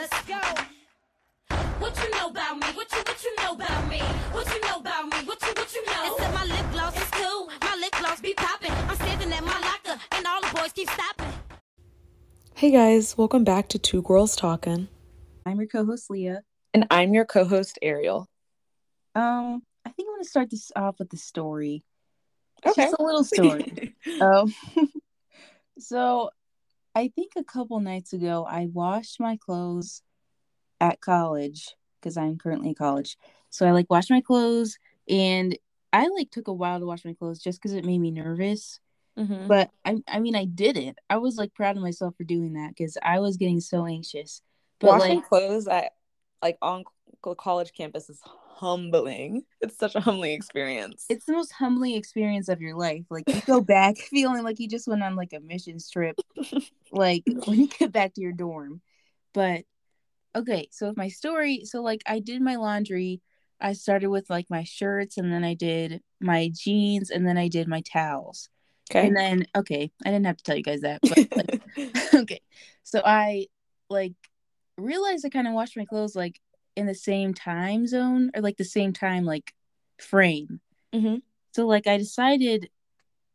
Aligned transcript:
Let's 0.00 0.22
go. 0.22 0.40
What 1.78 1.94
you 2.02 2.10
know 2.12 2.28
about 2.28 2.56
me? 2.56 2.66
What 2.72 2.90
you 2.90 2.98
what 3.00 3.22
you 3.22 3.36
know 3.36 3.52
about 3.52 3.86
me? 3.90 3.98
What 4.32 4.46
you 4.54 4.60
know 4.62 4.78
about 4.78 5.04
me? 5.04 5.28
What 5.28 5.42
you 5.42 5.48
what 5.48 5.74
you 5.74 5.84
know? 5.84 6.16
Except 6.16 6.34
my 6.34 6.44
lip 6.46 6.72
gloss 6.72 6.96
is 6.96 7.10
cool. 7.10 7.50
My 7.60 7.76
lip 7.76 7.92
gloss 8.00 8.18
be 8.22 8.32
popping. 8.32 8.72
I'm 8.72 8.96
standing 8.96 9.30
at 9.30 9.44
my 9.44 9.60
locker, 9.60 10.00
and 10.12 10.26
all 10.26 10.40
the 10.40 10.58
boys 10.58 10.72
keep 10.72 10.88
stopping. 10.88 11.30
Hey 12.54 12.70
guys, 12.70 13.18
welcome 13.18 13.44
back 13.44 13.68
to 13.68 13.78
Two 13.78 14.00
Girls 14.00 14.36
Talking. 14.36 14.88
I'm 15.44 15.58
your 15.58 15.68
co-host 15.68 16.08
Leah. 16.08 16.44
And 16.72 16.86
I'm 16.90 17.12
your 17.12 17.26
co 17.26 17.44
host, 17.44 17.78
Ariel. 17.82 18.26
Um, 19.14 19.62
I 19.84 19.90
think 19.90 20.08
I'm 20.08 20.14
gonna 20.14 20.24
start 20.24 20.48
this 20.48 20.72
off 20.74 20.98
with 20.98 21.10
the 21.10 21.18
story. 21.18 21.84
It's 22.64 22.78
Okay. 22.78 22.86
just 22.86 22.96
a 22.98 23.04
little 23.04 23.24
story. 23.24 23.94
um, 24.22 24.54
so 25.78 26.30
I 26.94 27.08
think 27.14 27.32
a 27.36 27.44
couple 27.44 27.80
nights 27.80 28.12
ago 28.12 28.46
I 28.48 28.66
washed 28.72 29.20
my 29.20 29.36
clothes 29.36 30.02
at 30.80 31.00
college 31.00 31.74
because 32.00 32.16
I'm 32.16 32.38
currently 32.38 32.70
in 32.70 32.74
college. 32.74 33.16
So 33.50 33.66
I 33.66 33.72
like 33.72 33.90
washed 33.90 34.10
my 34.10 34.20
clothes 34.20 34.78
and 35.08 35.56
I 35.92 36.08
like 36.08 36.30
took 36.30 36.48
a 36.48 36.52
while 36.52 36.80
to 36.80 36.86
wash 36.86 37.04
my 37.04 37.14
clothes 37.14 37.40
just 37.40 37.60
because 37.60 37.74
it 37.74 37.84
made 37.84 37.98
me 37.98 38.10
nervous. 38.10 38.80
Mhm. 39.18 39.48
But 39.48 39.70
I, 39.84 39.96
I 40.08 40.18
mean, 40.20 40.34
I 40.36 40.44
did 40.44 40.76
it. 40.76 40.96
I 41.08 41.18
was 41.18 41.36
like 41.36 41.54
proud 41.54 41.76
of 41.76 41.82
myself 41.82 42.16
for 42.16 42.24
doing 42.24 42.54
that 42.54 42.70
because 42.70 42.96
I 43.02 43.18
was 43.20 43.36
getting 43.36 43.60
so 43.60 43.86
anxious. 43.86 44.42
But 44.78 44.88
Washing 44.88 45.16
like, 45.16 45.28
clothes 45.28 45.68
at 45.68 45.92
like 46.42 46.56
on 46.62 46.84
college 47.36 47.72
campus 47.72 48.08
is 48.08 48.20
humbling. 48.60 49.42
It's 49.62 49.78
such 49.78 49.94
a 49.94 50.00
humbling 50.00 50.32
experience. 50.32 51.06
it's 51.08 51.24
the 51.24 51.32
most 51.32 51.52
humbling 51.52 51.94
experience 51.94 52.48
of 52.48 52.60
your 52.60 52.76
life. 52.76 53.04
Like 53.08 53.24
you 53.26 53.40
go 53.46 53.60
back 53.62 53.96
feeling 54.10 54.44
like 54.44 54.60
you 54.60 54.68
just 54.68 54.86
went 54.86 55.02
on 55.02 55.16
like 55.16 55.32
a 55.32 55.40
missions 55.40 55.90
trip, 55.90 56.16
like 56.92 57.22
when 57.46 57.60
you 57.60 57.68
get 57.68 57.90
back 57.90 58.14
to 58.14 58.20
your 58.20 58.32
dorm. 58.32 58.82
But 59.32 59.64
okay, 60.36 60.68
so 60.70 60.88
with 60.88 60.98
my 60.98 61.08
story, 61.08 61.64
so 61.64 61.82
like 61.82 62.02
I 62.06 62.18
did 62.20 62.42
my 62.42 62.56
laundry. 62.56 63.22
I 63.62 63.72
started 63.72 64.08
with 64.08 64.28
like 64.30 64.46
my 64.50 64.64
shirts, 64.64 65.16
and 65.16 65.32
then 65.32 65.44
I 65.44 65.54
did 65.54 66.02
my 66.20 66.50
jeans, 66.54 67.10
and 67.10 67.26
then 67.26 67.38
I 67.38 67.48
did 67.48 67.66
my 67.66 67.80
towels. 67.80 68.50
okay. 68.90 69.06
And 69.06 69.16
then 69.16 69.46
okay, 69.56 69.90
I 70.04 70.10
didn't 70.10 70.26
have 70.26 70.36
to 70.36 70.44
tell 70.44 70.56
you 70.56 70.62
guys 70.62 70.82
that, 70.82 71.00
but 71.02 71.18
like, 71.34 72.14
okay. 72.14 72.40
So 72.82 73.00
I 73.04 73.46
like 73.88 74.14
realized 74.76 75.24
I 75.24 75.30
kind 75.30 75.48
of 75.48 75.54
washed 75.54 75.76
my 75.76 75.84
clothes 75.84 76.14
like 76.14 76.40
in 76.80 76.86
the 76.86 76.94
same 76.94 77.32
time 77.34 77.86
zone 77.86 78.30
or 78.34 78.42
like 78.42 78.56
the 78.56 78.64
same 78.64 78.92
time 78.92 79.24
like 79.24 79.54
frame. 79.98 80.60
Mhm. 80.92 81.22
So 81.52 81.66
like 81.66 81.86
I 81.86 81.98
decided, 81.98 82.70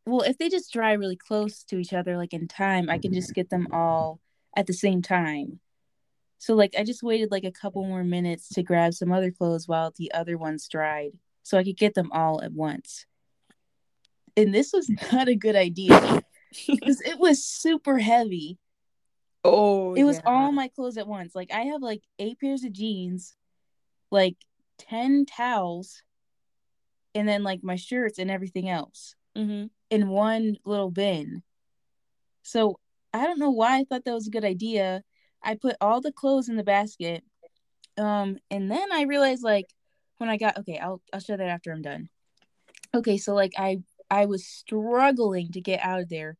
well, 0.04 0.22
if 0.22 0.36
they 0.36 0.48
just 0.48 0.72
dry 0.72 0.92
really 0.92 1.16
close 1.16 1.64
to 1.64 1.78
each 1.78 1.92
other, 1.92 2.16
like 2.16 2.34
in 2.34 2.48
time, 2.48 2.90
I 2.90 2.98
can 2.98 3.14
just 3.14 3.34
get 3.34 3.48
them 3.50 3.68
all 3.72 4.20
at 4.56 4.66
the 4.66 4.72
same 4.72 5.00
time. 5.00 5.60
So 6.38 6.54
like 6.54 6.74
I 6.78 6.84
just 6.84 7.02
waited 7.02 7.30
like 7.30 7.44
a 7.44 7.52
couple 7.52 7.84
more 7.84 8.04
minutes 8.04 8.48
to 8.50 8.62
grab 8.62 8.94
some 8.94 9.12
other 9.12 9.30
clothes 9.30 9.66
while 9.66 9.92
the 9.96 10.12
other 10.12 10.36
ones 10.36 10.68
dried, 10.68 11.12
so 11.42 11.56
I 11.56 11.64
could 11.64 11.78
get 11.78 11.94
them 11.94 12.10
all 12.12 12.42
at 12.42 12.52
once. 12.52 13.06
And 14.36 14.54
this 14.54 14.72
was 14.72 14.90
not 15.12 15.28
a 15.28 15.34
good 15.34 15.56
idea 15.56 16.22
because 16.68 17.00
it 17.00 17.18
was 17.18 17.44
super 17.44 17.98
heavy. 17.98 18.58
Oh, 19.46 19.94
It 19.94 20.04
was 20.04 20.16
yeah. 20.16 20.22
all 20.26 20.52
my 20.52 20.68
clothes 20.68 20.98
at 20.98 21.06
once. 21.08 21.34
Like 21.34 21.52
I 21.52 21.62
have 21.62 21.82
like 21.82 22.02
eight 22.18 22.38
pairs 22.40 22.64
of 22.64 22.72
jeans, 22.72 23.36
like 24.10 24.36
10 24.78 25.26
towels, 25.26 26.02
and 27.14 27.28
then 27.28 27.42
like 27.42 27.62
my 27.62 27.76
shirts 27.76 28.18
and 28.18 28.30
everything 28.30 28.68
else 28.68 29.14
Mhm. 29.36 29.70
in 29.90 30.08
one 30.08 30.58
little 30.64 30.90
bin. 30.90 31.42
So 32.42 32.78
I 33.12 33.24
don't 33.24 33.38
know 33.38 33.50
why 33.50 33.78
I 33.78 33.84
thought 33.84 34.04
that 34.04 34.14
was 34.14 34.26
a 34.26 34.30
good 34.30 34.44
idea. 34.44 35.02
I 35.42 35.54
put 35.54 35.76
all 35.80 36.00
the 36.00 36.12
clothes 36.12 36.48
in 36.48 36.56
the 36.56 36.64
basket. 36.64 37.24
Um, 37.96 38.38
and 38.50 38.70
then 38.70 38.92
I 38.92 39.02
realized 39.02 39.42
like 39.42 39.72
when 40.18 40.28
I 40.28 40.36
got 40.36 40.58
okay, 40.58 40.78
I'll 40.78 41.00
I'll 41.12 41.20
show 41.20 41.36
that 41.36 41.48
after 41.48 41.72
I'm 41.72 41.82
done. 41.82 42.08
Okay, 42.94 43.16
so 43.16 43.34
like 43.34 43.52
I 43.56 43.78
I 44.10 44.26
was 44.26 44.46
struggling 44.46 45.50
to 45.52 45.60
get 45.60 45.80
out 45.82 46.00
of 46.00 46.08
there. 46.08 46.36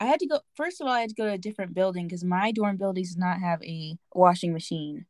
I 0.00 0.06
had 0.06 0.20
to 0.20 0.26
go 0.26 0.40
first 0.54 0.80
of 0.80 0.86
all, 0.86 0.92
I 0.92 1.00
had 1.00 1.10
to 1.10 1.14
go 1.14 1.26
to 1.26 1.32
a 1.32 1.38
different 1.38 1.74
building 1.74 2.06
because 2.06 2.24
my 2.24 2.52
dorm 2.52 2.76
building 2.76 3.04
does 3.04 3.16
not 3.16 3.40
have 3.40 3.62
a 3.62 3.96
washing 4.14 4.52
machine 4.52 5.06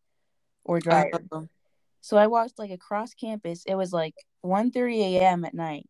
or 0.64 0.80
dryer. 0.80 1.10
Oh. 1.32 1.48
So 2.00 2.16
I 2.16 2.26
walked 2.26 2.58
like 2.58 2.70
across 2.70 3.12
campus. 3.14 3.64
It 3.66 3.74
was 3.74 3.92
like 3.92 4.14
1 4.42 4.70
30 4.70 5.02
a.m. 5.16 5.44
at 5.44 5.54
night. 5.54 5.86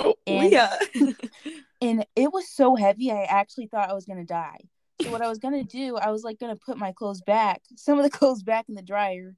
Oh, 0.00 0.14
And- 0.26 0.50
Leah. 0.50 0.78
and 1.82 2.06
it 2.16 2.32
was 2.32 2.48
so 2.48 2.76
heavy 2.76 3.10
i 3.10 3.24
actually 3.24 3.66
thought 3.66 3.90
i 3.90 3.92
was 3.92 4.06
gonna 4.06 4.24
die 4.24 4.58
so 5.02 5.10
what 5.10 5.20
i 5.20 5.28
was 5.28 5.38
gonna 5.38 5.64
do 5.64 5.96
i 5.96 6.10
was 6.10 6.22
like 6.22 6.38
gonna 6.38 6.56
put 6.56 6.78
my 6.78 6.92
clothes 6.92 7.20
back 7.22 7.60
some 7.76 7.98
of 7.98 8.04
the 8.04 8.10
clothes 8.18 8.42
back 8.42 8.66
in 8.68 8.74
the 8.76 8.82
dryer 8.82 9.34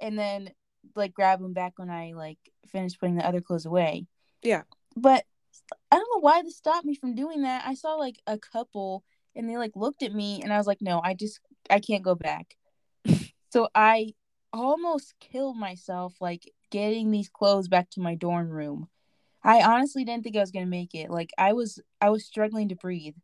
and 0.00 0.18
then 0.18 0.50
like 0.96 1.14
grab 1.14 1.40
them 1.40 1.52
back 1.52 1.72
when 1.76 1.88
i 1.90 2.12
like 2.14 2.38
finished 2.68 2.98
putting 3.00 3.14
the 3.16 3.26
other 3.26 3.40
clothes 3.40 3.64
away 3.64 4.06
Yeah. 4.42 4.62
but 4.96 5.24
i 5.90 5.96
don't 5.96 6.08
know 6.14 6.20
why 6.20 6.42
this 6.42 6.56
stopped 6.56 6.86
me 6.86 6.94
from 6.94 7.14
doing 7.14 7.42
that 7.42 7.64
i 7.66 7.74
saw 7.74 7.94
like 7.94 8.20
a 8.26 8.38
couple 8.38 9.04
and 9.34 9.48
they 9.48 9.56
like 9.56 9.72
looked 9.74 10.02
at 10.02 10.14
me 10.14 10.40
and 10.42 10.52
i 10.52 10.58
was 10.58 10.66
like 10.66 10.80
no 10.80 11.00
i 11.02 11.14
just 11.14 11.40
i 11.70 11.78
can't 11.80 12.02
go 12.02 12.14
back 12.14 12.56
so 13.50 13.68
i 13.74 14.12
almost 14.52 15.14
killed 15.20 15.56
myself 15.56 16.14
like 16.20 16.50
getting 16.70 17.10
these 17.10 17.28
clothes 17.28 17.68
back 17.68 17.90
to 17.90 18.00
my 18.00 18.14
dorm 18.14 18.48
room 18.48 18.88
I 19.44 19.60
honestly 19.62 20.04
didn't 20.04 20.24
think 20.24 20.36
I 20.36 20.40
was 20.40 20.50
gonna 20.50 20.64
make 20.66 20.94
it. 20.94 21.10
Like 21.10 21.30
I 21.36 21.52
was 21.52 21.78
I 22.00 22.08
was 22.08 22.24
struggling 22.24 22.70
to 22.70 22.74
breathe. 22.74 23.14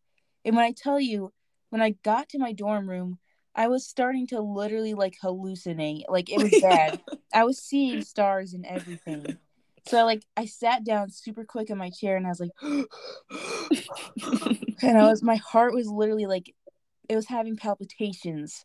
And 0.45 0.55
when 0.55 0.65
I 0.65 0.73
tell 0.73 1.01
you, 1.01 1.33
when 1.71 1.81
I 1.81 1.95
got 2.03 2.29
to 2.31 2.39
my 2.39 2.53
dorm 2.53 2.89
room, 2.89 3.19
I 3.55 3.69
was 3.69 3.87
starting 3.87 4.27
to 4.29 4.41
literally 4.41 4.93
like 4.93 5.17
hallucinate. 5.23 6.03
Like 6.09 6.31
it 6.31 6.39
was 6.39 6.59
bad. 6.63 7.01
I 7.33 7.45
was 7.45 7.59
seeing 7.59 8.03
stars 8.03 8.53
and 8.53 8.67
everything. 8.67 9.39
So 9.87 10.05
like 10.05 10.23
I 10.37 10.47
sat 10.47 10.85
down 10.85 11.11
super 11.11 11.45
quick 11.45 11.71
in 11.71 11.79
my 11.79 11.91
chair 11.91 12.17
and 12.17 12.27
I 12.27 12.31
was 12.31 12.41
like 12.41 12.51
and 14.83 14.99
I 14.99 15.09
was 15.09 15.23
my 15.23 15.37
heart 15.37 15.75
was 15.75 15.89
literally 15.89 16.27
like 16.27 16.55
it 17.09 17.17
was 17.17 17.27
having 17.27 17.57
palpitations. 17.57 18.65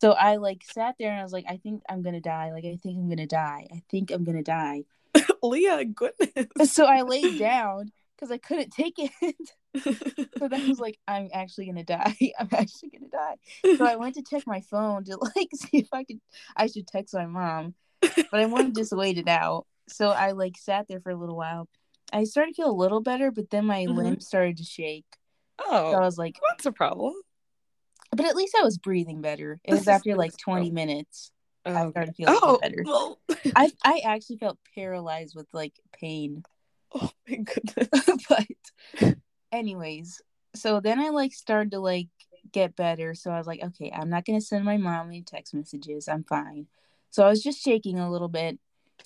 So 0.00 0.12
I 0.12 0.36
like 0.36 0.62
sat 0.64 0.96
there 0.98 1.10
and 1.10 1.20
I 1.20 1.22
was 1.22 1.32
like, 1.32 1.46
I 1.48 1.56
think 1.58 1.82
I'm 1.88 2.02
gonna 2.02 2.20
die. 2.20 2.52
Like 2.52 2.64
I 2.64 2.78
think 2.82 2.98
I'm 2.98 3.08
gonna 3.08 3.26
die. 3.26 3.66
I 3.72 3.82
think 3.90 4.10
I'm 4.10 4.24
gonna 4.24 4.42
die. 4.42 4.84
Leah, 5.42 5.84
goodness. 5.84 6.72
So 6.72 6.86
I 6.86 7.02
laid 7.02 7.38
down 7.38 7.92
because 8.16 8.30
I 8.30 8.38
couldn't 8.38 8.70
take 8.70 8.94
it. 8.98 9.10
so 10.38 10.48
then 10.48 10.62
I 10.62 10.68
was 10.68 10.78
like, 10.78 10.98
I'm 11.06 11.28
actually 11.32 11.66
gonna 11.66 11.84
die. 11.84 12.16
I'm 12.38 12.48
actually 12.52 12.90
gonna 12.90 13.10
die. 13.10 13.76
So 13.76 13.84
I 13.84 13.96
went 13.96 14.14
to 14.16 14.22
check 14.22 14.44
my 14.46 14.60
phone 14.60 15.04
to 15.04 15.16
like 15.16 15.48
see 15.54 15.78
if 15.78 15.88
I 15.92 16.04
could 16.04 16.20
I 16.56 16.66
should 16.66 16.86
text 16.86 17.14
my 17.14 17.26
mom. 17.26 17.74
But 18.00 18.40
I 18.40 18.46
wanted 18.46 18.74
to 18.74 18.80
just 18.80 18.92
wait 18.92 19.18
it 19.18 19.28
out. 19.28 19.66
So 19.88 20.10
I 20.10 20.32
like 20.32 20.56
sat 20.58 20.86
there 20.88 21.00
for 21.00 21.10
a 21.10 21.16
little 21.16 21.36
while. 21.36 21.68
I 22.12 22.24
started 22.24 22.54
to 22.54 22.62
feel 22.62 22.70
a 22.70 22.72
little 22.72 23.00
better, 23.00 23.30
but 23.30 23.50
then 23.50 23.66
my 23.66 23.86
Mhm. 23.86 23.96
limbs 23.96 24.26
started 24.26 24.56
to 24.58 24.64
shake. 24.64 25.06
oh, 25.58 25.90
So 25.90 25.96
I 25.96 26.00
was 26.00 26.18
like, 26.18 26.38
"What's 26.40 26.66
a 26.66 26.72
problem. 26.72 27.14
but 28.16 28.26
at 28.26 28.36
least 28.36 28.54
I 28.58 28.62
was 28.62 28.78
breathing 28.78 29.20
better. 29.22 29.60
It 29.64 29.72
This 29.72 29.80
was 29.80 29.88
after 29.88 30.14
like 30.16 30.36
20 30.36 30.70
know. 30.70 30.74
minutes. 30.74 31.32
I 31.64 31.84
Oh, 31.86 31.90
started 31.90 32.14
feeling 32.16 32.38
oh 32.42 32.58
better. 32.58 32.82
well. 32.84 33.18
I 33.56 33.72
I 33.84 34.00
actually 34.04 34.36
felt 34.38 34.58
paralyzed 34.74 35.34
with 35.34 35.46
like 35.52 35.74
pain. 35.92 36.44
oh 36.94 37.10
my 37.28 37.36
goodness. 37.38 37.88
but 38.28 39.16
anyways, 39.52 40.20
so 40.54 40.80
then 40.80 41.00
I 41.00 41.08
like 41.08 41.32
started 41.32 41.72
to 41.72 41.80
like 41.80 42.08
get 42.52 42.76
better. 42.76 43.14
So 43.14 43.30
I 43.30 43.38
was 43.38 43.46
like, 43.46 43.62
okay, 43.62 43.90
I'm 43.92 44.10
not 44.10 44.24
gonna 44.24 44.40
send 44.40 44.64
my 44.64 44.76
mom 44.76 45.08
any 45.08 45.22
text 45.22 45.54
messages. 45.54 46.06
I'm 46.08 46.24
fine. 46.24 46.66
So 47.10 47.24
I 47.24 47.28
was 47.30 47.42
just 47.42 47.62
shaking 47.64 47.98
a 47.98 48.10
little 48.10 48.28
bit, 48.28 48.58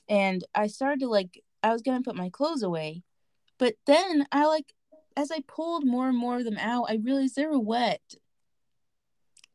and 0.08 0.44
I 0.54 0.66
started 0.68 1.00
to 1.00 1.08
like 1.08 1.42
I 1.62 1.72
was 1.72 1.82
gonna 1.82 2.02
put 2.02 2.16
my 2.16 2.30
clothes 2.30 2.62
away, 2.62 3.02
but 3.58 3.74
then 3.86 4.26
I 4.32 4.46
like 4.46 4.72
as 5.16 5.30
I 5.30 5.40
pulled 5.46 5.84
more 5.84 6.08
and 6.08 6.16
more 6.16 6.36
of 6.38 6.44
them 6.44 6.58
out, 6.58 6.86
I 6.88 6.96
realized 7.02 7.36
they 7.36 7.46
were 7.46 7.58
wet. 7.58 8.00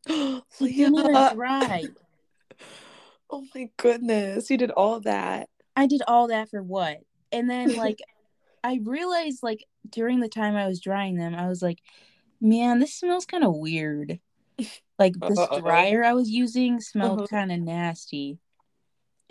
They 0.60 0.72
didn't 0.72 1.36
dry. 1.36 1.84
Oh 3.30 3.46
my 3.56 3.70
goodness. 3.78 4.52
You 4.52 4.58
did 4.58 4.70
all 4.70 5.00
that. 5.02 5.50
I 5.76 5.88
did 5.88 6.04
all 6.08 6.28
that 6.28 6.50
for 6.50 6.62
what? 6.62 7.00
And 7.32 7.50
then 7.50 7.74
like 7.76 8.00
I 8.64 8.80
realized 8.84 9.40
like 9.42 9.66
during 9.90 10.20
the 10.20 10.30
time 10.30 10.56
I 10.56 10.68
was 10.68 10.80
drying 10.80 11.16
them, 11.16 11.34
I 11.34 11.48
was 11.48 11.62
like, 11.64 11.80
man, 12.40 12.78
this 12.80 12.94
smells 12.94 13.26
kind 13.26 13.44
of 13.44 13.56
weird. 13.56 14.20
Like 15.00 15.16
this 15.20 15.40
Uh-oh. 15.40 15.60
dryer 15.62 16.04
I 16.04 16.14
was 16.14 16.30
using 16.30 16.80
smelled 16.80 17.20
Uh-huh. 17.20 17.28
kind 17.28 17.52
of 17.52 17.60
nasty. 17.60 18.38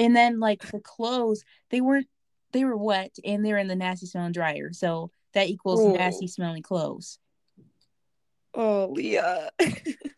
And 0.03 0.17
then 0.17 0.41
like 0.41 0.69
the 0.71 0.81
clothes, 0.81 1.45
they 1.71 1.81
weren't 1.81 2.09
they 2.53 2.65
were 2.65 2.77
wet 2.77 3.15
and 3.25 3.45
they 3.45 3.53
were 3.53 3.59
in 3.59 3.69
the 3.69 3.77
nasty 3.77 4.07
smelling 4.07 4.33
dryer. 4.33 4.73
So 4.73 5.11
that 5.33 5.49
equals 5.49 5.81
Oh. 5.81 5.93
nasty 5.93 6.27
smelling 6.27 6.63
clothes. 6.63 7.19
Oh, 8.55 8.89
Leah. 8.93 9.51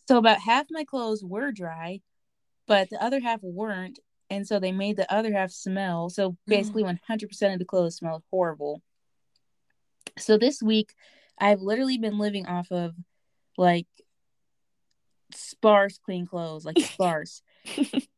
So 0.06 0.19
about 0.19 0.38
half 0.40 0.66
my 0.70 0.84
clothes 0.84 1.25
were 1.25 1.50
dry, 1.50 2.00
but 2.66 2.90
the 2.90 3.02
other 3.02 3.20
half 3.20 3.40
weren't. 3.42 3.98
And 4.28 4.46
so 4.46 4.58
they 4.58 4.70
made 4.70 4.98
the 4.98 5.10
other 5.10 5.32
half 5.32 5.50
smell. 5.50 6.10
So 6.10 6.37
basically, 6.46 6.82
mm. 6.82 6.98
100% 7.08 7.52
of 7.54 7.58
the 7.58 7.64
clothes 7.64 7.96
smelled 7.96 8.22
horrible. 8.30 8.82
So 10.19 10.37
this 10.37 10.62
week, 10.62 10.92
I've 11.38 11.62
literally 11.62 11.96
been 11.96 12.19
living 12.19 12.46
off 12.46 12.70
of 12.70 12.94
like 13.56 13.87
sparse 15.32 15.98
clean 15.98 16.26
clothes, 16.26 16.66
like 16.66 16.78
sparse. 16.80 17.40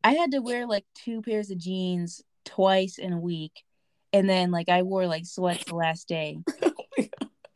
I 0.04 0.12
had 0.14 0.32
to 0.32 0.40
wear 0.40 0.66
like 0.66 0.84
two 0.94 1.22
pairs 1.22 1.50
of 1.50 1.58
jeans 1.58 2.22
twice 2.44 2.98
in 2.98 3.12
a 3.12 3.18
week. 3.20 3.62
And 4.12 4.28
then 4.28 4.50
like 4.50 4.68
I 4.68 4.82
wore 4.82 5.06
like 5.06 5.26
sweats 5.26 5.64
the 5.64 5.76
last 5.76 6.08
day. 6.08 6.38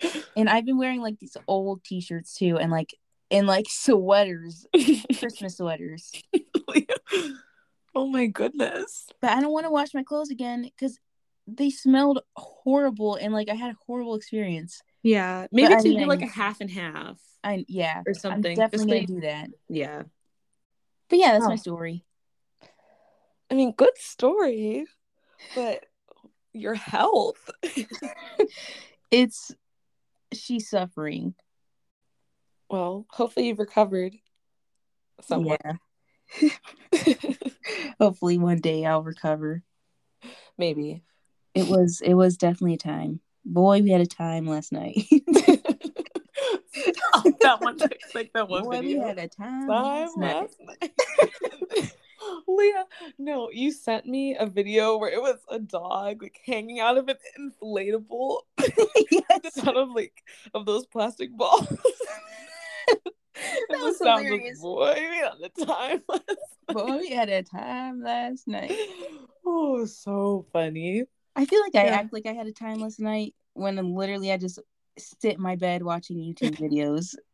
Oh. 0.02 0.22
And 0.34 0.48
I've 0.48 0.64
been 0.64 0.78
wearing 0.78 1.02
like 1.02 1.19
these 1.19 1.37
old 1.46 1.84
t-shirts 1.84 2.34
too 2.34 2.56
and 2.56 2.70
like 2.70 2.94
and 3.31 3.46
like 3.46 3.66
sweaters, 3.69 4.66
Christmas 5.19 5.58
sweaters. 5.58 6.10
oh 7.94 8.06
my 8.06 8.26
goodness. 8.26 9.08
But 9.20 9.32
I 9.32 9.40
don't 9.40 9.52
want 9.52 9.66
to 9.66 9.70
wash 9.70 9.92
my 9.92 10.02
clothes 10.02 10.31
again 10.31 10.62
because 10.62 10.98
they 11.46 11.69
smelled 11.69 12.20
horrible 12.37 13.16
and 13.16 13.34
like 13.34 13.50
I 13.50 13.54
had 13.54 13.72
a 13.72 13.76
horrible 13.87 14.14
experience. 14.14 14.81
Yeah. 15.02 15.46
Maybe 15.52 15.75
I 15.75 15.76
to 15.78 15.82
do 15.82 15.96
mean- 15.96 16.08
like 16.08 16.22
a 16.22 16.26
half 16.26 16.60
and 16.62 16.70
half 16.70 17.20
I 17.44 17.64
yeah. 17.69 18.02
or 18.06 18.14
something. 18.14 18.52
I'm 18.52 18.56
definitely 18.70 19.00
Just 19.00 19.08
gonna 19.08 19.20
like- 19.20 19.22
do 19.22 19.26
that. 19.26 19.50
yeah. 19.69 20.02
But 21.10 21.18
yeah, 21.18 21.32
that's 21.32 21.44
Oh. 21.44 21.48
my 21.48 21.56
story. 21.56 22.04
I 23.50 23.54
mean, 23.54 23.72
good 23.76 23.96
story, 23.98 24.86
but 25.54 25.84
your 26.52 26.74
health. 26.74 27.50
It's 29.10 29.50
she's 30.32 30.68
suffering. 30.70 31.34
well, 32.68 33.06
hopefully 33.10 33.48
you've 33.48 33.58
recovered 33.58 34.14
somewhat. 35.20 35.60
Yeah. 36.40 36.50
Hopefully 38.00 38.38
one 38.38 38.60
day 38.60 38.86
I'll 38.86 39.02
recover. 39.02 39.64
Maybe. 40.56 41.02
It 41.56 41.66
was 41.66 42.00
it 42.04 42.14
was 42.14 42.36
definitely 42.36 42.74
a 42.74 42.78
time. 42.78 43.18
Boy, 43.44 43.82
we 43.82 43.90
had 43.90 44.00
a 44.00 44.06
time 44.06 44.46
last 44.46 44.70
night. 44.70 44.96
that 47.40 47.61
one 47.61 47.76
looks 47.76 48.14
like 48.14 48.32
that 48.34 48.49
one 48.49 48.64
Boy, 48.64 48.81
we 48.81 48.94
had 48.94 49.19
a 49.19 49.28
time, 49.28 49.67
Time 49.67 50.08
last 50.17 50.56
night. 50.61 50.93
Leah, 52.46 52.84
no, 53.19 53.50
you 53.50 53.72
sent 53.72 54.06
me 54.06 54.37
a 54.37 54.46
video 54.46 54.99
where 54.99 55.11
it 55.11 55.20
was 55.20 55.38
a 55.50 55.58
dog 55.58 56.22
like 56.22 56.38
hanging 56.44 56.78
out 56.78 56.99
of 56.99 57.08
an 57.08 57.17
inflatable 57.38 58.40
yes. 59.11 59.67
out 59.67 59.76
of 59.76 59.90
like 59.94 60.22
of 60.52 60.67
those 60.67 60.84
plastic 60.87 61.34
balls. 61.37 61.67
that 62.88 63.78
was 63.81 63.99
hilarious. 63.99 64.61
boy 64.61 64.94
we 64.94 65.16
had 65.16 65.32
the 65.40 65.64
time 65.64 66.02
last 66.08 66.50
Boy, 66.73 66.99
we 66.99 67.11
had 67.11 67.28
a 67.28 67.43
time 67.43 68.02
last 68.02 68.46
night. 68.46 68.76
Oh, 69.52 69.84
so 69.87 70.46
funny. 70.52 71.05
I 71.34 71.46
feel 71.46 71.61
like 71.62 71.75
I 71.75 71.88
act 71.88 72.12
like 72.12 72.26
I 72.26 72.34
had 72.34 72.46
a 72.46 72.52
time 72.52 72.81
last 72.81 73.00
night 73.00 73.34
when 73.55 73.76
literally 73.96 74.31
I 74.31 74.37
just 74.37 74.61
sit 74.98 75.34
in 75.37 75.42
my 75.42 75.56
bed 75.56 75.82
watching 75.82 76.16
YouTube 76.19 76.56
videos. 76.56 77.14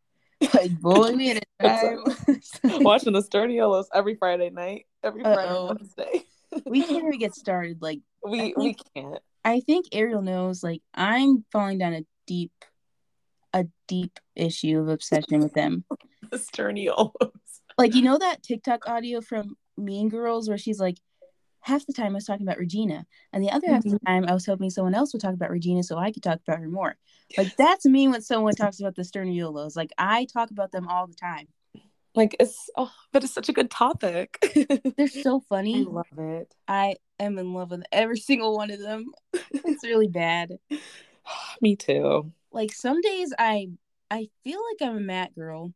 Like, 0.52 0.78
boy, 0.82 1.12
we 1.12 1.28
had 1.28 1.42
a 1.60 1.66
time. 1.66 2.04
like- 2.04 2.28
last 2.28 2.62
night. 2.64 2.82
Watching 2.82 3.14
the 3.14 3.22
Sturniolos 3.22 3.86
every 3.94 4.16
Friday 4.16 4.50
night, 4.50 4.84
every 5.02 5.22
Friday 5.22 5.48
Uh-oh. 5.50 5.66
Wednesday. 5.74 6.24
we 6.66 6.82
can't 6.82 7.06
even 7.06 7.18
get 7.18 7.34
started. 7.34 7.80
Like, 7.80 8.00
We 8.22 8.40
I 8.42 8.52
we 8.54 8.76
can't. 8.94 9.18
I 9.46 9.60
think 9.60 9.86
Ariel 9.92 10.20
knows. 10.20 10.62
Like, 10.62 10.82
I'm 10.92 11.46
falling 11.52 11.78
down 11.78 11.94
a 11.94 12.04
deep, 12.26 12.52
a 13.54 13.64
deep 13.88 14.20
issue 14.34 14.78
of 14.78 14.88
obsession 14.88 15.40
with 15.40 15.54
them. 15.54 15.84
The 16.30 16.36
Sturniolos. 16.36 17.30
Like, 17.78 17.94
you 17.94 18.02
know 18.02 18.18
that 18.18 18.42
TikTok 18.42 18.86
audio 18.88 19.22
from 19.22 19.56
Mean 19.78 20.10
Girls 20.10 20.50
where 20.50 20.58
she's 20.58 20.78
like, 20.80 20.98
half 21.66 21.84
the 21.84 21.92
time 21.92 22.12
I 22.12 22.14
was 22.14 22.24
talking 22.24 22.46
about 22.46 22.58
Regina, 22.58 23.04
and 23.32 23.42
the 23.42 23.50
other 23.50 23.66
half 23.66 23.84
of 23.84 23.90
the 23.90 23.98
mm-hmm. 23.98 24.06
time 24.06 24.24
I 24.28 24.34
was 24.34 24.46
hoping 24.46 24.70
someone 24.70 24.94
else 24.94 25.12
would 25.12 25.20
talk 25.20 25.34
about 25.34 25.50
Regina 25.50 25.82
so 25.82 25.98
I 25.98 26.12
could 26.12 26.22
talk 26.22 26.38
about 26.46 26.60
her 26.60 26.68
more. 26.68 26.96
Like, 27.36 27.56
that's 27.56 27.84
me 27.84 28.06
when 28.06 28.22
someone 28.22 28.54
talks 28.54 28.78
about 28.78 28.94
the 28.94 29.02
Sturniolos. 29.02 29.76
Like, 29.76 29.90
I 29.98 30.26
talk 30.26 30.52
about 30.52 30.70
them 30.70 30.86
all 30.86 31.08
the 31.08 31.14
time. 31.14 31.48
Like 32.14 32.34
it's 32.40 32.70
oh, 32.78 32.90
but 33.12 33.24
it's 33.24 33.34
such 33.34 33.50
a 33.50 33.52
good 33.52 33.70
topic. 33.70 34.38
They're 34.96 35.06
so 35.06 35.40
funny. 35.50 35.80
I 35.80 35.90
love 35.90 36.06
it. 36.16 36.54
I 36.66 36.94
am 37.20 37.36
in 37.36 37.52
love 37.52 37.70
with 37.70 37.82
every 37.92 38.16
single 38.16 38.56
one 38.56 38.70
of 38.70 38.80
them. 38.80 39.12
It's 39.52 39.84
really 39.84 40.08
bad. 40.08 40.52
Me 41.60 41.76
too. 41.76 42.32
Like 42.52 42.72
some 42.72 43.02
days 43.02 43.34
I 43.38 43.68
I 44.10 44.28
feel 44.44 44.60
like 44.70 44.88
I'm 44.88 44.96
a 44.96 45.00
Matt 45.00 45.34
girl, 45.34 45.74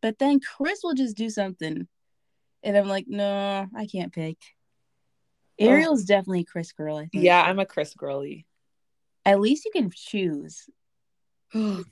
but 0.00 0.20
then 0.20 0.38
Chris 0.38 0.82
will 0.84 0.94
just 0.94 1.16
do 1.16 1.28
something, 1.28 1.88
and 2.62 2.76
I'm 2.76 2.86
like, 2.86 3.06
no, 3.08 3.66
I 3.74 3.86
can't 3.86 4.12
pick. 4.12 4.38
Ugh. 5.60 5.68
Ariel's 5.68 6.04
definitely 6.04 6.40
a 6.40 6.44
Chris 6.44 6.72
girl. 6.72 6.96
I 6.96 7.06
think. 7.06 7.24
Yeah, 7.24 7.42
I'm 7.42 7.58
a 7.58 7.66
Chris 7.66 7.94
girly. 7.94 8.46
At 9.24 9.40
least 9.40 9.64
you 9.64 9.70
can 9.72 9.90
choose. 9.94 10.68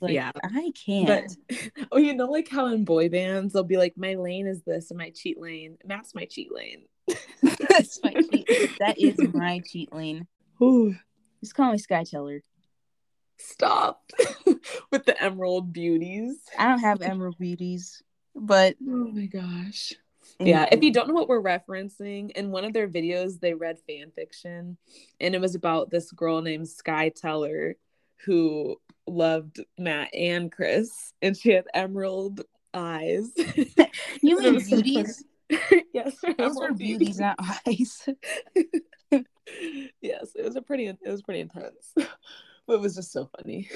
Like, 0.00 0.14
yeah. 0.14 0.32
I 0.42 0.72
can't. 0.86 1.36
But 1.48 1.58
oh, 1.92 1.98
you 1.98 2.14
know, 2.14 2.30
like 2.30 2.48
how 2.48 2.66
in 2.68 2.86
boy 2.86 3.10
bands 3.10 3.52
they'll 3.52 3.62
be 3.62 3.76
like, 3.76 3.92
"My 3.94 4.14
lane 4.14 4.46
is 4.46 4.62
this, 4.62 4.90
and 4.90 4.96
my 4.96 5.10
cheat 5.10 5.38
lane." 5.38 5.76
Matt's 5.84 6.14
my 6.14 6.24
cheat 6.24 6.48
lane. 6.50 6.86
That's 7.42 8.00
my 8.02 8.14
cheat. 8.14 8.48
That 8.78 8.98
is 8.98 9.18
my 9.34 9.60
cheat 9.70 9.92
lane. 9.92 10.26
Ooh, 10.62 10.94
Just 11.40 11.54
call 11.54 11.72
me 11.72 11.76
Sky 11.78 12.04
Teller. 12.04 12.42
stop 13.38 14.10
with 14.90 15.04
the 15.04 15.22
emerald 15.22 15.74
beauties. 15.74 16.38
I 16.58 16.68
don't 16.68 16.78
have 16.78 17.02
emerald 17.02 17.36
beauties, 17.38 18.02
but 18.34 18.76
Oh 18.82 19.10
my 19.12 19.26
gosh. 19.26 19.92
Yeah, 20.40 20.66
if 20.72 20.82
you 20.82 20.90
mm-hmm. 20.90 20.94
don't 20.94 21.08
know 21.08 21.14
what 21.14 21.28
we're 21.28 21.42
referencing, 21.42 22.30
in 22.30 22.50
one 22.50 22.64
of 22.64 22.72
their 22.72 22.88
videos, 22.88 23.40
they 23.40 23.52
read 23.52 23.78
fan 23.86 24.10
fiction, 24.14 24.78
and 25.20 25.34
it 25.34 25.40
was 25.40 25.54
about 25.54 25.90
this 25.90 26.10
girl 26.12 26.40
named 26.40 26.68
Sky 26.68 27.10
Teller 27.10 27.76
who 28.24 28.76
loved 29.06 29.60
Matt 29.78 30.14
and 30.14 30.50
Chris, 30.50 31.12
and 31.20 31.36
she 31.36 31.50
had 31.50 31.66
emerald 31.74 32.42
eyes. 32.72 33.30
you 34.22 34.38
mean 34.40 34.64
beauties? 34.64 35.24
yes, 35.92 36.16
Those 36.38 36.56
were 36.56 36.72
beauties, 36.72 37.18
not 37.18 37.36
eyes. 37.66 38.08
yes, 39.10 40.32
it 40.34 40.44
was 40.44 40.56
a 40.56 40.62
pretty, 40.62 40.86
it 40.86 40.98
was 41.04 41.22
pretty 41.22 41.40
intense, 41.40 41.92
but 41.94 42.74
it 42.74 42.80
was 42.80 42.94
just 42.94 43.12
so 43.12 43.28
funny. 43.36 43.68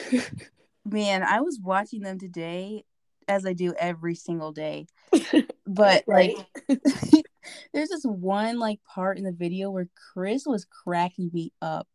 Man, 0.85 1.23
I 1.23 1.41
was 1.41 1.59
watching 1.61 2.01
them 2.01 2.19
today, 2.19 2.85
as 3.29 3.47
I 3.47 3.53
do 3.53 3.75
every 3.79 4.15
single 4.15 4.53
day. 4.53 4.87
But 5.67 6.05
like, 6.07 6.37
there's 7.73 7.89
this 7.89 8.05
one 8.05 8.59
like 8.59 8.81
part 8.85 9.19
in 9.19 9.25
the 9.25 9.33
video 9.33 9.71
where 9.71 9.89
Chris 10.13 10.45
was 10.47 10.67
cracking 10.67 11.31
me 11.33 11.53
up. 11.63 11.89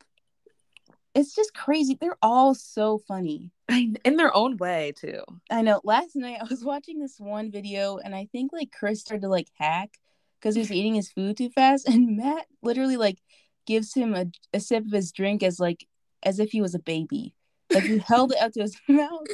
It's 1.15 1.35
just 1.35 1.53
crazy. 1.53 1.97
They're 1.99 2.17
all 2.21 2.53
so 2.53 2.99
funny. 3.07 3.51
I, 3.69 3.93
in 4.05 4.15
their 4.15 4.35
own 4.35 4.57
way 4.57 4.93
too. 4.95 5.21
I 5.51 5.61
know. 5.61 5.81
Last 5.83 6.15
night 6.15 6.39
I 6.41 6.45
was 6.45 6.63
watching 6.63 6.99
this 6.99 7.19
one 7.19 7.51
video, 7.51 7.97
and 7.97 8.15
I 8.15 8.27
think 8.31 8.51
like 8.51 8.71
Chris 8.71 9.01
started 9.01 9.21
to 9.21 9.29
like 9.29 9.47
hack 9.55 9.91
because 10.39 10.55
he 10.55 10.61
was 10.61 10.71
eating 10.71 10.95
his 10.95 11.11
food 11.11 11.37
too 11.37 11.49
fast, 11.49 11.87
and 11.87 12.17
Matt 12.17 12.45
literally 12.61 12.97
like 12.97 13.19
gives 13.65 13.93
him 13.93 14.15
a, 14.15 14.25
a 14.53 14.59
sip 14.59 14.85
of 14.85 14.91
his 14.91 15.11
drink 15.11 15.43
as 15.43 15.59
like 15.59 15.85
as 16.23 16.39
if 16.39 16.51
he 16.51 16.61
was 16.61 16.75
a 16.75 16.79
baby. 16.79 17.33
Like 17.71 17.83
he 17.83 17.99
held 17.99 18.31
it 18.31 18.39
up 18.41 18.51
to 18.53 18.61
his 18.61 18.75
mouth, 18.87 19.27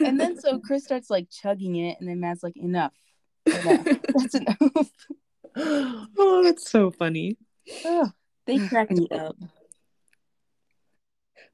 and 0.00 0.18
then 0.18 0.38
so 0.38 0.58
Chris 0.64 0.84
starts 0.84 1.10
like 1.10 1.28
chugging 1.30 1.76
it, 1.76 1.96
and 2.00 2.08
then 2.08 2.20
Matt's 2.20 2.42
like, 2.42 2.56
"Enough, 2.56 2.92
enough. 3.46 3.84
that's 4.14 4.34
enough." 4.34 4.90
oh, 5.56 6.42
that's 6.44 6.70
so 6.70 6.90
funny. 6.90 7.36
Ugh, 7.84 8.10
they 8.46 8.58
crack 8.68 8.90
me 8.90 9.08
up. 9.10 9.36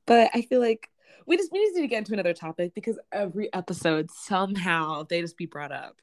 But 0.07 0.31
I 0.35 0.43
feel 0.43 0.61
like 0.61 0.89
we 1.27 1.37
just 1.37 1.51
we 1.51 1.59
just 1.65 1.75
need 1.75 1.83
to 1.83 1.89
get 1.89 1.99
into 1.99 2.13
another 2.13 2.35
topic 2.35 2.75
because 2.75 2.99
every 3.11 3.53
episode 3.53 4.11
somehow 4.11 5.05
they 5.09 5.21
just 5.23 5.39
be 5.39 5.47
brought 5.47 5.73
up. 5.73 5.97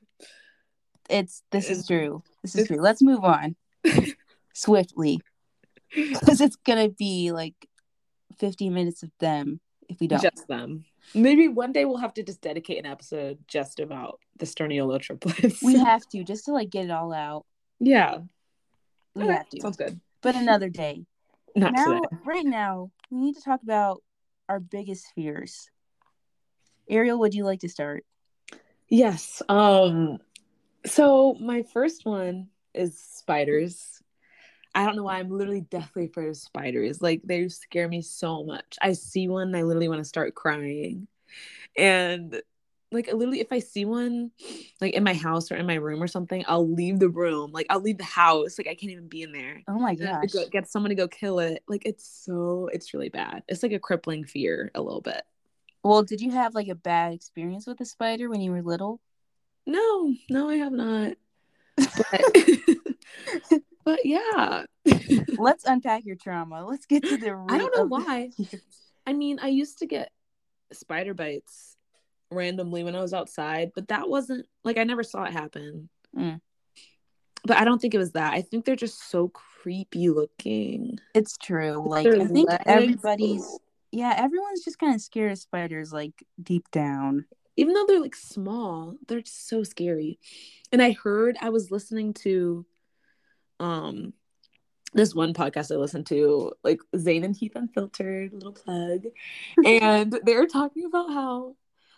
It's 1.09 1.43
this 1.51 1.69
is 1.69 1.85
true. 1.85 2.23
This 2.41 2.55
is 2.55 2.67
true. 2.67 2.81
Let's 2.81 3.01
move 3.01 3.23
on 3.23 3.55
swiftly 4.53 5.19
because 5.93 6.41
it's 6.41 6.55
gonna 6.55 6.89
be 6.89 7.31
like 7.31 7.53
15 8.39 8.73
minutes 8.73 9.03
of 9.03 9.11
them 9.19 9.59
if 9.93 9.99
we 9.99 10.07
don't. 10.07 10.21
Just 10.21 10.47
them. 10.47 10.85
Maybe 11.13 11.47
one 11.47 11.71
day 11.71 11.85
we'll 11.85 11.97
have 11.97 12.13
to 12.15 12.23
just 12.23 12.41
dedicate 12.41 12.79
an 12.79 12.85
episode 12.85 13.37
just 13.47 13.79
about 13.79 14.19
the 14.37 14.45
Sturniolo 14.45 14.99
triplets. 14.99 15.61
we 15.61 15.75
have 15.79 16.07
to 16.09 16.23
just 16.23 16.45
to 16.45 16.51
like 16.53 16.69
get 16.69 16.85
it 16.85 16.91
all 16.91 17.13
out. 17.13 17.45
yeah. 17.79 18.19
We 19.15 19.23
Okay, 19.23 19.33
have 19.33 19.49
to. 19.49 19.61
Sounds 19.61 19.77
good. 19.77 19.99
But 20.21 20.35
another 20.35 20.69
day. 20.69 21.05
Not 21.55 21.73
now, 21.73 21.85
today. 21.85 21.99
right 22.25 22.45
now, 22.45 22.89
we 23.11 23.19
need 23.21 23.35
to 23.35 23.41
talk 23.43 23.61
about 23.61 24.01
our 24.49 24.59
biggest 24.59 25.05
fears. 25.13 25.69
Ariel, 26.89 27.19
would 27.19 27.33
you 27.35 27.43
like 27.45 27.59
to 27.59 27.69
start? 27.69 28.03
Yes. 28.89 29.41
Um 29.49 30.17
so 30.85 31.35
my 31.39 31.63
first 31.63 32.05
one 32.05 32.47
is 32.73 32.99
spiders. 32.99 34.01
I 34.75 34.85
don't 34.85 34.95
know 34.95 35.03
why 35.03 35.19
I'm 35.19 35.29
literally 35.29 35.61
deathly 35.61 36.05
afraid 36.05 36.29
of 36.29 36.37
spiders. 36.37 37.01
Like 37.01 37.21
they 37.23 37.47
scare 37.49 37.87
me 37.87 38.01
so 38.01 38.43
much. 38.43 38.77
I 38.81 38.93
see 38.93 39.27
one 39.27 39.47
and 39.47 39.57
I 39.57 39.63
literally 39.63 39.89
want 39.89 39.99
to 39.99 40.05
start 40.05 40.35
crying. 40.35 41.07
And 41.77 42.41
like 42.91 43.07
literally 43.07 43.39
if 43.39 43.51
I 43.51 43.59
see 43.59 43.85
one 43.85 44.31
like 44.79 44.93
in 44.93 45.03
my 45.03 45.13
house 45.13 45.51
or 45.51 45.55
in 45.55 45.65
my 45.65 45.75
room 45.75 46.01
or 46.01 46.07
something, 46.07 46.43
I'll 46.47 46.67
leave 46.67 46.99
the 46.99 47.09
room. 47.09 47.51
Like 47.51 47.67
I'll 47.69 47.81
leave 47.81 47.97
the 47.97 48.03
house. 48.03 48.57
Like 48.57 48.67
I 48.67 48.75
can't 48.75 48.91
even 48.91 49.07
be 49.07 49.23
in 49.23 49.31
there. 49.31 49.61
Oh 49.67 49.79
my 49.79 49.95
And 49.95 50.07
I 50.07 50.11
have 50.11 50.21
to 50.21 50.27
gosh. 50.27 50.43
go- 50.45 50.49
get 50.49 50.69
someone 50.69 50.89
to 50.89 50.95
go 50.95 51.07
kill 51.07 51.39
it. 51.39 51.63
Like 51.67 51.85
it's 51.85 52.07
so 52.07 52.69
it's 52.73 52.93
really 52.93 53.09
bad. 53.09 53.43
It's 53.47 53.63
like 53.63 53.71
a 53.71 53.79
crippling 53.79 54.25
fear 54.25 54.71
a 54.75 54.81
little 54.81 55.01
bit. 55.01 55.23
Well, 55.83 56.03
did 56.03 56.21
you 56.21 56.31
have 56.31 56.55
like 56.55 56.69
a 56.69 56.75
bad 56.75 57.13
experience 57.13 57.67
with 57.67 57.81
a 57.81 57.85
spider 57.85 58.29
when 58.29 58.41
you 58.41 58.51
were 58.51 58.61
little? 58.61 59.01
No, 59.65 60.13
no, 60.29 60.49
I 60.49 60.55
have 60.57 60.71
not. 60.71 61.13
But, 61.77 62.21
but 63.83 64.05
yeah. 64.05 64.65
Let's 65.37 65.65
unpack 65.65 66.05
your 66.05 66.15
trauma. 66.15 66.65
Let's 66.65 66.85
get 66.85 67.03
to 67.03 67.17
the 67.17 67.35
root 67.35 67.51
I 67.51 67.57
don't 67.57 67.75
know 67.75 67.85
why. 67.85 68.31
I 69.05 69.13
mean, 69.13 69.39
I 69.41 69.47
used 69.47 69.79
to 69.79 69.85
get 69.85 70.11
spider 70.71 71.13
bites 71.13 71.75
randomly 72.31 72.83
when 72.83 72.95
I 72.95 73.01
was 73.01 73.13
outside, 73.13 73.71
but 73.75 73.89
that 73.89 74.09
wasn't 74.09 74.45
like 74.63 74.77
I 74.77 74.83
never 74.83 75.03
saw 75.03 75.23
it 75.23 75.33
happen. 75.33 75.89
Mm. 76.17 76.41
But 77.45 77.57
I 77.57 77.65
don't 77.65 77.81
think 77.81 77.93
it 77.93 77.99
was 77.99 78.13
that. 78.13 78.33
I 78.33 78.41
think 78.41 78.65
they're 78.65 78.75
just 78.75 79.09
so 79.09 79.27
creepy 79.29 80.09
looking. 80.09 80.99
It's 81.13 81.37
true. 81.37 81.83
Like 81.85 82.07
I 82.07 82.25
think 82.25 82.49
legs. 82.49 82.63
everybody's 82.65 83.59
yeah, 83.91 84.13
everyone's 84.17 84.63
just 84.63 84.79
kind 84.79 84.95
of 84.95 85.01
scared 85.01 85.31
of 85.31 85.37
spiders 85.37 85.93
like 85.93 86.23
deep 86.41 86.69
down. 86.71 87.25
even 87.55 87.73
though 87.75 87.85
they're 87.85 88.01
like 88.01 88.15
small, 88.15 88.95
they're 89.07 89.21
just 89.21 89.47
so 89.47 89.63
scary. 89.63 90.19
And 90.71 90.81
I 90.81 90.93
heard 90.93 91.37
I 91.39 91.49
was 91.49 91.69
listening 91.69 92.13
to 92.15 92.65
um 93.59 94.13
this 94.93 95.15
one 95.15 95.33
podcast 95.33 95.73
I 95.73 95.77
listened 95.77 96.05
to, 96.07 96.53
like 96.63 96.79
Zane 96.95 97.23
and 97.23 97.35
Heath 97.35 97.55
Unfiltered, 97.55 98.31
little 98.31 98.51
plug. 98.51 99.05
And 99.65 100.19
they 100.23 100.35
were 100.35 100.45
talking 100.45 100.85
about 100.85 101.11
how 101.11 101.55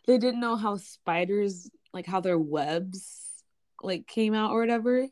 they 0.07 0.17
didn't 0.17 0.39
know 0.39 0.55
how 0.55 0.77
spiders 0.77 1.69
like 1.93 2.05
how 2.05 2.19
their 2.19 2.37
webs 2.37 3.43
like 3.81 4.07
came 4.07 4.33
out 4.33 4.51
or 4.51 4.59
whatever. 4.59 5.07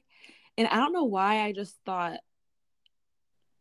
And 0.57 0.67
I 0.67 0.75
don't 0.75 0.93
know 0.93 1.05
why 1.05 1.41
I 1.41 1.51
just 1.51 1.75
thought 1.85 2.19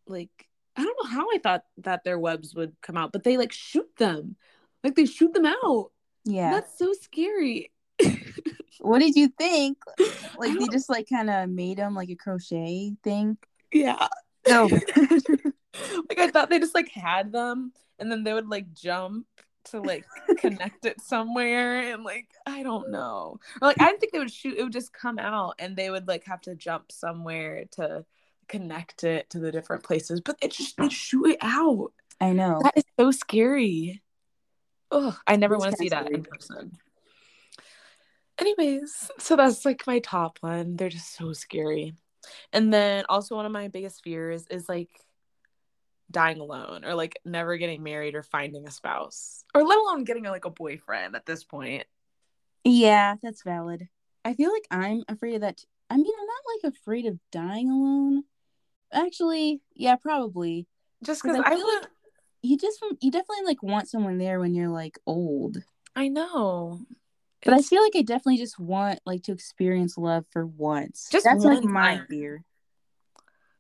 like 0.07 0.31
I 0.77 0.83
don't 0.83 0.97
know 1.03 1.11
how 1.11 1.27
I 1.31 1.39
thought 1.39 1.65
that 1.79 2.05
their 2.05 2.19
webs 2.19 2.55
would 2.55 2.75
come 2.81 2.97
out, 2.97 3.13
but 3.13 3.25
they 3.25 3.37
like 3.37 3.53
shoot 3.53 3.89
them. 3.97 4.37
Like 4.83 4.95
they 4.95 5.07
shoot 5.07 5.33
them 5.33 5.47
out. 5.47 5.91
Yeah. 6.25 6.51
That's 6.51 6.79
so 6.79 6.93
scary. 6.95 7.73
What 8.83 8.99
did 8.99 9.17
you 9.17 9.29
think? 9.29 9.79
Like 10.39 10.59
they 10.59 10.67
just 10.69 10.89
like 10.89 11.09
kind 11.09 11.29
of 11.31 11.51
made 11.51 11.77
them 11.77 11.95
like 11.95 12.09
a 12.09 12.17
crochet 12.17 12.95
thing. 13.05 13.37
yeah. 13.71 14.09
No. 14.49 14.65
like 14.97 16.19
I 16.19 16.29
thought 16.29 16.49
they 16.51 16.59
just 16.59 16.75
like 16.75 16.89
had 16.89 17.31
them 17.33 17.73
and 17.99 18.11
then 18.11 18.25
they 18.25 18.33
would 18.33 18.49
like 18.49 18.73
jump 18.73 19.27
to 19.67 19.81
like 19.81 20.05
connect 20.39 20.87
it 20.87 21.01
somewhere 21.01 21.93
and 21.93 22.03
like 22.03 22.29
I 22.47 22.63
don't 22.63 22.91
know. 22.91 23.39
Or 23.61 23.69
like 23.69 23.81
I 23.81 23.87
didn't 23.87 24.01
think 24.01 24.13
they 24.13 24.19
would 24.19 24.33
shoot 24.33 24.57
it 24.57 24.65
would 24.65 24.73
just 24.73 24.93
come 24.93 25.19
out 25.19 25.55
and 25.59 25.77
they 25.77 25.91
would 25.91 26.09
like 26.09 26.25
have 26.25 26.41
to 26.43 26.55
jump 26.55 26.91
somewhere 26.91 27.67
to 27.73 28.05
connect 28.49 29.05
it 29.05 29.31
to 29.31 29.39
the 29.39 29.53
different 29.53 29.85
places. 29.85 30.21
But 30.21 30.39
it 30.43 30.51
just 30.51 30.77
they 30.77 30.89
shoot 30.89 31.27
it 31.27 31.39
out. 31.41 31.93
I 32.21 32.33
know. 32.33 32.61
That 32.63 32.77
is 32.77 32.85
so 32.99 33.11
scary. 33.11 34.03
Oh, 34.91 35.17
I 35.27 35.37
never 35.37 35.57
want 35.57 35.73
to 35.73 35.77
see 35.77 35.91
that 35.91 36.11
in 36.11 36.23
person. 36.25 36.79
Anyways, 38.43 39.11
so 39.19 39.37
that's 39.37 39.65
like 39.65 39.87
my 39.87 40.01
top 40.01 40.39
one. 40.41 40.75
They're 40.77 40.89
just 40.89 41.15
so 41.17 41.33
scary. 41.33 41.95
And 42.53 42.73
then 42.75 43.05
also 43.09 43.37
one 43.37 43.47
of 43.47 43.53
my 43.53 43.69
biggest 43.69 44.03
fears 44.03 44.47
is 44.51 44.69
like 44.69 44.91
dying 46.11 46.41
alone 46.41 46.85
or 46.85 46.95
like 46.95 47.19
never 47.25 47.57
getting 47.57 47.83
married 47.83 48.15
or 48.17 48.23
finding 48.23 48.67
a 48.67 48.71
spouse 48.71 49.45
or 49.55 49.63
let 49.65 49.79
alone 49.79 50.05
getting 50.05 50.25
like 50.25 50.45
a 50.45 50.51
boyfriend 50.51 51.15
at 51.15 51.25
this 51.25 51.45
point. 51.45 51.85
Yeah, 52.65 53.15
that's 53.23 53.43
valid. 53.45 53.89
I 54.25 54.35
feel 54.35 54.53
like 54.53 54.67
I'm 54.71 55.05
afraid 55.09 55.37
of 55.37 55.41
that. 55.43 55.59
t- 55.59 55.65
I 55.89 55.97
mean, 55.97 56.07
I'm 56.07 56.27
not 56.27 56.45
like 56.65 56.75
afraid 56.75 57.07
of 57.07 57.19
dying 57.31 57.71
alone. 57.71 58.25
Actually, 58.93 59.61
yeah, 59.75 59.97
probably. 59.97 60.67
Just 61.05 61.23
because 61.23 61.39
I 61.39 61.43
I, 61.45 61.51
feel 61.51 61.59
want, 61.59 61.83
like- 61.83 61.91
You 62.43 62.57
just 62.59 62.85
you 63.01 63.11
definitely 63.13 63.45
like 63.47 63.63
want 63.63 63.89
someone 63.89 64.19
there 64.19 64.41
when 64.41 64.55
you're 64.55 64.69
like 64.69 64.99
old. 65.07 65.63
I 65.95 66.09
know. 66.09 66.81
But 67.45 67.55
I 67.55 67.63
feel 67.63 67.83
like 67.83 67.97
I 67.97 68.03
definitely 68.03 68.39
just 68.39 68.59
want 68.59 69.01
like 69.05 69.23
to 69.25 69.33
experience 69.33 69.99
love 69.99 70.25
for 70.31 70.47
once. 70.47 71.09
Just 71.11 71.25
that's 71.25 71.45
like 71.45 71.65
my 71.65 71.97
time. 71.97 72.07
fear. 72.09 72.45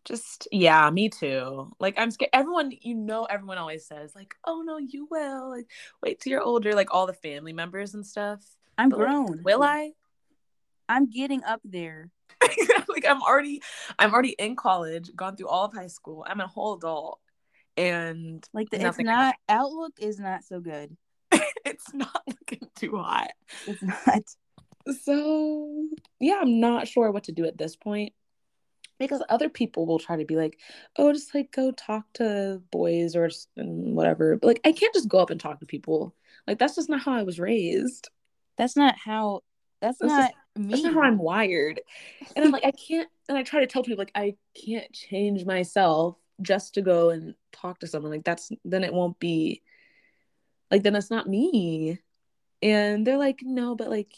just 0.04 0.48
yeah 0.50 0.90
me 0.90 1.08
too 1.08 1.70
like 1.78 1.94
i'm 1.96 2.10
scared 2.10 2.30
everyone 2.32 2.72
you 2.80 2.94
know 2.94 3.24
everyone 3.24 3.56
always 3.58 3.86
says 3.86 4.14
like 4.16 4.34
oh 4.44 4.62
no 4.66 4.76
you 4.78 5.06
will 5.10 5.50
like 5.50 5.70
wait 6.02 6.18
till 6.20 6.32
you're 6.32 6.42
older 6.42 6.74
like 6.74 6.92
all 6.92 7.06
the 7.06 7.12
family 7.12 7.52
members 7.52 7.94
and 7.94 8.04
stuff 8.04 8.40
I'm 8.76 8.88
But, 8.88 8.98
like, 8.98 9.08
grown. 9.08 9.42
will 9.44 9.62
i 9.62 9.92
I'm 10.88 11.08
getting 11.08 11.44
up 11.44 11.60
there. 11.64 12.10
like 12.88 13.06
i'm 13.08 13.22
already 13.22 13.62
i'm 13.98 14.12
already 14.12 14.34
in 14.38 14.56
college 14.56 15.10
gone 15.14 15.36
through 15.36 15.46
all 15.48 15.66
of 15.66 15.72
high 15.72 15.86
school 15.86 16.24
i'm 16.28 16.40
a 16.40 16.46
whole 16.48 16.74
adult 16.74 17.20
and 17.76 18.44
Like 18.52 18.70
the, 18.70 18.84
it's 18.84 18.98
not 18.98 19.36
outlook 19.48 19.92
is 20.00 20.18
not 20.18 20.42
so 20.44 20.60
good. 20.60 20.96
It's 21.72 21.92
not 21.94 22.22
looking 22.26 22.68
too 22.76 22.96
hot 22.96 23.30
It's 23.66 23.82
not. 23.82 24.22
so 25.02 25.86
yeah 26.20 26.38
i'm 26.42 26.60
not 26.60 26.88
sure 26.88 27.10
what 27.10 27.24
to 27.24 27.32
do 27.32 27.44
at 27.44 27.56
this 27.58 27.76
point 27.76 28.12
because 28.98 29.22
other 29.28 29.48
people 29.48 29.86
will 29.86 29.98
try 29.98 30.16
to 30.16 30.24
be 30.24 30.36
like 30.36 30.58
oh 30.96 31.12
just 31.12 31.34
like 31.34 31.50
go 31.52 31.70
talk 31.72 32.04
to 32.14 32.62
boys 32.70 33.16
or 33.16 33.30
whatever 33.56 34.36
but 34.36 34.46
like 34.48 34.60
i 34.64 34.72
can't 34.72 34.94
just 34.94 35.08
go 35.08 35.18
up 35.18 35.30
and 35.30 35.40
talk 35.40 35.60
to 35.60 35.66
people 35.66 36.14
like 36.46 36.58
that's 36.58 36.74
just 36.76 36.88
not 36.88 37.00
how 37.02 37.12
i 37.12 37.22
was 37.22 37.38
raised 37.40 38.08
That's 38.58 38.76
not 38.76 38.96
how. 38.98 39.42
That's, 39.80 39.98
That's 39.98 40.12
not 40.12 40.20
just- 40.30 40.34
me. 40.58 40.68
that's 40.70 40.82
not 40.82 40.94
how 40.94 41.00
i'm 41.02 41.18
wired 41.18 41.80
and 42.36 42.44
i'm 42.44 42.50
like 42.52 42.64
i 42.64 42.70
can't 42.72 43.08
and 43.28 43.38
i 43.38 43.42
try 43.42 43.60
to 43.60 43.66
tell 43.66 43.82
people 43.82 43.98
like 44.02 44.12
i 44.14 44.34
can't 44.54 44.92
change 44.92 45.44
myself 45.46 46.16
just 46.42 46.74
to 46.74 46.82
go 46.82 47.10
and 47.10 47.34
talk 47.52 47.78
to 47.80 47.86
someone 47.86 48.12
like 48.12 48.22
that's 48.24 48.50
then 48.64 48.84
it 48.84 48.92
won't 48.92 49.18
be 49.18 49.62
like 50.72 50.82
then 50.82 50.94
that's 50.94 51.10
not 51.10 51.28
me 51.28 52.00
and 52.62 53.06
they're 53.06 53.18
like 53.18 53.40
no 53.42 53.76
but 53.76 53.90
like 53.90 54.12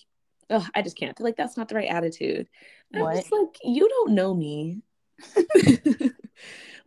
oh 0.50 0.66
i 0.74 0.80
just 0.80 0.96
can't 0.96 1.16
they're 1.16 1.24
like 1.24 1.36
that's 1.36 1.56
not 1.56 1.68
the 1.68 1.74
right 1.74 1.90
attitude 1.90 2.48
and 2.92 3.02
i'm 3.02 3.16
just 3.16 3.32
like 3.32 3.58
you 3.64 3.86
don't 3.88 4.12
know 4.12 4.32
me 4.32 4.80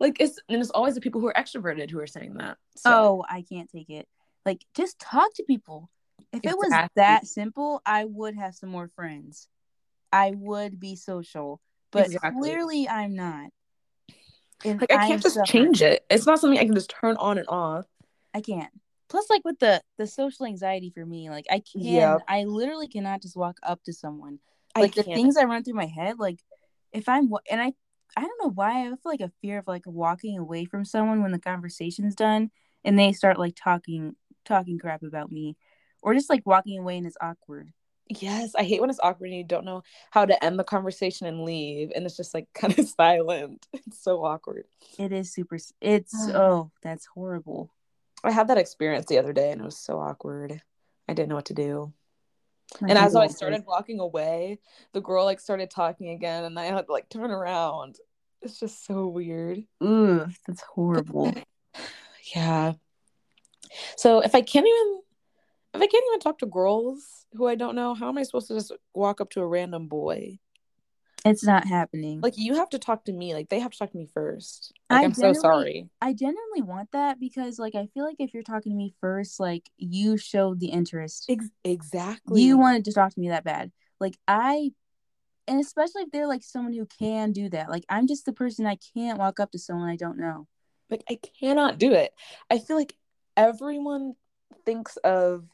like 0.00 0.16
it's 0.20 0.38
and 0.48 0.60
it's 0.60 0.70
always 0.70 0.94
the 0.94 1.00
people 1.00 1.20
who 1.20 1.28
are 1.28 1.34
extroverted 1.34 1.90
who 1.90 2.00
are 2.00 2.06
saying 2.06 2.34
that 2.34 2.56
so 2.76 2.90
Oh, 2.92 3.24
I 3.28 3.42
can't 3.42 3.68
take 3.70 3.90
it. 3.90 4.06
Like, 4.46 4.64
just 4.74 4.98
talk 4.98 5.34
to 5.34 5.42
people. 5.42 5.90
If 6.32 6.44
it 6.44 6.56
was 6.56 6.72
that 6.94 7.26
simple, 7.26 7.82
I 7.84 8.04
would 8.04 8.36
have 8.36 8.54
some 8.54 8.68
more 8.68 8.88
friends. 8.94 9.48
I 10.12 10.32
would 10.36 10.78
be 10.78 10.94
social, 10.94 11.60
but 11.90 12.06
Exactly. 12.06 12.50
clearly 12.50 12.88
I'm 12.88 13.16
not. 13.16 13.50
And 14.64 14.80
like 14.80 14.92
i 14.92 14.96
I'm 14.96 15.08
can't 15.08 15.22
just 15.22 15.34
suffering. 15.34 15.64
change 15.64 15.82
it 15.82 16.04
it's 16.10 16.26
not 16.26 16.40
something 16.40 16.58
i 16.58 16.64
can 16.64 16.74
just 16.74 16.90
turn 16.90 17.16
on 17.18 17.38
and 17.38 17.46
off 17.48 17.86
I 18.34 18.40
can't. 18.40 18.70
Plus, 19.08 19.30
like 19.30 19.44
with 19.44 19.58
the 19.58 19.82
the 19.96 20.06
social 20.06 20.46
anxiety 20.46 20.90
for 20.90 21.04
me, 21.04 21.30
like 21.30 21.46
I 21.50 21.60
can, 21.60 21.82
Yep. 21.82 22.22
I 22.28 22.44
literally 22.44 22.88
cannot 22.88 23.22
just 23.22 23.36
walk 23.36 23.58
up 23.62 23.82
to 23.84 23.92
someone. 23.92 24.38
I 24.74 24.82
Like 24.82 24.94
the 24.94 25.02
things 25.02 25.36
i 25.36 25.44
run 25.44 25.64
through 25.64 25.74
my 25.74 25.86
head, 25.86 26.18
like 26.18 26.40
if 26.92 27.08
I'm 27.08 27.30
and 27.50 27.60
I, 27.60 27.72
I 28.16 28.20
don't 28.22 28.42
know 28.42 28.50
why 28.50 28.82
I 28.82 28.88
feel 28.88 28.98
like 29.04 29.20
a 29.20 29.32
fear 29.40 29.58
of 29.58 29.66
like 29.66 29.84
walking 29.86 30.38
away 30.38 30.64
from 30.66 30.84
someone 30.84 31.22
when 31.22 31.32
the 31.32 31.38
conversation's 31.38 32.14
done 32.14 32.50
and 32.84 32.98
they 32.98 33.12
start 33.12 33.38
like 33.38 33.54
talking 33.56 34.14
talking 34.44 34.78
crap 34.78 35.02
about 35.02 35.32
me, 35.32 35.56
or 36.02 36.14
just 36.14 36.30
like 36.30 36.46
walking 36.46 36.78
away 36.78 36.98
and 36.98 37.06
it's 37.06 37.16
awkward. 37.20 37.72
Yes, 38.10 38.54
I 38.54 38.62
hate 38.62 38.80
when 38.80 38.88
it's 38.88 39.00
awkward 39.02 39.26
and 39.26 39.36
you 39.36 39.44
don't 39.44 39.66
know 39.66 39.82
how 40.10 40.24
to 40.24 40.42
end 40.42 40.58
the 40.58 40.64
conversation 40.64 41.26
and 41.26 41.44
leave, 41.44 41.92
and 41.94 42.04
it's 42.04 42.16
just 42.16 42.34
like 42.34 42.46
kind 42.54 42.78
of 42.78 42.86
silent. 42.88 43.66
It's 43.72 44.02
so 44.02 44.24
awkward. 44.24 44.64
It 44.98 45.12
is 45.12 45.32
super. 45.32 45.58
It's 45.80 46.14
oh, 46.34 46.70
that's 46.82 47.06
horrible. 47.06 47.70
I 48.24 48.30
had 48.30 48.48
that 48.48 48.58
experience 48.58 49.06
the 49.06 49.18
other 49.18 49.32
day, 49.32 49.52
and 49.52 49.60
it 49.60 49.64
was 49.64 49.78
so 49.78 49.98
awkward. 49.98 50.60
I 51.08 51.14
didn't 51.14 51.28
know 51.28 51.36
what 51.36 51.46
to 51.46 51.54
do. 51.54 51.92
My 52.80 52.88
and 52.88 52.98
as 52.98 53.16
I 53.16 53.28
started 53.28 53.64
walking 53.66 54.00
away, 54.00 54.58
the 54.92 55.00
girl 55.00 55.24
like 55.24 55.40
started 55.40 55.70
talking 55.70 56.10
again, 56.10 56.44
and 56.44 56.58
I 56.58 56.66
had 56.66 56.86
to 56.86 56.92
like 56.92 57.08
turn 57.08 57.30
around. 57.30 57.96
It's 58.42 58.60
just 58.60 58.84
so 58.84 59.08
weird. 59.08 59.64
Ugh, 59.80 60.30
that's 60.46 60.62
horrible. 60.62 61.34
Yeah. 62.34 62.74
So 63.96 64.20
if 64.20 64.34
I 64.34 64.42
can't 64.42 64.66
even 64.66 65.00
if 65.74 65.80
I 65.80 65.86
can't 65.86 66.04
even 66.08 66.20
talk 66.20 66.38
to 66.38 66.46
girls 66.46 67.26
who 67.32 67.46
I 67.46 67.54
don't 67.54 67.74
know, 67.74 67.94
how 67.94 68.08
am 68.08 68.18
I 68.18 68.22
supposed 68.22 68.48
to 68.48 68.54
just 68.54 68.72
walk 68.94 69.20
up 69.20 69.30
to 69.30 69.40
a 69.40 69.46
random 69.46 69.88
boy? 69.88 70.38
It's 71.24 71.44
not 71.44 71.66
happening. 71.66 72.20
Like 72.20 72.34
you 72.36 72.54
have 72.54 72.70
to 72.70 72.78
talk 72.78 73.04
to 73.04 73.12
me. 73.12 73.34
Like 73.34 73.48
they 73.48 73.60
have 73.60 73.72
to 73.72 73.78
talk 73.78 73.90
to 73.90 73.96
me 73.96 74.08
first. 74.12 74.72
Like 74.90 75.00
I 75.00 75.04
I'm 75.04 75.14
so 75.14 75.32
sorry. 75.32 75.88
I 76.00 76.12
genuinely 76.12 76.62
want 76.62 76.92
that 76.92 77.18
because, 77.18 77.58
like, 77.58 77.74
I 77.74 77.88
feel 77.92 78.04
like 78.04 78.16
if 78.20 78.32
you're 78.32 78.44
talking 78.44 78.72
to 78.72 78.76
me 78.76 78.94
first, 79.00 79.40
like, 79.40 79.68
you 79.76 80.16
showed 80.16 80.60
the 80.60 80.68
interest. 80.68 81.26
Ex- 81.28 81.50
exactly. 81.64 82.42
You 82.42 82.56
wanted 82.56 82.84
to 82.84 82.92
talk 82.92 83.12
to 83.12 83.20
me 83.20 83.30
that 83.30 83.44
bad. 83.44 83.72
Like, 83.98 84.16
I, 84.28 84.70
and 85.48 85.60
especially 85.60 86.02
if 86.02 86.10
they're 86.12 86.28
like 86.28 86.44
someone 86.44 86.72
who 86.72 86.86
can 86.86 87.32
do 87.32 87.48
that. 87.50 87.68
Like, 87.68 87.84
I'm 87.88 88.06
just 88.06 88.26
the 88.26 88.32
person 88.32 88.64
I 88.64 88.78
can't 88.94 89.18
walk 89.18 89.40
up 89.40 89.50
to 89.52 89.58
someone 89.58 89.88
I 89.88 89.96
don't 89.96 90.18
know. 90.18 90.46
like 90.88 91.02
I 91.10 91.18
cannot 91.40 91.78
do 91.78 91.92
it. 91.92 92.12
I 92.50 92.58
feel 92.58 92.76
like 92.76 92.94
everyone 93.36 94.14
thinks 94.64 94.96
of 94.98 95.44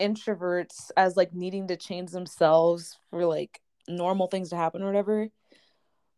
introverts 0.00 0.90
as 0.96 1.16
like 1.16 1.32
needing 1.32 1.68
to 1.68 1.76
change 1.76 2.10
themselves 2.10 2.98
for 3.10 3.24
like 3.24 3.60
normal 3.88 4.26
things 4.28 4.50
to 4.50 4.56
happen 4.56 4.82
or 4.82 4.86
whatever. 4.86 5.28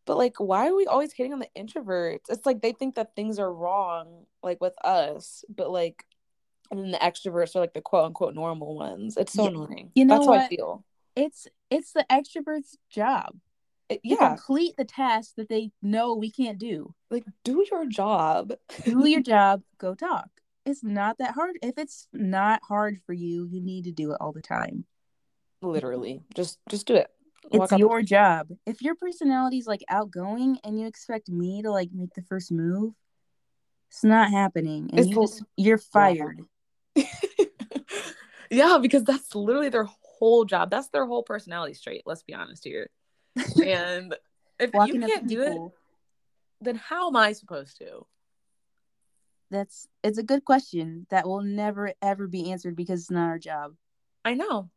But 0.05 0.17
like 0.17 0.39
why 0.39 0.69
are 0.69 0.75
we 0.75 0.85
always 0.85 1.13
hating 1.13 1.33
on 1.33 1.39
the 1.39 1.49
introverts? 1.57 2.29
It's 2.29 2.45
like 2.45 2.61
they 2.61 2.71
think 2.71 2.95
that 2.95 3.15
things 3.15 3.39
are 3.39 3.53
wrong 3.53 4.25
like 4.41 4.61
with 4.61 4.73
us, 4.83 5.43
but 5.49 5.69
like 5.69 6.05
and 6.71 6.79
then 6.79 6.91
the 6.91 6.97
extroverts 6.97 7.55
are 7.55 7.59
like 7.59 7.73
the 7.73 7.81
quote 7.81 8.05
unquote 8.05 8.35
normal 8.35 8.75
ones. 8.75 9.17
It's 9.17 9.33
so 9.33 9.43
Yeah, 9.43 9.49
annoying. 9.49 9.91
you 9.95 10.05
know 10.05 10.15
That's 10.15 10.27
how 10.27 10.33
I 10.33 10.47
feel. 10.47 10.85
It's 11.15 11.47
it's 11.69 11.93
the 11.93 12.05
extrovert's 12.09 12.77
job. 12.89 13.35
to 13.89 13.99
yeah, 14.03 14.29
complete 14.29 14.75
the 14.77 14.85
task 14.85 15.35
that 15.35 15.49
they 15.49 15.71
know 15.81 16.15
we 16.15 16.31
can't 16.31 16.57
do. 16.59 16.93
like 17.09 17.25
do 17.43 17.65
your 17.69 17.85
job. 17.85 18.53
Do 18.85 19.05
your 19.07 19.21
job, 19.33 19.63
go 19.77 19.95
talk. 19.95 20.29
It's 20.65 20.83
not 20.83 21.17
that 21.19 21.33
hard. 21.33 21.57
If 21.61 21.77
it's 21.77 22.07
not 22.11 22.61
hard 22.67 22.99
for 23.05 23.13
you, 23.13 23.47
you 23.49 23.61
need 23.61 23.85
to 23.85 23.91
do 23.91 24.11
it 24.11 24.17
all 24.19 24.33
the 24.33 24.41
time. 24.41 24.85
Literally, 25.61 26.21
just 26.35 26.59
just 26.69 26.85
do 26.85 26.95
it. 26.95 27.09
It's 27.51 27.71
up- 27.71 27.79
your 27.79 28.01
job. 28.01 28.49
If 28.65 28.81
your 28.81 28.95
personality 28.95 29.57
is 29.57 29.67
like 29.67 29.83
outgoing 29.89 30.59
and 30.63 30.79
you 30.79 30.87
expect 30.87 31.29
me 31.29 31.61
to 31.61 31.71
like 31.71 31.89
make 31.93 32.13
the 32.13 32.21
first 32.23 32.51
move, 32.51 32.93
it's 33.89 34.03
not 34.03 34.31
happening. 34.31 34.89
And 34.91 34.99
It's 34.99 35.09
you 35.09 35.21
just, 35.21 35.43
you're 35.55 35.77
fired. 35.77 36.41
yeah, 38.51 38.77
because 38.81 39.03
that's 39.03 39.33
literally 39.33 39.69
their 39.69 39.87
whole 40.19 40.45
job. 40.45 40.69
That's 40.69 40.89
their 40.89 41.05
whole 41.05 41.23
personality 41.23 41.77
trait. 41.81 42.03
Let's 42.05 42.23
be 42.23 42.33
honest 42.33 42.63
here. 42.63 42.89
And 43.63 44.15
if 44.59 44.73
Walking 44.73 45.01
you 45.01 45.07
can't 45.07 45.27
do 45.27 45.41
it, 45.41 45.71
then 46.61 46.75
how 46.75 47.07
am 47.07 47.15
I 47.15 47.31
supposed 47.33 47.77
to? 47.77 48.05
that's 49.49 49.87
it's 50.03 50.17
a 50.17 50.23
good 50.23 50.43
question 50.43 51.07
that 51.09 51.27
will 51.27 51.41
never 51.41 51.93
ever 52.01 52.27
be 52.27 52.51
answered 52.51 52.75
because 52.75 53.01
it's 53.01 53.11
not 53.11 53.29
our 53.29 53.39
job. 53.39 53.73
I 54.25 54.33
know. 54.33 54.69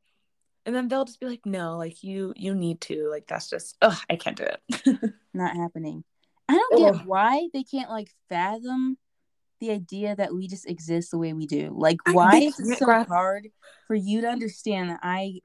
And 0.67 0.75
then 0.75 0.89
they'll 0.89 1.05
just 1.05 1.21
be 1.21 1.27
like, 1.27 1.47
no, 1.47 1.77
like 1.77 2.03
you 2.03 2.33
you 2.37 2.55
need 2.55 2.81
to. 2.83 3.09
Like 3.11 3.27
that's 3.27 3.49
just 3.49 3.77
oh 3.83 3.99
I 4.09 4.17
can't 4.17 4.37
do 4.37 4.45
it. 4.45 5.13
Not 5.35 5.57
happening. 5.57 6.05
I 6.49 6.55
don't 6.55 6.79
get 6.79 6.95
Ugh. 6.95 7.07
why 7.07 7.49
they 7.53 7.63
can't 7.63 7.91
like 7.91 8.11
fathom 8.29 8.99
the 9.61 9.71
idea 9.71 10.17
that 10.17 10.35
we 10.35 10.49
just 10.49 10.69
exist 10.69 11.11
the 11.11 11.19
way 11.19 11.33
we 11.33 11.47
do. 11.47 11.73
Like, 11.77 11.99
why 12.13 12.39
is 12.39 12.59
it 12.59 12.79
so 12.79 13.05
hard 13.05 13.49
for 13.87 13.95
you 13.95 14.23
to 14.23 14.29
understand 14.29 14.91
that 14.91 15.01
I 15.03 15.41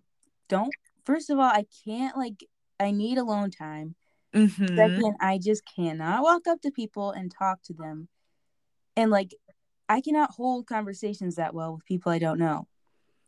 don't? 0.50 0.74
First 1.06 1.30
of 1.30 1.38
all, 1.38 1.46
I 1.46 1.66
can't 1.86 2.18
like. 2.18 2.46
I 2.80 2.92
need 2.92 3.18
alone 3.18 3.52
time. 3.52 3.96
Mhm. 4.34 4.76
Second, 4.76 5.16
I 5.22 5.38
just 5.38 5.64
cannot 5.76 6.24
walk 6.24 6.48
up 6.48 6.62
to 6.62 6.72
people 6.72 7.12
and 7.12 7.32
talk 7.32 7.62
to 7.64 7.74
them. 7.74 8.10
And 8.98 9.12
like 9.12 9.32
I 9.88 10.02
cannot 10.02 10.32
hold 10.32 10.68
conversations 10.68 11.36
that 11.36 11.54
well 11.54 11.76
with 11.76 11.86
people 11.86 12.12
I 12.12 12.20
don't 12.20 12.40
know. 12.40 12.68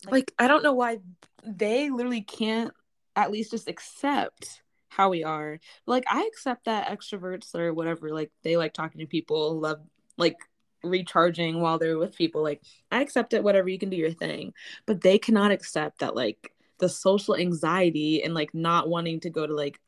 Like 0.10 0.34
I 0.38 0.48
don't 0.48 0.63
know 0.63 0.74
why 0.74 1.00
they 1.44 1.89
literally 1.89 2.22
can't 2.22 2.72
at 3.16 3.32
least 3.32 3.51
just 3.51 3.68
accept 3.68 4.62
how 4.89 5.10
we 5.10 5.24
are. 5.24 5.60
Like 5.86 6.06
I 6.08 6.25
accept 6.25 6.66
that 6.66 6.88
extroverts 6.88 7.54
or 7.56 7.74
whatever, 7.74 8.10
like 8.10 8.32
they 8.44 8.58
like 8.58 8.74
talking 8.74 9.00
to 9.00 9.08
people, 9.08 9.60
love 9.60 9.80
like 10.18 10.38
recharging 10.84 11.62
while 11.62 11.77
they're 11.77 11.98
with 11.98 12.16
people. 12.16 12.44
Like 12.44 12.62
I 12.92 13.01
accept 13.01 13.34
it, 13.34 13.44
whatever 13.44 13.70
you 13.70 13.80
can 13.80 13.89
do 13.89 13.98
your 13.98 14.12
thing. 14.12 14.54
But 14.86 15.01
they 15.01 15.18
cannot 15.18 15.51
accept 15.51 16.00
that 16.00 16.16
like 16.16 16.54
the 16.80 16.89
social 16.89 17.36
anxiety 17.36 18.24
and 18.24 18.34
like 18.34 18.54
not 18.54 18.89
wanting 18.89 19.20
to 19.22 19.30
go 19.30 19.48
to 19.48 19.54
like 19.54 19.80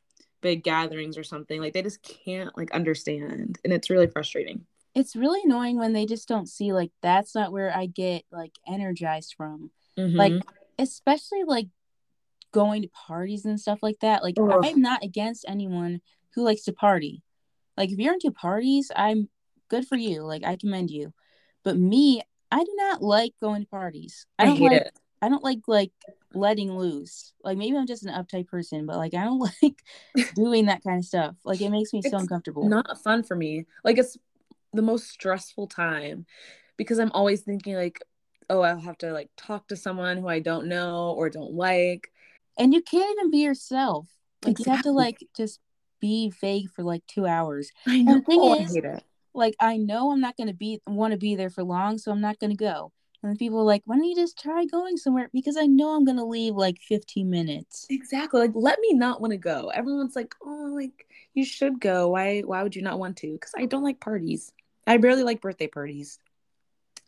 big 0.42 0.64
gatherings 0.64 1.18
or 1.18 1.24
something. 1.24 1.60
Like 1.60 1.74
they 1.74 1.82
just 1.82 2.02
can't 2.02 2.56
like 2.58 2.72
understand. 2.72 3.60
And 3.64 3.74
it's 3.74 3.90
really 3.90 4.08
frustrating. 4.08 4.66
It's 4.96 5.16
really 5.16 5.42
annoying 5.44 5.78
when 5.78 5.94
they 5.94 6.06
just 6.06 6.28
don't 6.28 6.50
see 6.50 6.74
like 6.74 6.92
that's 7.02 7.36
not 7.36 7.52
where 7.52 7.76
I 7.76 7.86
get 7.86 8.24
like 8.32 8.54
energized 8.68 9.36
from. 9.38 9.72
Like 10.18 10.34
Mhm. 10.34 10.42
especially 10.78 11.44
like 11.44 11.68
going 12.52 12.82
to 12.82 12.88
parties 12.90 13.46
and 13.46 13.60
stuff 13.60 13.80
like 13.82 14.00
that. 14.00 14.24
Like 14.24 14.36
Ugh. 14.40 14.60
I'm 14.64 14.82
not 14.82 15.04
against 15.04 15.46
anyone 15.48 16.02
who 16.34 16.44
likes 16.44 16.64
to 16.64 16.74
party. 16.74 17.22
Like 17.78 17.92
if 17.92 18.00
you're 18.00 18.14
into 18.14 18.32
parties, 18.32 18.92
I'm 18.96 19.30
good 19.70 19.88
for 19.88 19.96
you. 19.96 20.24
Like 20.24 20.44
I 20.44 20.56
commend 20.56 20.90
you. 20.92 21.14
But 21.64 21.78
me, 21.78 22.22
I 22.52 22.64
do 22.64 22.74
not 22.78 23.02
like 23.02 23.34
going 23.40 23.64
to 23.64 23.68
parties. 23.68 24.26
I 24.38 24.44
I 24.44 24.46
don't 24.48 24.58
hate 24.58 24.72
like 24.72 24.82
it. 24.82 24.94
I 25.22 25.30
don't 25.30 25.44
like 25.44 25.60
like 25.68 25.92
letting 26.34 26.78
loose. 26.78 27.34
Like 27.44 27.58
maybe 27.58 27.78
I'm 27.78 27.88
just 27.88 28.06
an 28.06 28.14
uptight 28.14 28.48
person, 28.48 28.86
but 28.86 28.98
like 28.98 29.14
I 29.14 29.24
don't 29.24 29.40
like 29.62 29.84
doing 30.36 30.66
that 30.68 30.84
kind 30.84 31.00
of 31.00 31.06
stuff. 31.06 31.36
Like 31.44 31.62
it 31.62 31.70
makes 31.70 31.94
me 31.94 32.02
so 32.02 32.18
uncomfortable. 32.18 32.68
not 32.68 33.02
fun 33.04 33.24
for 33.24 33.36
me. 33.36 33.66
Like 33.84 33.98
it's 33.98 34.18
the 34.74 34.82
most 34.82 35.10
stressful 35.10 35.68
time 35.68 36.26
because 36.78 37.00
I'm 37.00 37.12
always 37.12 37.42
thinking 37.42 37.76
like, 37.76 38.00
oh, 38.50 38.62
I'll 38.62 38.80
have 38.80 38.98
to 39.00 39.12
like 39.14 39.30
talk 39.38 39.68
to 39.68 39.76
someone 39.76 40.18
who 40.18 40.28
I 40.28 40.40
don't 40.40 40.68
know 40.68 41.14
or 41.18 41.30
don't 41.30 41.54
like. 41.54 42.12
and 42.58 42.74
you 42.74 42.82
can't 42.82 43.18
even 43.18 43.32
be 43.32 43.40
yourself. 43.40 44.08
Like 44.46 44.60
you 44.60 44.66
have 44.72 44.84
to 44.84 44.92
like 44.92 45.18
just 45.36 45.60
be 46.00 46.32
vague 46.42 46.70
for 46.72 46.84
like 46.84 47.06
two 47.08 47.26
hours. 47.26 47.72
I 47.88 48.02
know. 48.02 48.16
the 48.16 48.22
thing 48.22 48.40
oh, 48.42 48.60
I 48.60 48.64
is- 48.64 48.74
hate 48.74 48.86
it. 48.86 49.04
Like 49.34 49.56
I 49.60 49.78
know 49.78 50.12
I'm 50.12 50.20
not 50.20 50.38
gonna 50.38 50.54
be 50.54 50.82
want 50.88 51.12
to 51.12 51.18
be 51.18 51.36
there 51.36 51.52
for 51.52 51.64
long, 51.64 51.98
so 51.98 52.12
I'm 52.12 52.22
not 52.22 52.40
gonna 52.40 52.56
go. 52.56 52.92
And 53.22 53.38
people 53.38 53.60
are 53.60 53.64
like, 53.64 53.84
why 53.86 53.96
don't 53.96 54.06
you 54.06 54.16
just 54.16 54.40
try 54.40 54.66
going 54.66 54.96
somewhere? 54.96 55.30
Because 55.34 55.58
I 55.58 55.66
know 55.66 55.90
I'm 55.90 56.06
gonna 56.06 56.26
leave 56.26 56.56
like 56.56 56.80
15 56.80 57.30
minutes. 57.30 57.86
Exactly. 57.90 58.40
Like 58.42 58.52
let 58.56 58.80
me 58.80 58.94
not 58.94 59.22
want 59.22 59.32
to 59.32 59.38
go. 59.38 59.70
Everyone's 59.70 60.16
like, 60.16 60.34
oh, 60.44 60.72
like 60.74 61.06
you 61.34 61.46
should 61.46 61.80
go. 61.80 62.10
Why? 62.10 62.42
Why 62.42 62.64
would 62.64 62.76
you 62.76 62.82
not 62.82 62.98
want 62.98 63.18
to? 63.18 63.32
Because 63.32 63.52
I 63.56 63.66
don't 63.66 63.84
like 63.84 64.00
parties. 64.00 64.52
I 64.88 64.98
barely 64.98 65.24
like 65.24 65.42
birthday 65.42 65.68
parties. 65.68 66.18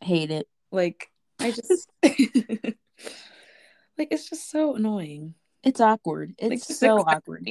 Hate 0.02 0.32
it. 0.32 0.48
Like 0.72 1.10
I 1.42 1.52
just 1.52 1.90
like 3.98 4.08
it's 4.12 4.30
just 4.30 4.50
so 4.50 4.76
annoying. 4.76 5.36
It's 5.64 5.80
awkward. 5.80 6.34
It's 6.38 6.50
Like, 6.50 6.78
so 6.78 7.00
awkward. 7.08 7.48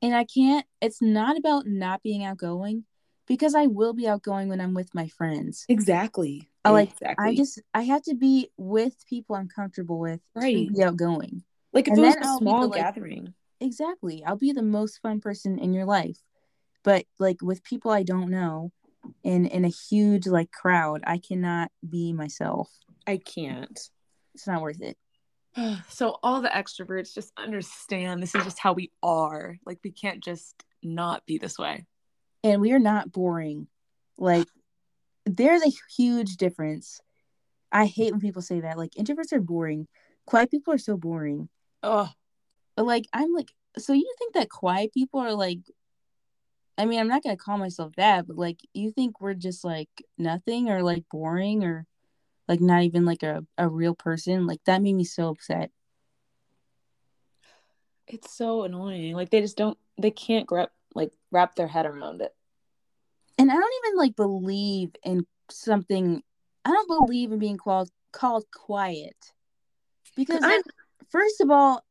And 0.00 0.14
I 0.14 0.24
can't. 0.24 0.64
It's 0.80 1.02
not 1.02 1.36
about 1.36 1.66
not 1.66 2.02
being 2.02 2.24
outgoing, 2.24 2.84
because 3.26 3.54
I 3.56 3.66
will 3.66 3.92
be 3.94 4.06
outgoing 4.06 4.48
when 4.48 4.60
I'm 4.60 4.74
with 4.74 4.94
my 4.94 5.08
friends. 5.08 5.64
exactly. 5.68 6.48
I 6.64 6.70
like- 6.70 6.92
exactly. 6.92 7.26
I 7.28 7.34
just 7.34 7.60
I 7.74 7.82
have 7.82 8.02
to 8.02 8.14
be 8.14 8.50
with 8.56 8.94
people 9.08 9.34
I'm 9.36 9.48
comfortable 9.48 9.98
with 9.98 10.20
Right. 10.34 10.68
to 10.68 10.72
be 10.74 10.82
outgoing. 10.82 11.42
like 11.72 11.88
if 11.88 11.94
and 11.94 12.04
it 12.04 12.06
was 12.06 12.16
a 12.16 12.26
I'll 12.26 12.38
small 12.38 12.60
the, 12.62 12.66
like- 12.68 12.80
gathering. 12.80 13.34
Exactly. 13.60 14.22
I'll 14.24 14.36
be 14.36 14.52
the 14.52 14.62
most 14.62 15.00
fun 15.02 15.20
person 15.20 15.58
in 15.58 15.72
your 15.72 15.84
life. 15.84 16.18
But 16.84 17.06
like 17.18 17.42
with 17.42 17.64
people 17.64 17.90
I 17.90 18.04
don't 18.04 18.30
know 18.30 18.70
in 19.22 19.46
in 19.46 19.64
a 19.64 19.68
huge 19.68 20.26
like 20.26 20.50
crowd, 20.50 21.02
I 21.06 21.18
cannot 21.18 21.70
be 21.88 22.12
myself. 22.12 22.70
I 23.06 23.18
can't. 23.18 23.78
It's 24.34 24.46
not 24.46 24.62
worth 24.62 24.80
it. 24.80 24.96
So 25.88 26.18
all 26.22 26.40
the 26.40 26.48
extroverts 26.48 27.14
just 27.14 27.32
understand 27.36 28.22
this 28.22 28.34
is 28.34 28.44
just 28.44 28.60
how 28.60 28.74
we 28.74 28.92
are. 29.02 29.56
Like 29.66 29.80
we 29.82 29.90
can't 29.90 30.22
just 30.22 30.62
not 30.82 31.26
be 31.26 31.38
this 31.38 31.58
way. 31.58 31.86
And 32.44 32.60
we 32.60 32.72
are 32.72 32.78
not 32.78 33.10
boring. 33.10 33.66
Like 34.18 34.46
there's 35.26 35.62
a 35.62 35.72
huge 35.96 36.36
difference. 36.36 37.00
I 37.72 37.86
hate 37.86 38.12
when 38.12 38.20
people 38.20 38.42
say 38.42 38.60
that. 38.60 38.78
Like 38.78 38.92
introverts 38.92 39.32
are 39.32 39.40
boring. 39.40 39.88
Quiet 40.26 40.50
people 40.50 40.74
are 40.74 40.78
so 40.78 40.96
boring. 40.96 41.48
Oh, 41.82 42.08
But 42.76 42.86
like 42.86 43.06
I'm 43.12 43.32
like 43.32 43.50
so 43.78 43.92
you 43.92 44.12
think 44.18 44.34
that 44.34 44.50
quiet 44.50 44.92
people 44.92 45.20
are 45.20 45.34
like 45.34 45.60
I 46.78 46.86
mean, 46.86 47.00
I'm 47.00 47.08
not 47.08 47.22
gonna 47.22 47.36
call 47.36 47.58
myself 47.58 47.92
that, 47.96 48.26
but 48.26 48.36
like 48.38 48.60
you 48.72 48.92
think 48.92 49.20
we're 49.20 49.34
just 49.34 49.64
like 49.64 49.90
nothing 50.16 50.70
or 50.70 50.82
like 50.82 51.04
boring 51.10 51.64
or 51.64 51.86
like 52.46 52.60
not 52.60 52.84
even 52.84 53.04
like 53.04 53.22
a, 53.22 53.44
a 53.58 53.68
real 53.68 53.94
person. 53.94 54.46
Like 54.46 54.60
that 54.64 54.80
made 54.80 54.94
me 54.94 55.04
so 55.04 55.28
upset. 55.28 55.70
it's 58.08 58.32
so 58.34 58.62
annoying. 58.64 59.14
Like 59.14 59.30
they 59.30 59.40
just 59.40 59.56
don't 59.56 59.78
they 59.98 60.10
can't 60.10 60.46
grab 60.46 60.70
like 60.94 61.12
wrap 61.30 61.54
their 61.54 61.68
head 61.68 61.86
around 61.86 62.22
it. 62.22 62.34
And 63.38 63.50
I 63.50 63.54
don't 63.54 63.84
even 63.84 63.98
like 63.98 64.16
believe 64.16 64.90
in 65.04 65.26
something 65.50 66.22
I 66.64 66.70
don't 66.70 67.06
believe 67.06 67.32
in 67.32 67.38
being 67.38 67.58
called 67.58 67.90
called 68.12 68.44
quiet. 68.52 69.16
Because 70.16 70.40
I- 70.42 70.62
first 71.10 71.40
of 71.40 71.50
all, 71.50 71.84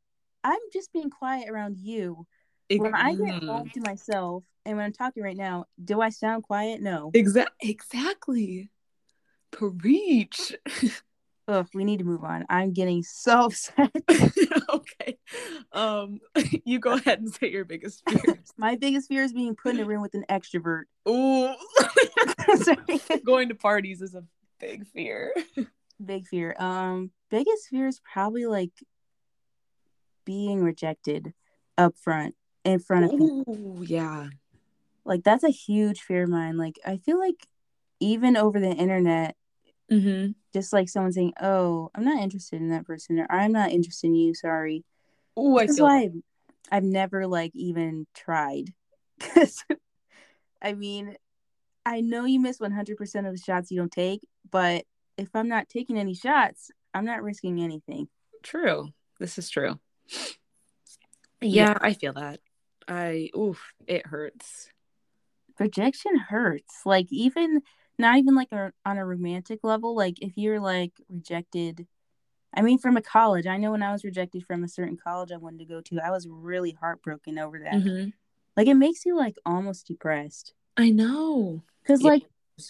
I'm 0.44 0.60
just 0.74 0.92
being 0.92 1.10
quiet 1.10 1.50
around 1.50 1.78
you. 1.78 2.26
When 2.70 2.94
I 2.94 3.12
get 3.12 3.20
mm-hmm. 3.20 3.48
home 3.48 3.70
to 3.76 3.82
myself 3.82 4.44
and 4.68 4.76
when 4.76 4.86
I'm 4.86 4.92
talking 4.92 5.24
right 5.24 5.38
now, 5.38 5.66
do 5.84 6.02
I 6.02 6.10
sound 6.10 6.44
quiet? 6.44 6.82
No. 6.82 7.12
Exa- 7.16 7.48
exactly. 7.62 8.70
Preach. 9.50 10.54
Ugh, 11.48 11.68
we 11.74 11.86
need 11.86 12.00
to 12.00 12.04
move 12.04 12.26
on. 12.26 12.46
I'm 12.50 12.74
getting 12.74 13.02
so 13.02 13.46
upset. 13.46 13.96
okay. 14.70 15.18
Um 15.72 16.20
you 16.66 16.80
go 16.80 16.94
ahead 16.94 17.22
and 17.22 17.34
say 17.34 17.50
your 17.50 17.64
biggest 17.64 18.04
fears. 18.10 18.52
My 18.58 18.76
biggest 18.76 19.08
fear 19.08 19.24
is 19.24 19.32
being 19.32 19.56
put 19.56 19.76
in 19.76 19.80
a 19.80 19.86
room 19.86 20.02
with 20.02 20.14
an 20.16 20.26
extrovert. 20.30 20.84
Ooh. 21.08 21.54
Going 23.26 23.48
to 23.48 23.56
parties 23.56 24.02
is 24.02 24.16
a 24.16 24.24
big 24.60 24.86
fear. 24.88 25.34
Big 26.04 26.28
fear. 26.28 26.56
Um, 26.60 27.12
biggest 27.32 27.70
fear 27.70 27.88
is 27.88 28.02
probably 28.02 28.46
like 28.46 28.72
being 30.26 30.62
rejected 30.62 31.34
up 31.78 31.98
front 31.98 32.36
in 32.66 32.80
front 32.80 33.06
of 33.06 33.12
people. 33.12 33.84
Yeah. 33.86 34.28
Like 35.08 35.24
that's 35.24 35.46
a 35.46 35.50
huge 35.52 36.02
fear 36.02 36.24
of 36.26 36.30
mine. 36.30 36.58
Like 36.58 36.80
I 36.86 36.98
feel 36.98 37.20
like 37.20 37.48
even 38.02 38.38
over 38.38 38.60
the 38.60 38.72
internet, 38.72 39.36
Mm-hmm. 39.92 40.32
just 40.54 40.74
like 40.74 40.90
someone 40.90 41.12
saying, 41.14 41.34
"Oh, 41.42 41.90
I'm 41.96 42.04
not 42.06 42.22
interested 42.22 42.62
in 42.62 42.70
that 42.70 42.86
person," 42.86 43.20
or 43.20 43.28
"I'm 43.32 43.52
not 43.52 43.72
interested 43.72 44.08
in 44.08 44.16
you." 44.16 44.34
Sorry. 44.34 44.84
Ooh, 45.40 45.58
I 45.58 45.68
That's 45.68 45.78
feel 45.78 45.86
why 45.86 46.04
I've, 46.04 46.16
I've 46.72 46.84
never 46.84 47.28
like 47.28 47.52
even 47.56 48.08
tried. 48.16 48.74
'Cause, 49.20 49.64
I 50.62 50.74
mean, 50.74 51.18
I 51.86 52.02
know 52.02 52.26
you 52.26 52.40
miss 52.42 52.60
100% 52.60 53.28
of 53.28 53.34
the 53.34 53.40
shots 53.42 53.72
you 53.72 53.80
don't 53.80 53.92
take, 53.92 54.22
but 54.52 54.86
if 55.18 55.30
I'm 55.36 55.48
not 55.50 55.70
taking 55.70 55.98
any 56.00 56.16
shots, 56.16 56.72
I'm 56.94 57.06
not 57.06 57.24
risking 57.24 57.62
anything. 57.62 58.10
true. 58.44 58.94
This 59.20 59.38
is 59.38 59.50
true. 59.50 59.80
Yeah. 61.42 61.66
Yeah, 61.66 61.78
I 61.82 61.94
feel 61.94 62.14
that. 62.14 62.40
I 62.88 63.30
oof, 63.36 63.74
it 63.88 64.06
hurts. 64.08 64.70
Rejection 65.60 66.18
hurts. 66.18 66.82
Like 66.86 67.08
even 67.12 67.62
not 68.00 68.18
even 68.18 68.36
like 68.36 68.52
a, 68.52 68.72
on 68.86 68.98
a 68.98 69.06
romantic 69.06 69.60
level. 69.64 69.96
Like 69.96 70.22
if 70.22 70.38
you're 70.38 70.60
like 70.60 70.94
rejected, 71.10 71.88
I 72.54 72.62
mean, 72.62 72.78
from 72.78 72.98
a 72.98 73.02
college. 73.02 73.48
I 73.48 73.58
know 73.58 73.72
when 73.72 73.84
I 73.84 73.92
was 73.92 74.04
rejected 74.04 74.46
from 74.46 74.64
a 74.64 74.68
certain 74.68 74.98
college 74.98 75.32
I 75.32 75.38
wanted 75.38 75.60
to 75.60 75.66
go 75.66 75.82
to, 75.82 76.00
I 76.06 76.12
was 76.12 76.28
really 76.30 76.72
heartbroken 76.72 77.38
over 77.40 77.60
that. 77.60 77.74
Mhm. 77.74 78.14
Like 78.56 78.68
it 78.68 78.76
makes 78.76 79.06
you 79.06 79.16
like 79.16 79.36
almost 79.46 79.88
depressed. 79.88 80.54
I 80.76 80.90
know. 80.90 81.64
Because 81.82 82.02
Yeah. 82.02 82.12
like 82.12 82.24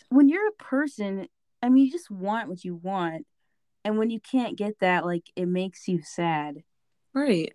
when 0.09 0.29
you're 0.29 0.47
a 0.47 0.63
person, 0.63 1.27
I 1.61 1.69
mean, 1.69 1.85
you 1.85 1.91
just 1.91 2.11
want 2.11 2.49
what 2.49 2.63
you 2.63 2.75
want, 2.75 3.25
and 3.83 3.97
when 3.97 4.09
you 4.09 4.19
can't 4.19 4.57
get 4.57 4.79
that, 4.79 5.05
like 5.05 5.31
it 5.35 5.47
makes 5.47 5.87
you 5.87 6.01
sad. 6.01 6.63
Right. 7.13 7.53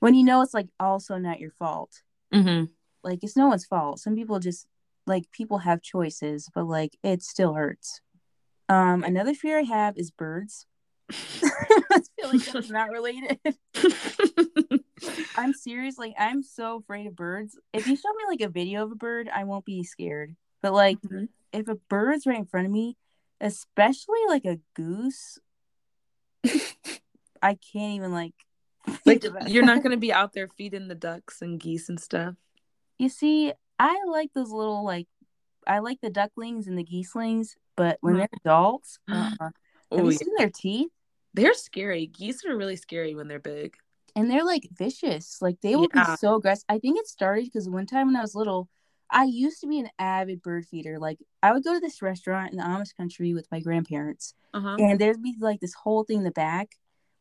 When 0.00 0.14
you 0.14 0.24
know 0.24 0.40
it's 0.42 0.54
like 0.54 0.68
also 0.78 1.16
not 1.18 1.40
your 1.40 1.50
fault. 1.52 2.02
Mm-hmm. 2.32 2.66
Like 3.08 3.20
it's 3.22 3.36
no 3.36 3.48
one's 3.48 3.64
fault. 3.64 4.00
Some 4.00 4.14
people 4.14 4.38
just 4.38 4.66
like 5.06 5.30
people 5.32 5.58
have 5.58 5.80
choices, 5.80 6.50
but 6.54 6.66
like 6.66 6.96
it 7.02 7.22
still 7.22 7.54
hurts. 7.54 8.02
Um, 8.68 9.02
another 9.02 9.32
fear 9.32 9.58
I 9.58 9.62
have 9.62 9.96
is 9.96 10.10
birds. 10.10 10.66
I 11.10 12.02
feel 12.20 12.28
like 12.30 12.44
that's 12.44 12.68
not 12.68 12.90
related. 12.90 13.38
I'm 15.38 15.54
serious. 15.54 15.96
Like 15.96 16.12
I'm 16.18 16.42
so 16.42 16.76
afraid 16.76 17.06
of 17.06 17.16
birds. 17.16 17.58
If 17.72 17.86
you 17.86 17.96
show 17.96 18.12
me 18.12 18.24
like 18.28 18.42
a 18.42 18.50
video 18.50 18.84
of 18.84 18.92
a 18.92 18.96
bird, 18.96 19.30
I 19.32 19.44
won't 19.44 19.64
be 19.64 19.82
scared. 19.84 20.36
But 20.60 20.74
like 20.74 21.00
Mhm. 21.00 21.28
if 21.54 21.68
a 21.68 21.76
bird's 21.76 22.26
right 22.26 22.38
in 22.38 22.44
front 22.44 22.66
of 22.66 22.72
me, 22.72 22.98
especially 23.40 24.20
like 24.28 24.44
a 24.44 24.58
goose, 24.74 25.38
I 27.42 27.54
can't 27.54 27.94
even 27.94 28.12
like. 28.12 28.34
like 29.06 29.24
you're 29.46 29.64
not 29.64 29.82
gonna 29.82 29.96
be 29.96 30.12
out 30.12 30.34
there 30.34 30.48
feeding 30.48 30.88
the 30.88 30.94
ducks 30.94 31.40
and 31.40 31.58
geese 31.58 31.88
and 31.88 31.98
stuff. 31.98 32.34
You 32.98 33.08
see, 33.08 33.52
I 33.78 33.96
like 34.08 34.32
those 34.34 34.50
little 34.50 34.84
like, 34.84 35.06
I 35.66 35.78
like 35.78 36.00
the 36.00 36.10
ducklings 36.10 36.66
and 36.66 36.76
the 36.76 36.84
geeslings, 36.84 37.54
but 37.76 37.98
when 38.00 38.14
Mhm. 38.14 38.18
they're 38.18 38.28
adults, 38.44 38.98
uh-uh. 39.08 39.36
have 39.40 39.52
Oh 39.92 40.04
you 40.04 40.10
yeah. 40.10 40.18
seen 40.18 40.34
their 40.36 40.50
teeth? 40.50 40.90
They're 41.34 41.54
scary. 41.54 42.06
Geese 42.06 42.44
are 42.44 42.56
really 42.56 42.76
scary 42.76 43.14
when 43.14 43.28
they're 43.28 43.38
big. 43.38 43.76
and 44.16 44.28
they're 44.28 44.44
like 44.44 44.66
vicious. 44.72 45.40
Like 45.40 45.60
they 45.60 45.76
will 45.76 45.88
Yeah. 45.94 46.02
be 46.10 46.16
so 46.16 46.34
aggressive. 46.34 46.64
I 46.68 46.80
think 46.80 46.98
it 46.98 47.06
started 47.06 47.44
because 47.44 47.68
one 47.68 47.86
time 47.86 48.08
when 48.08 48.16
I 48.16 48.20
was 48.20 48.34
little, 48.34 48.68
I 49.10 49.24
used 49.24 49.60
to 49.60 49.68
be 49.68 49.78
an 49.78 49.90
avid 49.98 50.42
bird 50.42 50.66
feeder. 50.66 50.98
Like 50.98 51.18
I 51.40 51.52
would 51.52 51.62
go 51.62 51.74
to 51.74 51.78
this 51.78 52.02
restaurant 52.02 52.50
in 52.50 52.56
the 52.58 52.64
Amish 52.64 52.96
country 52.96 53.32
with 53.32 53.46
my 53.52 53.60
grandparents, 53.60 54.34
Uh-huh. 54.54 54.76
and 54.80 54.98
there'd 54.98 55.22
be 55.22 55.36
like 55.38 55.60
this 55.60 55.74
whole 55.74 56.02
thing 56.02 56.18
in 56.18 56.24
the 56.24 56.32
back 56.32 56.72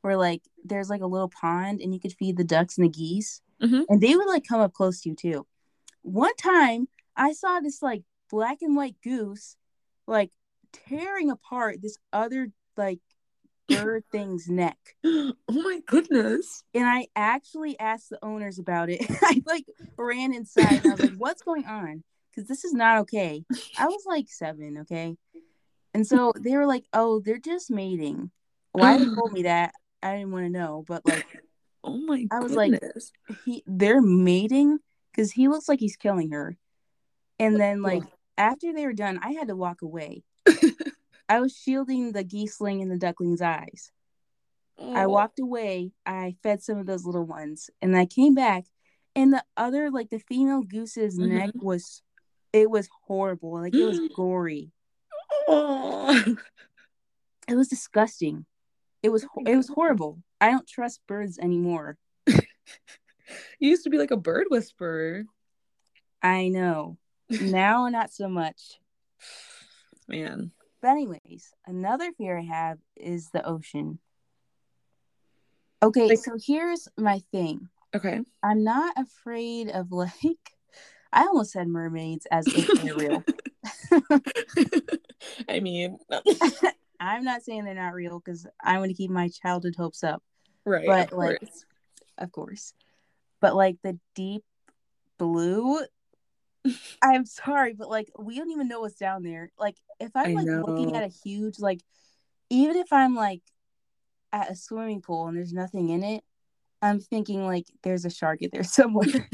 where 0.01 0.17
like 0.17 0.41
there's 0.65 0.89
like 0.89 1.01
a 1.01 1.05
little 1.07 1.29
pond 1.29 1.81
and 1.81 1.93
you 1.93 1.99
could 1.99 2.13
feed 2.13 2.35
the 2.35 2.43
ducks 2.43 2.77
and 2.79 2.85
the 2.85 2.89
geese, 2.89 3.41
Mhm. 3.61 3.83
and 3.89 4.01
they 4.01 4.15
would 4.15 4.27
like 4.27 4.47
come 4.47 4.61
up 4.61 4.73
close 4.73 5.01
to 5.01 5.09
you 5.09 5.15
too. 5.15 5.45
One 6.01 6.35
time 6.35 6.87
I 7.15 7.33
saw 7.33 7.59
this 7.59 7.81
like 7.81 8.03
black 8.29 8.59
and 8.61 8.75
white 8.75 8.95
goose 9.03 9.55
like 10.05 10.31
tearing 10.71 11.29
apart 11.31 11.81
this 11.81 11.97
other 12.13 12.49
like 12.75 12.99
bird 13.69 14.03
thing's 14.11 14.47
neck 14.49 14.77
oh 15.05 15.33
my 15.49 15.79
goodness. 15.87 16.63
and 16.73 16.85
I 16.85 17.07
actually 17.15 17.79
asked 17.79 18.09
the 18.09 18.23
owners 18.23 18.59
about 18.59 18.89
it. 18.89 19.05
I 19.21 19.41
like 19.45 19.65
ran 19.97 20.33
inside 20.33 20.85
I 20.85 20.89
was 20.89 20.99
like, 20.99 21.15
"What's 21.17 21.41
going 21.41 21.65
on?" 21.65 22.03
Because 22.31 22.47
this 22.47 22.63
is 22.63 22.73
not 22.73 22.99
okay. 22.99 23.43
I 23.79 23.87
was 23.87 24.03
like 24.05 24.29
seven, 24.29 24.79
okay, 24.81 25.15
and 25.93 26.05
so 26.05 26.31
they 26.39 26.55
were 26.55 26.67
like, 26.67 26.85
"Oh, 26.93 27.19
they're 27.19 27.39
just 27.39 27.71
mating." 27.71 28.31
Why 28.73 28.97
they 28.97 29.05
told 29.05 29.33
me 29.33 29.43
that 29.43 29.73
I 30.03 30.17
didn't 30.17 30.31
want 30.31 30.45
to 30.45 30.49
know, 30.49 30.85
but 30.87 31.05
like 31.05 31.25
Oh 31.83 31.97
my 31.97 32.25
I 32.31 32.39
was 32.39 32.53
like- 32.53 32.79
he, 33.45 33.63
they're 33.65 34.01
mating 34.01 34.77
because 35.17 35.31
he 35.31 35.47
looks 35.47 35.67
like 35.67 35.79
he's 35.79 35.95
killing 35.97 36.29
her, 36.31 36.55
and 37.39 37.59
then 37.59 37.81
like 37.81 38.03
after 38.37 38.71
they 38.71 38.85
were 38.85 38.93
done, 38.93 39.19
I 39.21 39.31
had 39.31 39.47
to 39.47 39.55
walk 39.55 39.81
away. 39.81 40.23
I 41.27 41.39
was 41.41 41.53
shielding 41.57 42.11
the 42.13 42.23
geeseling 42.23 42.81
and 42.81 42.89
the 42.91 42.97
duckling's 42.97 43.41
eyes. 43.41 43.91
I 44.79 45.05
Oh. 45.05 45.09
walked 45.09 45.39
away. 45.39 45.91
I 46.05 46.35
fed 46.43 46.61
some 46.61 46.77
of 46.77 46.85
those 46.85 47.03
little 47.03 47.25
ones, 47.25 47.69
and 47.81 47.97
I 47.97 48.05
came 48.05 48.35
back, 48.35 48.65
and 49.15 49.33
the 49.33 49.43
other, 49.57 49.89
like 49.89 50.09
the 50.11 50.19
female 50.19 50.61
goose's 50.61 51.17
Mhm. 51.17 51.29
neck 51.29 51.51
was, 51.55 52.03
it 52.53 52.69
was 52.69 52.87
horrible. 53.07 53.53
Like 53.53 53.73
it 53.73 53.83
was 53.85 53.99
gory. 54.15 54.71
Oh. 55.47 56.35
It 57.47 57.55
was 57.55 57.69
disgusting. 57.69 58.45
It 59.01 59.09
was 59.09 59.25
it 59.45 59.55
was 59.55 59.67
horrible. 59.75 60.21
I 60.39 60.51
don't 60.51 60.67
trust 60.67 61.01
birds 61.07 61.39
anymore. 61.39 61.97
You 63.59 63.69
used 63.69 63.83
to 63.83 63.89
be 63.89 63.97
like 63.97 64.11
a 64.11 64.17
bird 64.17 64.47
whisperer. 64.49 65.25
I 66.21 66.49
know. 66.49 66.97
Now 67.41 67.89
not 67.89 68.13
so 68.13 68.29
much. 68.29 68.79
Man. 70.07 70.51
But 70.81 70.91
anyways, 70.91 71.53
another 71.65 72.13
fear 72.13 72.37
I 72.37 72.43
have 72.43 72.77
is 72.95 73.29
the 73.31 73.45
ocean. 73.45 73.99
Okay, 75.83 76.07
Like- 76.07 76.19
so 76.19 76.37
here's 76.43 76.87
my 76.97 77.19
thing. 77.31 77.67
Okay. 77.95 78.21
I'm 78.43 78.63
not 78.63 78.93
afraid 78.97 79.69
of 79.69 79.91
like 79.91 80.11
I 81.11 81.23
almost 81.23 81.51
said 81.51 81.67
mermaids 81.67 82.27
as 82.29 82.47
if 82.47 82.67
they're 82.81 82.95
real. 82.95 83.23
I 85.49 85.59
mean, 85.59 85.97
I'm 86.99 87.23
not 87.23 87.43
saying 87.43 87.63
they're 87.63 87.73
not 87.73 87.93
real 87.93 88.19
because 88.19 88.45
I 88.61 88.77
want 88.79 88.89
to 88.89 88.95
keep 88.95 89.09
my 89.09 89.29
childhood 89.29 89.75
hopes 89.77 90.03
up, 90.03 90.21
right. 90.65 90.85
but 90.85 91.11
of 91.11 91.17
like, 91.17 91.39
course. 91.39 91.65
of 92.17 92.31
course, 92.31 92.73
but 93.41 93.55
like 93.55 93.77
the 93.83 93.99
deep 94.15 94.43
blue. 95.17 95.79
I'm 97.01 97.25
sorry, 97.25 97.73
but 97.73 97.89
like 97.89 98.09
we 98.17 98.37
don't 98.37 98.51
even 98.51 98.67
know 98.67 98.81
what's 98.81 98.95
down 98.95 99.23
there. 99.23 99.51
Like 99.57 99.77
if 99.99 100.11
I'm 100.15 100.33
like 100.33 100.47
looking 100.47 100.95
at 100.95 101.03
a 101.03 101.07
huge 101.07 101.59
like, 101.59 101.81
even 102.49 102.75
if 102.77 102.91
I'm 102.91 103.15
like 103.15 103.41
at 104.31 104.51
a 104.51 104.55
swimming 104.55 105.01
pool 105.01 105.27
and 105.27 105.37
there's 105.37 105.53
nothing 105.53 105.89
in 105.89 106.03
it, 106.03 106.23
I'm 106.81 106.99
thinking 106.99 107.45
like 107.45 107.65
there's 107.83 108.05
a 108.05 108.09
shark 108.09 108.41
in 108.41 108.49
there 108.51 108.63
somewhere. 108.63 109.29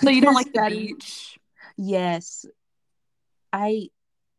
So 0.00 0.10
you 0.10 0.20
don't 0.20 0.34
like 0.34 0.52
the 0.52 0.66
beach? 0.68 1.38
Yes. 1.76 2.44
I 3.52 3.88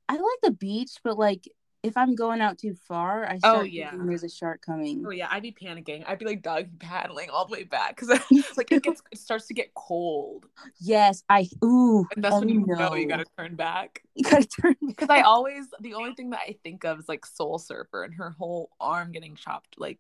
I 0.10 0.14
like 0.14 0.40
the 0.42 0.52
beach, 0.52 0.98
but 1.04 1.18
like 1.18 1.48
if 1.84 1.98
I'm 1.98 2.16
going 2.16 2.40
out 2.40 2.58
too 2.58 2.76
far, 2.76 3.26
I 3.26 3.36
oh, 3.36 3.38
start 3.40 3.58
Oh, 3.58 3.62
yeah. 3.64 3.90
thinking 3.92 4.08
there's 4.08 4.24
a 4.24 4.30
shark 4.30 4.62
coming. 4.66 5.04
Oh 5.06 5.10
yeah, 5.10 5.28
I'd 5.30 5.44
be 5.44 5.52
panicking. 5.52 6.06
I'd 6.08 6.18
be 6.18 6.26
like 6.26 6.42
dog 6.42 6.68
paddling 6.80 7.30
all 7.30 7.46
the 7.46 7.52
way 7.52 7.64
back 7.64 7.96
because 8.00 8.10
like 8.58 8.72
it 8.72 8.84
gets 8.84 9.04
it 9.12 9.18
starts 9.20 9.48
to 9.48 9.54
get 9.54 9.74
cold, 9.74 10.48
Yes, 10.80 11.24
I 11.28 11.48
ooh. 11.64 12.08
and 12.16 12.24
that's 12.24 12.36
oh, 12.36 12.40
when 12.40 12.50
oh, 12.50 12.54
you 12.54 12.66
no. 12.66 12.76
know 12.76 12.96
you 12.96 13.08
gotta 13.08 13.26
turn 13.38 13.56
back. 13.56 14.02
You 14.16 14.24
gotta 14.24 14.48
turn 14.48 14.76
Because 14.86 15.10
I 15.10 15.22
always 15.22 15.66
the 15.82 15.94
only 15.96 16.14
thing 16.14 16.30
that 16.30 16.40
I 16.48 16.56
think 16.64 16.86
of 16.86 17.00
is 17.00 17.10
like 17.10 17.26
Soul 17.26 17.60
Surfer 17.60 18.04
and 18.04 18.14
her 18.16 18.30
whole 18.32 18.70
arm 18.80 19.12
getting 19.12 19.36
chopped 19.36 19.78
like 19.78 20.00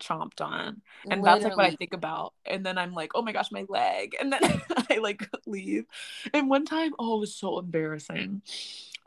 chomped 0.00 0.40
on, 0.40 0.80
and 1.08 1.24
that's 1.24 1.44
like 1.44 1.56
what 1.56 1.66
I 1.66 1.74
think 1.76 1.92
about. 1.92 2.32
And 2.46 2.64
then 2.64 2.78
I'm 2.78 2.94
like, 2.94 3.12
oh 3.14 3.22
my 3.22 3.32
gosh, 3.32 3.52
my 3.52 3.66
leg, 3.68 4.16
and 4.18 4.32
then 4.32 4.40
I 4.90 4.96
like 4.98 5.28
leave. 5.46 5.84
And 6.32 6.48
one 6.48 6.64
time, 6.64 6.94
oh, 6.98 7.16
it 7.18 7.20
was 7.20 7.34
so 7.34 7.58
embarrassing. 7.58 8.42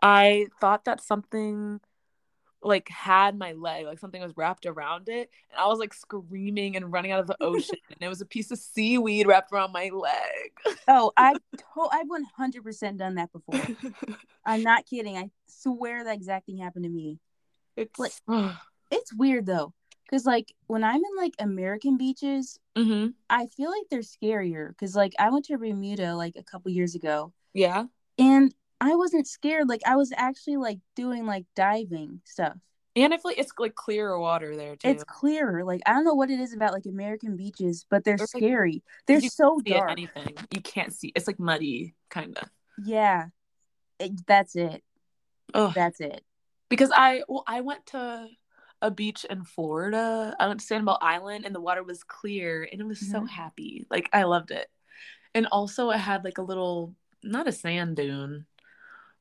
I 0.01 0.47
thought 0.62 0.86
that 0.86 1.01
something 1.01 1.79
like 2.63 2.89
had 2.89 3.38
my 3.38 3.53
leg, 3.53 3.86
like 3.86 3.99
something 3.99 4.21
was 4.21 4.36
wrapped 4.36 4.65
around 4.65 5.10
it, 5.10 5.29
and 5.51 5.60
I 5.60 5.67
was 5.67 5.79
like 5.79 5.93
screaming 5.93 6.75
and 6.75 6.91
running 6.91 7.12
out 7.12 7.19
of 7.19 7.27
the 7.27 7.38
ocean, 7.41 7.77
and 7.89 7.97
it 8.01 8.07
was 8.10 8.21
a 8.21 8.25
piece 8.25 8.51
of 8.51 8.57
seaweed 8.57 9.27
wrapped 9.27 9.51
around 9.51 9.71
my 9.71 9.89
leg. 9.93 10.77
Oh, 10.88 11.12
I 11.17 11.33
to- 11.57 11.89
I've 11.91 12.10
one 12.10 12.25
hundred 12.36 12.63
percent 12.63 12.97
done 12.97 13.15
that 13.15 13.31
before. 13.31 13.62
I'm 14.45 14.63
not 14.63 14.86
kidding. 14.86 15.17
I 15.17 15.29
swear 15.47 16.03
that 16.03 16.15
exact 16.15 16.45
thing 16.47 16.57
happened 16.57 16.86
to 16.86 16.89
me. 16.89 17.19
it's 17.75 17.97
Like- 17.99 18.13
It's 18.89 19.13
weird 19.13 19.45
though, 19.45 19.73
because 20.05 20.25
like 20.25 20.53
when 20.67 20.81
I'm 20.83 20.95
in 21.03 21.15
like 21.17 21.33
American 21.39 21.97
beaches, 21.97 22.57
hmm 22.75 23.07
I 23.29 23.47
feel 23.47 23.69
like 23.69 23.83
they're 23.91 23.99
scarier. 23.99 24.69
Because 24.69 24.95
like 24.95 25.13
I 25.19 25.29
went 25.29 25.45
to 25.45 25.57
Bermuda 25.57 26.15
like 26.15 26.36
a 26.38 26.43
couple 26.43 26.71
years 26.71 26.95
ago, 26.95 27.33
yeah. 27.53 27.86
and 28.17 28.53
I 28.79 28.95
wasn't 28.95 29.27
scared. 29.27 29.67
Like 29.69 29.81
I 29.85 29.95
was 29.95 30.11
actually 30.15 30.57
like 30.57 30.79
doing 30.95 31.25
like 31.25 31.45
diving 31.55 32.21
stuff. 32.25 32.57
And 32.95 33.13
if 33.13 33.23
like 33.23 33.37
it's 33.37 33.51
like 33.59 33.75
clearer 33.75 34.19
water 34.19 34.55
there 34.55 34.75
too. 34.75 34.89
It's 34.89 35.03
clearer. 35.03 35.63
Like 35.63 35.81
I 35.85 35.93
don't 35.93 36.03
know 36.05 36.13
what 36.15 36.29
it 36.31 36.39
is 36.39 36.53
about 36.53 36.73
like 36.73 36.85
American 36.85 37.35
beaches, 37.35 37.85
but 37.89 38.03
they're 38.03 38.17
There's, 38.17 38.33
like, 38.33 38.41
scary. 38.41 38.83
They're 39.05 39.19
you 39.19 39.29
so 39.29 39.59
see 39.65 39.73
dark. 39.73 39.91
anything. 39.91 40.35
You 40.51 40.61
can't 40.61 40.93
see. 40.93 41.11
It's 41.15 41.27
like 41.27 41.39
muddy, 41.39 41.95
kind 42.09 42.37
of. 42.37 42.49
Yeah, 42.83 43.27
It- 43.99 44.25
that's 44.27 44.55
it. 44.55 44.83
Oh, 45.53 45.71
That's 45.73 45.99
it. 46.01 46.23
because 46.69 46.91
I 46.93 47.23
well, 47.27 47.43
I 47.47 47.61
went 47.61 47.85
to 47.87 48.27
a 48.81 48.91
beach 48.91 49.25
in 49.29 49.43
Florida. 49.43 50.35
I 50.39 50.47
went 50.47 50.59
to 50.59 50.65
Sanibel 50.65 50.97
Island, 51.01 51.45
and 51.45 51.55
the 51.55 51.61
water 51.61 51.83
was 51.83 52.03
clear, 52.03 52.67
and 52.71 52.81
it 52.81 52.85
was 52.85 52.99
so 52.99 53.21
Mhm. 53.21 53.29
happy. 53.29 53.87
Like 53.89 54.09
I 54.13 54.23
loved 54.23 54.51
it. 54.51 54.67
And 55.33 55.47
also, 55.47 55.89
it 55.91 55.97
had 55.99 56.23
like 56.23 56.37
a 56.37 56.41
little, 56.43 56.95
not 57.23 57.47
a 57.47 57.51
sand 57.51 57.95
dune, 57.95 58.45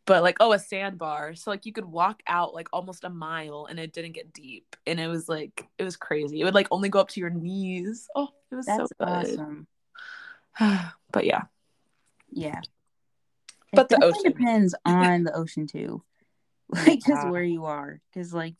but 0.06 0.22
like 0.22 0.36
oh, 0.40 0.52
a 0.52 0.58
sandbar. 0.58 1.34
So 1.34 1.50
like 1.50 1.66
you 1.66 1.72
could 1.72 1.84
walk 1.84 2.22
out 2.26 2.54
like 2.54 2.68
almost 2.72 3.04
a 3.04 3.10
mile, 3.10 3.66
and 3.68 3.78
it 3.78 3.92
didn't 3.92 4.12
get 4.12 4.32
deep, 4.32 4.76
and 4.86 4.98
it 4.98 5.08
was 5.08 5.28
like 5.28 5.66
it 5.78 5.84
was 5.84 5.96
crazy. 5.96 6.40
It 6.40 6.44
would 6.44 6.54
like 6.54 6.68
only 6.70 6.88
go 6.88 7.00
up 7.00 7.08
to 7.10 7.20
your 7.20 7.30
knees. 7.30 8.08
Oh, 8.14 8.28
it 8.50 8.54
was 8.54 8.66
That's 8.66 8.88
so 8.98 9.04
good. 9.04 9.38
awesome. 9.38 9.66
but 11.12 11.24
yeah. 11.24 11.42
Yeah. 12.30 12.60
But 13.72 13.88
the 13.88 14.02
ocean. 14.02 14.32
depends 14.32 14.74
on 14.84 15.24
the 15.24 15.34
ocean 15.34 15.66
too. 15.66 16.02
Like 16.68 16.98
just 16.98 17.08
Yeah. 17.08 17.30
where 17.30 17.44
you 17.44 17.66
are. 17.66 18.00
Cause 18.12 18.34
like 18.34 18.54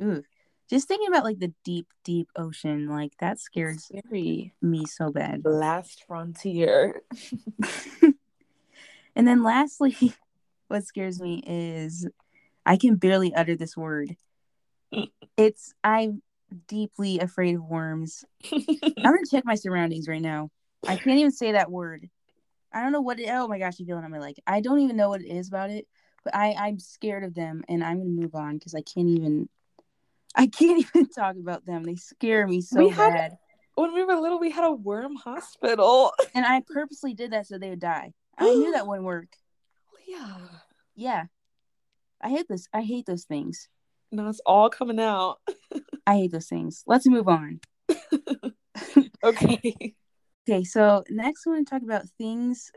ooh, 0.00 0.24
just 0.68 0.88
thinking 0.88 1.06
about 1.06 1.22
like 1.22 1.38
the 1.38 1.54
deep, 1.64 1.86
deep 2.02 2.28
ocean, 2.34 2.88
like 2.88 3.12
that 3.20 3.38
scares 3.38 3.84
Scary. 3.84 4.52
me 4.60 4.84
so 4.84 5.12
bad. 5.12 5.42
Last 5.44 6.04
frontier. 6.08 7.02
And 9.14 9.28
then 9.28 9.42
lastly, 9.42 10.14
what 10.72 10.84
scares 10.84 11.20
me 11.20 11.42
is 11.46 12.08
I 12.64 12.76
can 12.78 12.96
barely 12.96 13.34
utter 13.34 13.54
this 13.56 13.76
word. 13.76 14.16
It's 15.36 15.74
I'm 15.84 16.22
deeply 16.66 17.18
afraid 17.18 17.56
of 17.56 17.62
worms. 17.64 18.24
I'm 18.52 18.62
gonna 19.02 19.18
check 19.30 19.44
my 19.44 19.54
surroundings 19.54 20.08
right 20.08 20.20
now. 20.20 20.50
I 20.86 20.96
can't 20.96 21.18
even 21.18 21.30
say 21.30 21.52
that 21.52 21.70
word. 21.70 22.08
I 22.72 22.82
don't 22.82 22.92
know 22.92 23.02
what 23.02 23.20
it 23.20 23.28
oh 23.30 23.48
my 23.48 23.58
gosh, 23.58 23.74
I 23.80 23.84
feel 23.84 23.98
it 23.98 24.04
on 24.04 24.10
my 24.10 24.18
leg. 24.18 24.36
I 24.46 24.60
don't 24.60 24.80
even 24.80 24.96
know 24.96 25.10
what 25.10 25.20
it 25.20 25.28
is 25.28 25.48
about 25.48 25.70
it, 25.70 25.86
but 26.24 26.34
I, 26.34 26.52
I'm 26.54 26.78
scared 26.78 27.22
of 27.24 27.34
them 27.34 27.62
and 27.68 27.84
I'm 27.84 27.98
gonna 27.98 28.08
move 28.10 28.34
on 28.34 28.54
because 28.56 28.74
I 28.74 28.80
can't 28.82 29.08
even 29.08 29.48
I 30.34 30.46
can't 30.46 30.78
even 30.94 31.08
talk 31.08 31.36
about 31.36 31.66
them. 31.66 31.84
They 31.84 31.96
scare 31.96 32.46
me 32.46 32.62
so 32.62 32.78
We 32.78 32.88
had- 32.88 33.12
bad. 33.12 33.38
when 33.74 33.92
we 33.92 34.04
were 34.04 34.16
little, 34.16 34.38
we 34.40 34.50
had 34.50 34.64
a 34.64 34.72
worm 34.72 35.16
hospital. 35.16 36.12
And 36.34 36.46
I 36.46 36.62
purposely 36.66 37.12
did 37.12 37.32
that 37.32 37.46
so 37.46 37.58
they 37.58 37.68
would 37.70 37.80
die. 37.80 38.14
I 38.38 38.46
knew 38.46 38.72
that 38.72 38.86
wouldn't 38.86 39.04
work. 39.04 39.28
Yeah. 40.06 40.38
Yeah. 40.94 41.24
I 42.20 42.30
hate 42.30 42.46
this. 42.48 42.68
I 42.72 42.82
hate 42.82 43.06
those 43.06 43.24
things. 43.24 43.68
Now 44.10 44.28
it's 44.28 44.40
all 44.44 44.70
coming 44.70 45.00
out. 45.00 45.38
I 46.06 46.16
hate 46.16 46.32
those 46.32 46.48
things. 46.48 46.84
Let's 46.86 47.06
move 47.06 47.28
on. 47.28 47.60
Okay. 49.24 49.94
Okay, 50.50 50.64
so 50.64 51.04
next 51.08 51.46
we 51.46 51.52
want 51.52 51.68
to 51.68 51.72
talk 51.72 51.84
about 51.84 52.02
things 52.18 52.72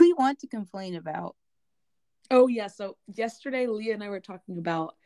we 0.00 0.12
want 0.12 0.38
to 0.40 0.46
complain 0.46 0.96
about. 0.96 1.34
Oh 2.30 2.46
yeah. 2.46 2.66
So 2.66 2.98
yesterday, 3.06 3.66
Leah 3.66 3.94
and 3.94 4.04
I 4.04 4.10
were 4.10 4.20
talking 4.20 4.58
about 4.58 4.96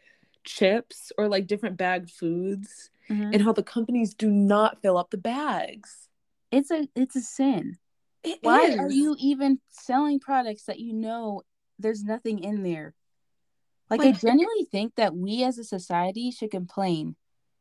chips 0.42 1.12
or 1.16 1.28
like 1.28 1.46
different 1.46 1.76
bagged 1.76 2.10
foods 2.10 2.90
mm-hmm. 3.08 3.30
and 3.32 3.40
how 3.40 3.52
the 3.52 3.62
companies 3.62 4.14
do 4.14 4.28
not 4.28 4.82
fill 4.82 4.98
up 4.98 5.10
the 5.10 5.18
bags. 5.18 6.08
It's 6.50 6.72
a 6.72 6.88
it's 6.96 7.14
a 7.14 7.20
sin. 7.20 7.78
It 8.24 8.40
Why 8.42 8.74
are 8.76 8.90
you 8.90 9.14
even 9.20 9.60
selling 9.68 10.18
products 10.18 10.64
that 10.64 10.80
you 10.80 10.92
know 10.92 11.42
there's 11.80 12.04
nothing 12.04 12.38
in 12.38 12.62
there? 12.62 12.94
Like, 13.88 14.00
I 14.00 14.04
Like- 14.10 14.20
genuinely 14.20 14.64
think 14.70 14.94
that 14.96 15.14
we 15.16 15.42
as 15.44 15.58
a 15.58 15.64
society 15.64 16.30
should 16.30 16.50
complain 16.50 17.16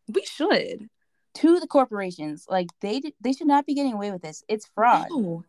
We 0.08 0.24
should. 0.26 0.90
to 1.36 1.60
the 1.60 1.68
corporations. 1.68 2.46
Like 2.50 2.68
they 2.82 3.02
they 3.22 3.34
should 3.34 3.48
not 3.48 3.66
be 3.66 3.74
getting 3.74 3.94
away 3.94 4.12
with 4.12 4.22
this. 4.22 4.44
It's 4.48 4.68
fraud. 4.76 5.08
No. 5.10 5.44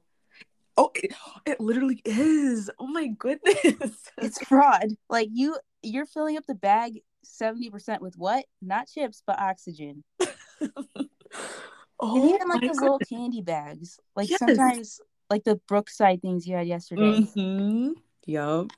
Oh, 0.76 0.90
it, 0.94 1.12
it 1.44 1.60
literally 1.60 2.00
is. 2.04 2.70
Oh 2.78 2.86
my 2.86 3.08
goodness. 3.08 4.08
It's 4.18 4.42
fraud. 4.46 4.88
Like 5.10 5.28
you 5.32 5.58
you're 5.82 6.06
filling 6.06 6.36
up 6.38 6.46
the 6.46 6.54
bag 6.54 7.00
70% 7.26 8.00
with 8.00 8.16
what? 8.16 8.44
Not 8.62 8.88
chips, 8.88 9.22
but 9.26 9.38
oxygen. 9.38 10.04
oh, 12.00 12.16
and 12.16 12.34
even 12.34 12.48
like 12.48 12.62
those 12.62 12.80
little 12.80 12.98
candy 12.98 13.42
bags. 13.42 13.98
Like 14.16 14.30
Yes. 14.30 14.38
sometimes 14.38 15.00
like 15.28 15.44
the 15.44 15.56
Brookside 15.68 16.22
things 16.22 16.46
you 16.46 16.56
had 16.56 16.66
yesterday. 16.66 17.20
Mm-hmm. 17.20 17.92
Yup. 18.30 18.70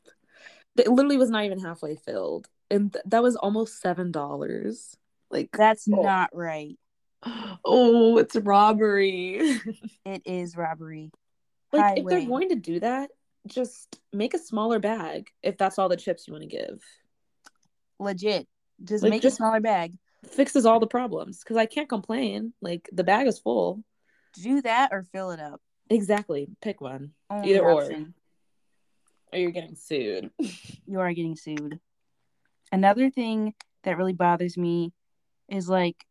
It 0.77 0.89
literally 0.89 1.19
was 1.19 1.31
not 1.31 1.45
even 1.45 1.59
halfway 1.61 1.97
filled. 1.97 2.49
And 2.71 2.93
th- 2.93 3.05
that 3.07 3.23
was 3.23 3.37
almost 3.37 3.81
seven 3.81 4.11
dollars. 4.11 4.97
Like 5.31 5.51
That's 5.53 5.87
Oh. 5.93 6.01
not 6.03 6.31
right. 6.35 6.79
oh, 7.65 8.19
it's 8.19 8.35
robbery. 8.37 9.61
It 10.05 10.23
is 10.25 10.57
robbery. 10.57 11.11
like 11.73 11.99
if 11.99 12.07
they're 12.07 12.27
going 12.27 12.49
to 12.51 12.57
do 12.57 12.81
that, 12.81 13.11
just 13.47 14.01
make 14.13 14.35
a 14.35 14.39
smaller 14.39 14.79
bag 14.79 15.29
if 15.43 15.57
that's 15.59 15.79
all 15.79 15.89
the 15.89 15.97
chips 15.97 16.27
you 16.27 16.33
want 16.35 16.43
to 16.43 16.49
give. 16.49 16.83
Legit. 17.99 18.47
Just 18.83 19.03
Like, 19.03 19.11
make 19.11 19.23
just- 19.23 19.35
a 19.35 19.37
smaller 19.37 19.61
bag. 19.61 19.95
Fixes 20.25 20.67
all 20.67 20.79
the 20.79 20.87
problems 20.87 21.41
because 21.41 21.57
I 21.57 21.67
can't 21.67 21.89
complain. 21.89 22.53
Like 22.63 22.89
the 22.93 23.03
bag 23.05 23.27
is 23.27 23.41
full. 23.41 23.83
Do 24.35 24.63
that 24.63 24.91
or 24.93 25.03
fill 25.03 25.33
it 25.33 25.41
up. 25.41 25.61
Exactly. 25.91 26.49
Pick 26.63 26.81
one. 26.81 27.11
Only 27.29 27.51
Either 27.51 27.63
or. 27.69 27.83
option. 27.83 28.15
Or 29.33 29.39
you're 29.39 29.51
getting 29.51 29.77
sued. 29.77 30.31
You 30.87 31.01
are 31.01 31.13
getting 31.13 31.37
sued. 31.37 31.81
Another 32.71 33.09
thing 33.09 33.55
that 33.85 33.97
really 33.97 34.13
bothers 34.13 34.59
me 34.59 34.93
is 35.49 35.69
like 35.69 36.05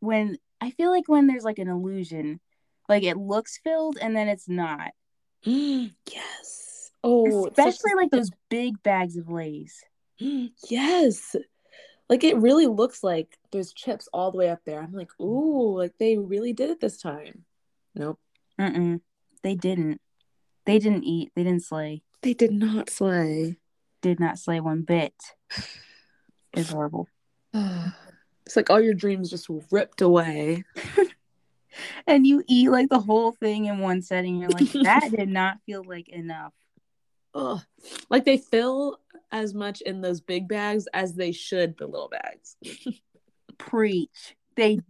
when 0.00 0.38
I 0.60 0.70
feel 0.70 0.90
like 0.90 1.08
when 1.08 1.26
there's 1.26 1.44
like 1.44 1.58
an 1.58 1.68
illusion, 1.68 2.40
like 2.88 3.02
it 3.02 3.16
looks 3.16 3.58
filled 3.58 3.98
and 4.00 4.16
then 4.16 4.28
it's 4.28 4.48
not. 4.48 4.92
yes. 5.44 6.90
Oh, 7.04 7.46
Especially 7.48 7.94
like 7.96 8.10
those 8.10 8.30
big 8.48 8.82
bags 8.82 9.16
of 9.16 9.28
Lay's. 9.28 9.82
yes. 10.18 11.36
Like 12.08 12.24
it 12.24 12.36
really 12.36 12.66
looks 12.66 13.02
like 13.02 13.36
there's 13.50 13.72
chips 13.72 14.08
all 14.12 14.30
the 14.30 14.38
way 14.38 14.50
up 14.50 14.60
there. 14.64 14.80
I'm 14.80 14.92
like, 14.92 15.10
ooh, 15.20 15.76
like 15.78 15.98
they 15.98 16.16
really 16.16 16.52
did 16.52 16.70
it 16.70 16.80
this 16.80 16.98
time. 16.98 17.44
Nope. 17.94 18.18
Mm-mm. 18.60 19.00
They 19.42 19.54
didn't. 19.54 20.00
They 20.64 20.78
didn't 20.78 21.04
eat. 21.04 21.32
They 21.34 21.42
didn't 21.42 21.64
slay. 21.64 22.02
They 22.22 22.34
did 22.34 22.52
not 22.52 22.88
slay. 22.88 23.56
Did 24.00 24.20
not 24.20 24.38
slay 24.38 24.60
one 24.60 24.82
bit. 24.82 25.14
It's 26.54 26.68
horrible. 26.68 27.08
it's 27.54 28.56
like 28.56 28.68
all 28.68 28.78
your 28.78 28.92
dreams 28.92 29.30
just 29.30 29.48
ripped 29.70 30.02
away. 30.02 30.64
And 32.06 32.26
you 32.26 32.42
eat 32.48 32.70
like 32.70 32.88
the 32.88 33.00
whole 33.00 33.32
thing 33.32 33.66
in 33.66 33.78
one 33.78 34.02
setting. 34.02 34.36
You're 34.36 34.50
like, 34.50 34.70
that 34.82 35.10
did 35.10 35.28
not 35.28 35.58
feel 35.66 35.82
like 35.84 36.08
enough. 36.08 36.52
Ugh. 37.34 37.60
Like 38.10 38.24
they 38.24 38.36
fill 38.36 38.98
as 39.30 39.54
much 39.54 39.80
in 39.80 40.00
those 40.00 40.20
big 40.20 40.48
bags 40.48 40.86
as 40.92 41.14
they 41.14 41.32
should 41.32 41.78
the 41.78 41.86
little 41.86 42.10
bags. 42.10 42.56
Preach. 43.58 44.36
They 44.56 44.80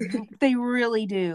they 0.40 0.56
really 0.56 1.06
do. 1.06 1.34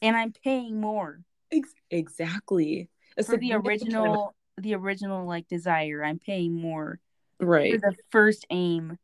And 0.00 0.16
I'm 0.16 0.32
paying 0.44 0.80
more 0.80 1.20
Ex- 1.50 1.74
exactly. 1.90 2.88
It's 3.16 3.28
for 3.28 3.36
the 3.36 3.54
original 3.54 4.34
the 4.58 4.74
original 4.74 5.26
like 5.26 5.48
desire. 5.48 6.04
I'm 6.04 6.18
paying 6.18 6.54
more 6.54 7.00
right. 7.40 7.72
for 7.72 7.78
the 7.78 7.96
first 8.10 8.46
aim. 8.50 8.98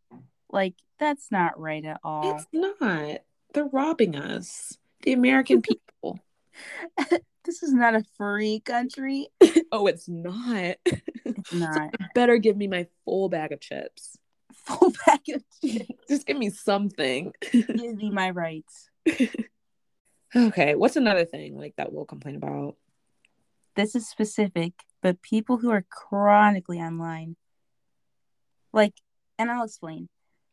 Like 0.51 0.75
that's 0.99 1.31
not 1.31 1.59
right 1.59 1.85
at 1.85 2.01
all. 2.03 2.37
It's 2.37 2.47
not. 2.53 3.21
They're 3.55 3.65
robbing 3.65 4.17
us. 4.17 4.77
The 5.03 5.13
American 5.13 5.63
people. 5.63 6.19
This 7.49 7.63
is 7.63 7.73
not 7.73 7.95
a 7.95 8.05
free 8.19 8.61
country. 8.61 9.29
oh, 9.73 9.87
it's 9.87 10.07
not. 10.07 10.77
It's 11.25 11.53
not. 11.53 11.95
Better 12.15 12.37
give 12.39 12.57
me 12.57 12.69
my 12.69 12.87
full 13.05 13.29
bag 13.29 13.53
of 13.53 13.61
chips. 13.61 14.19
Full 14.53 14.93
bag 15.07 15.21
of 15.35 15.45
chips. 15.63 15.89
Just 16.09 16.27
give 16.27 16.37
me 16.37 16.51
something. 16.51 17.33
Give 17.53 17.69
me 17.97 18.11
my 18.11 18.31
rights. 18.31 18.91
okay, 20.35 20.75
what's 20.75 20.97
another 20.97 21.25
thing 21.25 21.57
like 21.57 21.77
that 21.77 21.93
we'll 21.93 22.07
complain 22.07 22.37
about? 22.37 22.77
This 23.79 23.95
is 23.95 24.09
specific, 24.09 24.73
but 25.03 25.23
people 25.23 25.59
who 25.59 25.71
are 25.71 25.85
chronically 25.89 26.81
online, 26.81 27.37
like, 28.73 28.95
and 29.39 29.49
I'll 29.49 29.63
explain. 29.63 30.09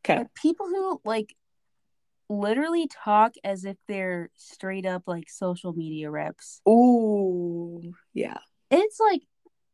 Okay. 0.06 0.20
But 0.20 0.36
people 0.36 0.68
who 0.68 1.02
like 1.04 1.36
literally 2.30 2.88
talk 2.88 3.34
as 3.44 3.66
if 3.66 3.78
they're 3.88 4.30
straight 4.36 4.86
up 4.86 5.08
like 5.08 5.28
social 5.28 5.74
media 5.74 6.12
reps. 6.12 6.62
Ooh, 6.70 7.96
yeah. 8.14 8.38
It's 8.70 9.00
like 9.00 9.24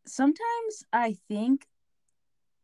sometimes 0.07 0.85
I 0.93 1.17
think 1.27 1.67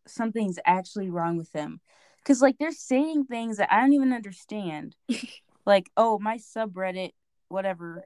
something's 0.07 0.57
actually 0.65 1.09
wrong 1.09 1.35
with 1.35 1.51
them 1.51 1.81
because 2.19 2.41
like 2.41 2.59
they're 2.59 2.71
saying 2.71 3.25
things 3.25 3.57
that 3.57 3.73
I 3.73 3.81
don't 3.81 3.91
even 3.91 4.13
understand. 4.13 4.95
like, 5.65 5.89
oh, 5.97 6.17
my 6.17 6.37
subreddit, 6.37 7.11
whatever, 7.49 8.05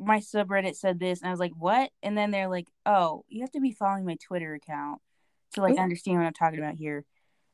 my 0.00 0.18
subreddit 0.18 0.76
said 0.76 0.98
this, 0.98 1.20
and 1.20 1.28
I 1.28 1.30
was 1.30 1.40
like, 1.40 1.52
what? 1.56 1.90
And 2.02 2.16
then 2.16 2.30
they're 2.30 2.48
like, 2.48 2.66
oh, 2.86 3.24
you 3.28 3.40
have 3.42 3.50
to 3.52 3.60
be 3.60 3.72
following 3.72 4.06
my 4.06 4.16
Twitter 4.16 4.54
account 4.54 5.00
to 5.54 5.62
like 5.62 5.74
Ooh. 5.74 5.80
understand 5.80 6.18
what 6.18 6.26
I'm 6.26 6.32
talking 6.32 6.58
about 6.58 6.74
here. 6.74 7.04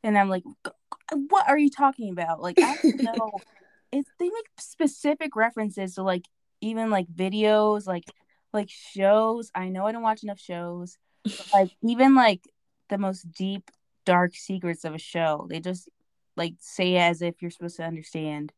And 0.03 0.19
I'm 0.19 0.29
like, 0.29 0.43
what 1.29 1.49
are 1.49 1.59
you 1.59 1.71
talking 1.71 2.11
about? 2.11 2.43
Like, 2.43 2.59
I 2.61 2.77
don't 2.83 3.03
know. 3.03 3.33
It's 3.93 4.11
they 4.19 4.27
make 4.27 4.47
specific 4.59 5.37
references 5.37 5.95
to 5.95 6.03
like 6.03 6.25
even 6.61 6.91
like 6.91 7.07
videos, 7.09 7.87
like 7.87 8.05
like 8.53 8.69
shows. 8.71 9.51
I 9.55 9.69
know 9.69 9.87
I 9.87 9.93
don't 9.93 10.03
watch 10.03 10.23
enough 10.23 10.41
shows. 10.41 10.99
but, 11.25 11.47
like 11.53 11.71
even 11.83 12.15
like 12.15 12.43
the 12.89 12.99
most 12.99 13.31
deep, 13.33 13.71
dark 14.05 14.35
secrets 14.35 14.85
of 14.85 14.95
a 14.95 14.99
show. 14.99 15.47
They 15.49 15.61
just 15.61 15.89
like 16.37 16.55
say 16.59 16.97
as 16.97 17.23
if 17.23 17.41
you're 17.41 17.51
supposed 17.51 17.77
to 17.77 17.85
understand. 17.85 18.53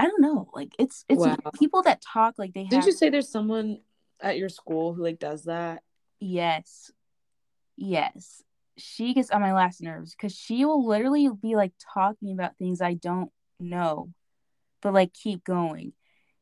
I 0.00 0.04
don't 0.04 0.22
know. 0.22 0.48
Like 0.54 0.74
it's 0.78 1.04
it's 1.10 1.20
Wow. 1.20 1.36
people 1.58 1.82
that 1.82 2.00
talk 2.00 2.36
like 2.38 2.54
they 2.54 2.64
Didn't 2.64 2.86
you 2.86 2.92
say 2.92 3.10
there's 3.10 3.28
someone 3.28 3.80
at 4.18 4.38
your 4.38 4.48
school 4.48 4.94
who 4.94 5.02
like 5.02 5.18
does 5.18 5.44
that? 5.44 5.82
Yes. 6.20 6.90
Yes. 7.76 8.42
She 8.78 9.12
gets 9.12 9.30
on 9.30 9.42
my 9.42 9.52
last 9.52 9.82
nerves 9.82 10.12
because 10.12 10.34
she 10.34 10.64
will 10.64 10.86
literally 10.86 11.28
be 11.42 11.54
like 11.54 11.72
talking 11.94 12.32
about 12.32 12.56
things 12.56 12.80
I 12.80 12.94
don't 12.94 13.30
know, 13.58 14.08
but 14.80 14.94
like 14.94 15.12
keep 15.12 15.44
going. 15.44 15.92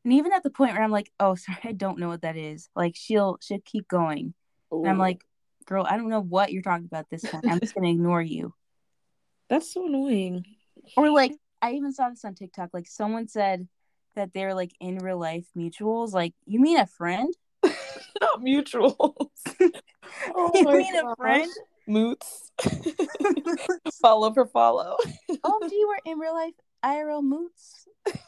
And 0.05 0.13
even 0.13 0.31
at 0.31 0.43
the 0.43 0.49
point 0.49 0.71
where 0.75 0.83
I'm 0.83 0.91
like, 0.91 1.11
oh, 1.19 1.35
sorry, 1.43 1.59
I 1.65 1.73
don't 1.73 1.99
know 1.99 2.07
what 2.07 2.21
that 2.21 2.37
is. 2.37 2.69
Like 2.77 2.95
she'll 2.95 3.39
she'll 3.41 3.59
keep 3.65 3.89
going. 3.89 4.33
And 4.71 4.89
I'm 4.89 4.97
like, 4.97 5.25
girl, 5.65 5.85
I 5.85 5.97
don't 5.97 6.07
know 6.07 6.21
what 6.21 6.53
you're 6.53 6.61
talking 6.61 6.85
about 6.85 7.09
this 7.09 7.25
point. 7.25 7.43
I'm 7.45 7.59
just 7.59 7.75
gonna 7.75 7.89
ignore 7.97 8.21
you. 8.21 8.53
that's 9.49 9.73
so 9.73 9.85
annoying. 9.85 10.45
Or 10.95 11.09
like 11.09 11.33
I 11.61 11.73
even 11.73 11.91
saw 11.91 12.09
this 12.09 12.25
on 12.25 12.35
TikTok. 12.35 12.69
Like 12.73 12.87
someone 12.87 13.27
said 13.27 13.67
that 14.15 14.33
they're 14.33 14.53
like 14.53 14.71
in 14.79 14.97
real 14.97 15.19
life 15.19 15.45
mutuals. 15.57 16.13
Like, 16.13 16.33
you 16.45 16.59
mean 16.59 16.77
a 16.77 16.87
friend? 16.87 17.33
Not 17.63 18.41
mutuals. 18.41 19.29
oh 20.35 20.51
You 20.53 20.65
mean 20.65 20.95
a 20.95 21.15
friend? 21.15 21.51
Moots. 21.87 22.51
follow 24.01 24.33
for 24.33 24.45
follow. 24.45 24.97
oh, 25.43 25.67
do 25.67 25.75
you 25.75 25.87
were 25.87 26.11
in 26.11 26.19
real 26.19 26.33
life 26.33 26.53
IRL 26.83 27.23
moots? 27.23 27.87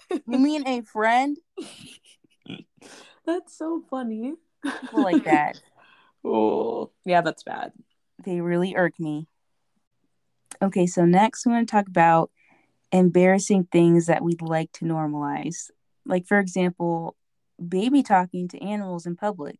You 0.09 0.39
mean 0.39 0.67
a 0.67 0.81
friend? 0.81 1.37
That's 3.25 3.57
so 3.57 3.83
funny. 3.89 4.33
People 4.63 5.03
like 5.03 5.23
that. 5.25 5.61
Oh, 6.23 6.91
yeah, 7.05 7.21
that's 7.21 7.43
bad. 7.43 7.71
They 8.23 8.41
really 8.41 8.75
irk 8.75 8.99
me. 8.99 9.27
Okay, 10.61 10.85
so 10.85 11.05
next 11.05 11.45
we 11.45 11.51
want 11.51 11.67
to 11.67 11.71
talk 11.71 11.87
about 11.87 12.29
embarrassing 12.91 13.67
things 13.71 14.07
that 14.07 14.23
we'd 14.23 14.41
like 14.41 14.71
to 14.73 14.85
normalize. 14.85 15.69
Like, 16.05 16.27
for 16.27 16.39
example, 16.39 17.15
baby 17.65 18.03
talking 18.03 18.47
to 18.49 18.61
animals 18.61 19.05
in 19.05 19.15
public. 19.15 19.57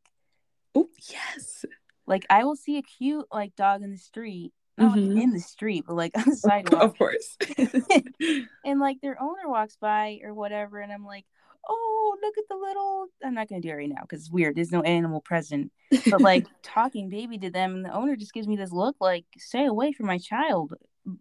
Oh, 0.75 0.89
yes. 1.09 1.65
Like, 2.07 2.25
I 2.29 2.43
will 2.43 2.55
see 2.55 2.77
a 2.77 2.81
cute, 2.81 3.25
like, 3.31 3.55
dog 3.55 3.83
in 3.83 3.91
the 3.91 3.97
street, 3.97 4.53
not 4.77 4.97
like, 4.97 5.01
Mhm. 5.01 5.21
in 5.21 5.31
the 5.31 5.39
street, 5.39 5.85
but 5.87 5.95
like 5.95 6.11
on 6.17 6.23
the 6.25 6.35
sidewalk. 6.35 6.81
Of 6.83 6.97
course. 6.97 7.37
and 8.65 8.79
like 8.79 9.01
their 9.01 9.21
owner 9.21 9.47
walks 9.47 9.77
by 9.79 10.19
or 10.23 10.33
whatever 10.33 10.79
and 10.79 10.91
i'm 10.91 11.05
like 11.05 11.25
oh 11.67 12.17
look 12.21 12.37
at 12.37 12.43
the 12.49 12.55
little 12.55 13.07
i'm 13.23 13.33
not 13.33 13.47
gonna 13.47 13.61
do 13.61 13.69
it 13.69 13.73
right 13.73 13.89
now 13.89 14.01
because 14.01 14.21
it's 14.21 14.31
weird 14.31 14.55
there's 14.55 14.71
no 14.71 14.81
animal 14.81 15.21
present 15.21 15.71
but 16.09 16.21
like 16.21 16.45
talking 16.63 17.09
baby 17.09 17.37
to 17.37 17.49
them 17.49 17.75
and 17.75 17.85
the 17.85 17.93
owner 17.93 18.15
just 18.15 18.33
gives 18.33 18.47
me 18.47 18.55
this 18.55 18.71
look 18.71 18.95
like 18.99 19.25
stay 19.37 19.65
away 19.65 19.91
from 19.91 20.05
my 20.07 20.17
child 20.17 20.73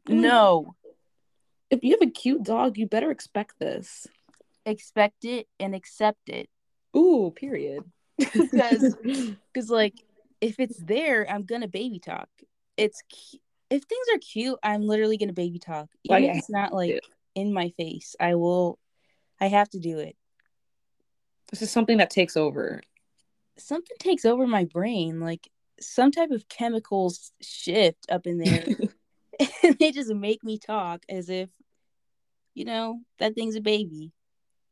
no 0.09 0.75
if 1.71 1.83
you 1.85 1.93
have 1.93 2.07
a 2.07 2.11
cute 2.11 2.43
dog, 2.43 2.77
you 2.79 2.87
better 2.87 3.11
expect 3.11 3.59
this. 3.59 4.07
expect 4.67 5.25
it 5.25 5.47
and 5.59 5.75
accept 5.75 6.29
it. 6.29 6.49
Ooh, 6.97 7.33
period. 7.35 7.85
Because- 8.35 8.95
because 9.53 9.71
like 9.81 9.95
if 10.43 10.59
it's 10.59 10.79
there 10.83 11.27
i'm 11.31 11.45
gonna 11.45 11.69
baby 11.69 11.99
talk. 11.99 12.29
It's 12.77 13.03
cu- 13.11 13.39
if 13.71 13.83
things 13.85 14.07
are 14.15 14.19
cute 14.19 14.59
i'm 14.63 14.83
literally 14.87 15.17
gonna 15.17 15.33
baby 15.33 15.59
talk. 15.59 15.89
Oh, 15.93 15.99
Even 16.17 16.23
Like, 16.23 16.31
if 16.33 16.37
it's 16.39 16.51
not 16.51 16.73
like 16.73 17.01
in 17.35 17.53
my 17.53 17.71
face 17.77 18.17
i 18.21 18.35
will 18.35 18.79
i 19.41 19.47
have 19.47 19.69
to 19.71 19.79
do 19.79 19.99
it. 19.99 20.17
This 21.51 21.63
is 21.63 21.71
something 21.71 21.99
that 21.99 22.11
takes 22.11 22.37
over. 22.37 22.83
something 23.59 23.97
takes 23.99 24.25
over 24.25 24.47
my 24.47 24.65
brain 24.65 25.21
like 25.21 25.49
some 25.81 26.11
type 26.11 26.31
of 26.31 26.47
chemicals 26.49 27.33
shift 27.41 28.07
up 28.11 28.27
in 28.27 28.39
there. 28.39 28.67
And 29.63 29.79
they 29.79 29.91
just 29.91 30.13
make 30.13 30.45
me 30.45 30.59
talk 30.59 31.03
as 31.09 31.31
if 31.31 31.49
you 32.55 32.65
know 32.65 33.01
that 33.19 33.35
thing's 33.35 33.57
a 33.57 33.61
baby 33.61 34.13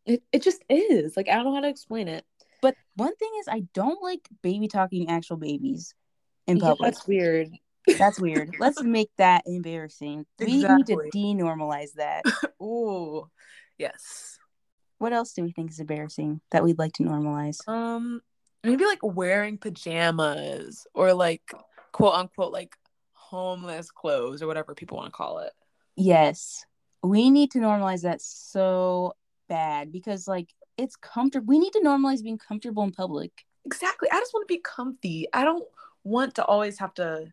It, 0.07 0.23
it 0.33 0.43
just 0.43 0.63
is. 0.69 1.17
Like, 1.17 1.29
I 1.29 1.35
don't 1.35 1.45
know 1.45 1.55
how 1.55 1.61
to 1.61 1.69
explain 1.69 2.09
it. 2.09 2.25
but 2.61 2.75
one 2.97 3.15
thing 3.17 3.31
is 3.41 3.47
i 3.49 3.63
don't 3.75 4.03
like 4.03 4.29
baby 4.43 4.67
talking 4.69 5.09
actual 5.09 5.37
babies 5.37 5.95
in 6.47 6.59
Yeah, 6.59 6.69
public 6.69 6.95
that's 6.95 7.07
weird. 7.07 7.49
that's 7.99 8.21
weird 8.21 8.55
let's 8.59 8.83
make 8.83 9.11
that 9.19 9.43
embarrassing 9.47 10.27
we 10.39 10.47
Exactly. 10.47 10.75
need 10.77 11.13
to 11.13 11.19
denormalize 11.19 11.93
that 11.95 12.25
Ooh, 12.63 13.29
yes. 13.79 14.39
what 14.99 15.13
else 15.13 15.33
do 15.33 15.43
we 15.45 15.53
think 15.53 15.71
is 15.71 15.79
embarrassing 15.79 16.41
that 16.51 16.65
we'd 16.65 16.79
like 16.79 16.93
to 16.95 17.05
normalize 17.05 17.67
Um, 17.69 18.21
maybe 18.65 18.85
like 18.85 18.99
wearing 19.03 19.59
pajamas 19.59 20.87
or 20.95 21.15
like 21.15 21.43
quote 21.93 22.15
unquote 22.15 22.53
like 22.53 22.75
homeless 23.13 23.91
clothes 23.91 24.43
or 24.43 24.47
whatever 24.49 24.75
people 24.75 24.97
want 24.97 25.07
to 25.13 25.17
call 25.17 25.39
it. 25.41 25.53
yes 25.97 26.65
we 27.03 27.31
need 27.31 27.51
to 27.53 27.59
normalize 27.59 28.03
that 28.03 28.21
so 28.21 29.15
bad 29.49 29.91
because 29.93 30.29
like 30.29 30.49
it's 30.77 30.97
comfortable 30.97 31.47
we 31.47 31.59
need 31.59 31.73
to 31.73 31.81
normalize 31.81 32.23
being 32.23 32.39
comfortable 32.39 32.83
in 32.83 32.91
public 32.93 33.33
Exactly. 33.67 34.09
I 34.11 34.19
just 34.19 34.33
want 34.33 34.49
to 34.49 34.55
be 34.55 34.63
comfy. 34.65 35.27
I 35.35 35.45
don't 35.45 35.65
want 36.03 36.37
to 36.37 36.45
always 36.45 36.79
have 36.79 36.95
to 36.95 37.27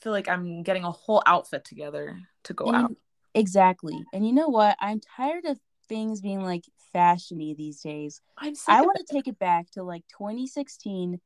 feel 0.00 0.12
like 0.12 0.30
I'm 0.30 0.62
getting 0.62 0.82
a 0.84 0.90
whole 0.90 1.22
outfit 1.26 1.62
together 1.66 2.18
to 2.44 2.54
go 2.54 2.66
And- 2.66 2.76
out. 2.76 2.96
Exactly. 3.34 4.02
And 4.14 4.26
you 4.26 4.32
know 4.32 4.48
what? 4.48 4.78
I'm 4.80 4.98
tired 5.00 5.44
of 5.44 5.58
things 5.88 6.22
being 6.22 6.40
like 6.42 6.64
fashiony 6.94 7.54
these 7.54 7.82
days. 7.82 8.22
I'm 8.38 8.54
sick 8.54 8.72
I 8.72 8.80
want 8.80 8.96
to 8.96 9.12
take 9.12 9.28
it 9.28 9.38
back 9.38 9.70
to 9.72 9.82
like 9.82 10.04
2016 10.16 11.20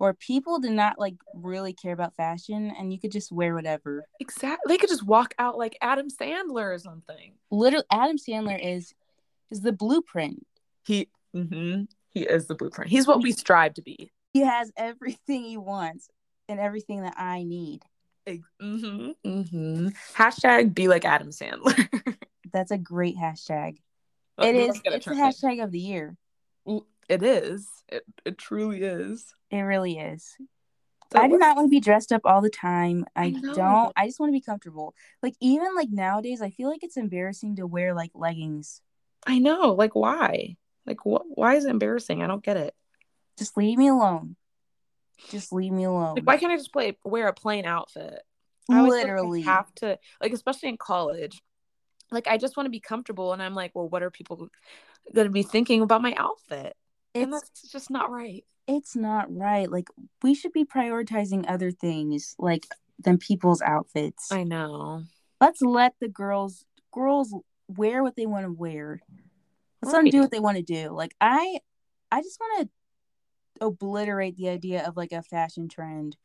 where 0.00 0.14
people 0.14 0.58
did 0.58 0.72
not 0.72 0.98
like 0.98 1.16
really 1.34 1.74
care 1.74 1.92
about 1.92 2.16
fashion 2.16 2.72
and 2.78 2.90
you 2.90 2.98
could 2.98 3.12
just 3.12 3.30
wear 3.30 3.54
whatever. 3.54 4.06
exactly. 4.18 4.72
They 4.72 4.78
could 4.78 4.88
just 4.88 5.04
walk 5.04 5.34
out 5.38 5.58
like 5.58 5.76
Adam 5.82 6.08
Sandler 6.08 6.74
or 6.74 6.78
something. 6.78 7.34
Literally 7.50 7.84
Adam 7.92 8.16
Sandler 8.16 8.58
is 8.58 8.94
is 9.50 9.60
the 9.60 9.72
blueprint. 9.72 10.46
He, 10.86 11.10
hmm 11.34 11.82
he 12.08 12.22
is 12.22 12.46
the 12.46 12.54
blueprint. 12.54 12.90
He's 12.90 13.06
what 13.06 13.22
we 13.22 13.32
strive 13.32 13.74
to 13.74 13.82
be. 13.82 14.10
He 14.32 14.40
has 14.40 14.72
everything 14.74 15.44
he 15.44 15.58
wants 15.58 16.08
and 16.48 16.58
everything 16.58 17.02
that 17.02 17.14
I 17.18 17.42
need. 17.42 17.82
Mm-hmm. 18.26 19.10
Mm-hmm. 19.22 19.88
Hashtag 20.14 20.74
be 20.74 20.88
like 20.88 21.04
Adam 21.04 21.28
Sandler. 21.28 22.16
That's 22.54 22.70
a 22.70 22.78
great 22.78 23.18
hashtag. 23.18 23.76
It 24.38 24.54
is 24.54 24.68
must 24.68 24.82
get 24.82 24.92
a 24.94 24.96
it's 24.96 25.04
the 25.04 25.12
hashtag 25.12 25.62
of 25.62 25.70
the 25.72 25.78
year. 25.78 26.16
It 27.10 27.24
is. 27.24 27.68
It, 27.88 28.04
it 28.24 28.38
truly 28.38 28.82
is. 28.84 29.34
It 29.50 29.62
really 29.62 29.98
is. 29.98 30.36
So 31.12 31.18
I 31.18 31.26
do 31.26 31.38
not 31.38 31.56
want 31.56 31.66
to 31.66 31.70
be 31.70 31.80
dressed 31.80 32.12
up 32.12 32.20
all 32.24 32.40
the 32.40 32.48
time. 32.48 33.04
I, 33.16 33.24
I 33.24 33.30
don't. 33.52 33.92
I 33.96 34.06
just 34.06 34.20
want 34.20 34.30
to 34.30 34.32
be 34.32 34.40
comfortable. 34.40 34.94
Like 35.20 35.34
even 35.40 35.74
like 35.74 35.88
nowadays, 35.90 36.40
I 36.40 36.50
feel 36.50 36.70
like 36.70 36.84
it's 36.84 36.96
embarrassing 36.96 37.56
to 37.56 37.66
wear 37.66 37.94
like 37.94 38.12
leggings. 38.14 38.80
I 39.26 39.40
know. 39.40 39.72
Like, 39.72 39.96
why? 39.96 40.56
Like, 40.86 41.04
what? 41.04 41.22
Why 41.26 41.56
is 41.56 41.64
it 41.64 41.70
embarrassing? 41.70 42.22
I 42.22 42.28
don't 42.28 42.44
get 42.44 42.56
it. 42.56 42.76
Just 43.36 43.56
leave 43.56 43.76
me 43.76 43.88
alone. 43.88 44.36
Just 45.30 45.52
leave 45.52 45.72
me 45.72 45.82
alone. 45.82 46.14
Like, 46.14 46.26
why 46.28 46.36
can't 46.36 46.52
I 46.52 46.56
just 46.58 46.72
play 46.72 46.96
wear 47.04 47.26
a 47.26 47.34
plain 47.34 47.66
outfit? 47.66 48.20
I 48.70 48.78
always 48.78 48.92
like 48.92 49.06
I 49.06 49.06
Literally. 49.06 49.42
have 49.42 49.74
to 49.76 49.98
like, 50.22 50.32
especially 50.32 50.68
in 50.68 50.76
college. 50.76 51.42
Like, 52.12 52.28
I 52.28 52.38
just 52.38 52.56
want 52.56 52.66
to 52.66 52.70
be 52.70 52.78
comfortable, 52.78 53.32
and 53.32 53.42
I'm 53.42 53.54
like, 53.54 53.72
well, 53.74 53.88
what 53.88 54.04
are 54.04 54.10
people 54.12 54.48
going 55.12 55.26
to 55.26 55.32
be 55.32 55.42
thinking 55.42 55.82
about 55.82 56.02
my 56.02 56.14
outfit? 56.16 56.76
And 57.14 57.32
It's 57.32 57.40
that's 57.40 57.72
just 57.72 57.90
not 57.90 58.10
right. 58.10 58.44
it's 58.66 58.94
not 58.94 59.34
right. 59.34 59.70
Like 59.70 59.88
we 60.22 60.34
should 60.34 60.52
be 60.52 60.64
prioritizing 60.64 61.44
other 61.48 61.70
things 61.70 62.34
like 62.38 62.66
than 62.98 63.18
people's 63.18 63.62
outfits. 63.62 64.30
I 64.30 64.44
know. 64.44 65.04
Let's 65.40 65.62
let 65.62 65.94
the 66.00 66.08
girls 66.08 66.64
girls 66.92 67.34
wear 67.68 68.02
what 68.02 68.16
they 68.16 68.26
want 68.26 68.46
to 68.46 68.52
wear. 68.52 69.00
Let's 69.82 69.92
let 69.94 70.02
them 70.02 70.10
do 70.10 70.20
what 70.20 70.30
they 70.30 70.40
want 70.40 70.56
to 70.58 70.62
do. 70.62 70.90
Like 70.90 71.14
I 71.20 71.58
I 72.12 72.22
just 72.22 72.38
want 72.40 72.68
to 72.68 73.66
obliterate 73.66 74.36
the 74.36 74.48
idea 74.48 74.86
of 74.86 74.96
like 74.96 75.12
a 75.12 75.22
fashion 75.22 75.68
trend 75.68 76.16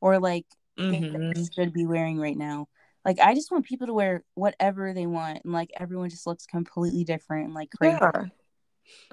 or 0.00 0.18
like 0.18 0.46
things 0.76 1.12
that 1.12 1.20
Mhm. 1.36 1.54
should 1.54 1.72
be 1.72 1.86
wearing 1.86 2.18
right 2.18 2.36
now. 2.36 2.68
Like 3.04 3.18
I 3.20 3.34
just 3.34 3.50
want 3.50 3.64
people 3.66 3.86
to 3.86 3.94
wear 3.94 4.24
whatever 4.34 4.92
they 4.92 5.06
want 5.06 5.40
and 5.44 5.52
like 5.52 5.70
everyone 5.78 6.10
just 6.10 6.26
looks 6.26 6.46
completely 6.46 7.04
different 7.04 7.46
and 7.46 7.54
like 7.54 7.70
crazy. 7.70 7.98
Yeah. 8.00 8.24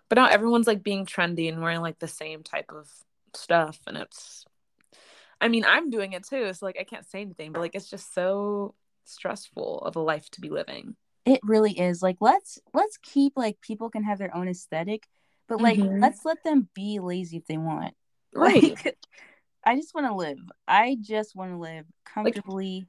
But 0.09 0.17
now 0.17 0.27
everyone's 0.27 0.67
like 0.67 0.83
being 0.83 1.05
trendy 1.05 1.49
and 1.49 1.61
wearing 1.61 1.81
like 1.81 1.99
the 1.99 2.07
same 2.07 2.43
type 2.43 2.71
of 2.71 2.89
stuff. 3.35 3.79
And 3.85 3.97
it's, 3.97 4.45
I 5.39 5.47
mean, 5.47 5.65
I'm 5.65 5.89
doing 5.89 6.13
it 6.13 6.25
too. 6.27 6.53
So 6.53 6.65
like 6.65 6.77
I 6.79 6.83
can't 6.83 7.07
say 7.07 7.21
anything, 7.21 7.51
but 7.51 7.59
like 7.59 7.75
it's 7.75 7.89
just 7.89 8.13
so 8.13 8.73
stressful 9.05 9.79
of 9.79 9.95
a 9.95 9.99
life 9.99 10.29
to 10.31 10.41
be 10.41 10.49
living. 10.49 10.95
It 11.25 11.41
really 11.43 11.77
is. 11.79 12.01
Like 12.01 12.17
let's 12.21 12.59
let's 12.73 12.97
keep 12.97 13.33
like 13.35 13.61
people 13.61 13.89
can 13.89 14.03
have 14.03 14.17
their 14.17 14.35
own 14.35 14.47
aesthetic, 14.47 15.07
but 15.47 15.61
like 15.61 15.77
Mhm. 15.77 16.01
let's 16.01 16.25
let 16.25 16.43
them 16.43 16.69
be 16.73 16.99
lazy 16.99 17.37
if 17.37 17.45
they 17.45 17.57
want. 17.57 17.93
Right. 18.33 18.63
Like, 18.63 18.95
I 19.65 19.75
just 19.75 19.93
want 19.93 20.07
to 20.07 20.13
live. 20.13 20.37
I 20.67 20.97
just 20.99 21.35
want 21.35 21.51
to 21.51 21.57
live 21.57 21.85
comfortably. 22.05 22.85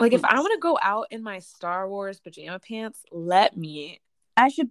like 0.00 0.12
if 0.12 0.24
I 0.24 0.40
want 0.40 0.52
to 0.54 0.58
go 0.60 0.78
out 0.80 1.08
in 1.10 1.22
my 1.22 1.38
Star 1.40 1.88
Wars 1.88 2.20
pajama 2.20 2.58
pants, 2.58 3.02
let 3.12 3.56
me. 3.56 4.00
I 4.36 4.48
should 4.48 4.70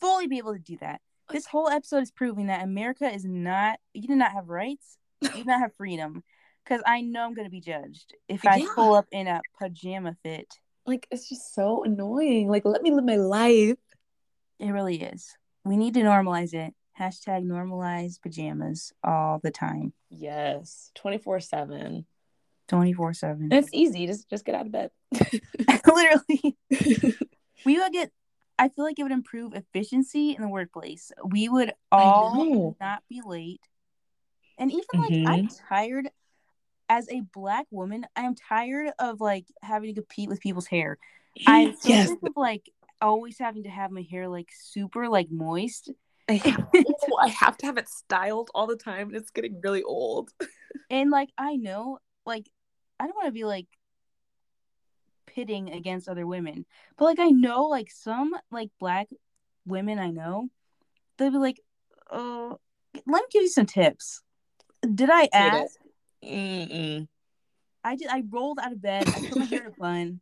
fully 0.00 0.26
be 0.26 0.38
able 0.38 0.52
to 0.54 0.58
do 0.58 0.76
that. 0.80 1.00
This 1.30 1.46
whole 1.46 1.68
episode 1.68 2.02
is 2.02 2.10
proving 2.10 2.46
that 2.46 2.62
America 2.62 3.08
is 3.12 3.24
not 3.24 3.78
you 3.92 4.08
do 4.08 4.16
not 4.16 4.32
have 4.32 4.48
rights, 4.48 4.96
you 5.20 5.28
do 5.30 5.44
not 5.44 5.60
have 5.60 5.74
freedom. 5.76 6.22
Because 6.64 6.82
I 6.86 7.00
know 7.00 7.24
I'm 7.24 7.34
gonna 7.34 7.48
be 7.50 7.60
judged 7.60 8.14
if 8.28 8.46
I 8.46 8.56
Yeah. 8.56 8.66
pull 8.74 8.94
up 8.94 9.06
in 9.10 9.26
a 9.26 9.40
pajama 9.58 10.16
fit. 10.22 10.58
Like 10.86 11.06
it's 11.10 11.28
just 11.28 11.54
so 11.54 11.84
annoying. 11.84 12.48
Like 12.48 12.64
let 12.64 12.82
me 12.82 12.90
live 12.92 13.04
my 13.04 13.16
life. 13.16 13.76
It 14.58 14.70
really 14.70 15.02
is. 15.02 15.36
We 15.64 15.76
need 15.76 15.94
to 15.94 16.00
normalize 16.00 16.54
it. 16.54 16.74
Hashtag 16.98 17.44
normalize 17.44 18.20
pajamas 18.20 18.92
all 19.04 19.38
the 19.42 19.50
time. 19.50 19.92
Yes. 20.10 20.90
24 20.96 21.40
7. 21.40 22.06
24 22.68 23.14
7. 23.14 23.48
It's 23.52 23.68
easy. 23.72 24.06
Just 24.06 24.28
just 24.28 24.44
get 24.44 24.54
out 24.54 24.66
of 24.66 24.72
bed. 24.72 24.90
Literally. 25.86 26.56
We 27.66 27.76
would 27.78 27.92
get 27.92 28.12
I 28.58 28.68
feel 28.68 28.84
like 28.84 28.98
it 28.98 29.02
would 29.04 29.12
improve 29.12 29.54
efficiency 29.54 30.34
in 30.34 30.42
the 30.42 30.48
workplace. 30.48 31.12
We 31.24 31.48
would 31.48 31.72
all 31.92 32.76
not 32.80 33.02
be 33.08 33.20
late. 33.24 33.60
And 34.58 34.70
even 34.72 34.84
like 35.06 35.18
I'm 35.24 35.46
Mm-hmm. 35.46 35.54
tired 35.68 36.10
as 36.88 37.08
a 37.10 37.22
black 37.34 37.66
woman, 37.70 38.06
I'm 38.16 38.34
tired 38.34 38.92
of 38.98 39.20
like 39.20 39.46
having 39.62 39.94
to 39.94 40.00
compete 40.02 40.28
with 40.28 40.40
people's 40.40 40.66
hair. 40.66 40.98
I'm 41.46 41.72
so 41.72 41.90
yes, 41.90 42.10
of 42.12 42.18
like 42.36 42.70
always 43.00 43.38
having 43.38 43.64
to 43.64 43.70
have 43.70 43.90
my 43.90 44.02
hair 44.10 44.28
like 44.28 44.50
super 44.52 45.08
like 45.08 45.30
moist. 45.30 45.90
I 46.28 46.34
have, 46.44 46.66
I 47.20 47.28
have 47.28 47.56
to 47.58 47.66
have 47.66 47.78
it 47.78 47.88
styled 47.88 48.50
all 48.54 48.66
the 48.66 48.76
time, 48.76 49.08
and 49.08 49.16
it's 49.16 49.30
getting 49.30 49.60
really 49.62 49.82
old. 49.82 50.30
And 50.90 51.10
like 51.10 51.30
I 51.38 51.56
know, 51.56 51.98
like 52.26 52.48
I 53.00 53.06
don't 53.06 53.14
want 53.16 53.26
to 53.26 53.32
be 53.32 53.44
like 53.44 53.66
pitting 55.38 55.70
against 55.70 56.08
other 56.08 56.26
women, 56.26 56.66
but 56.96 57.04
like 57.04 57.20
I 57.20 57.28
know, 57.28 57.66
like 57.66 57.90
some 57.92 58.34
like 58.50 58.70
black 58.80 59.06
women 59.64 60.00
I 60.00 60.10
know, 60.10 60.48
they'll 61.16 61.30
be 61.30 61.38
like, 61.38 61.60
"Oh, 62.10 62.58
let 62.94 63.06
me 63.06 63.20
give 63.30 63.42
you 63.42 63.48
some 63.48 63.66
tips." 63.66 64.22
Did 64.82 65.10
I 65.10 65.28
ask? 65.32 65.76
Mm-mm. 66.24 67.06
I 67.84 67.94
did. 67.94 68.08
I 68.08 68.24
rolled 68.28 68.58
out 68.60 68.72
of 68.72 68.82
bed. 68.82 69.04
I 69.14 69.20
put 69.20 69.38
my 69.38 69.44
hair 69.44 69.60
in 69.60 69.66
a 69.68 69.70
bun, 69.70 70.20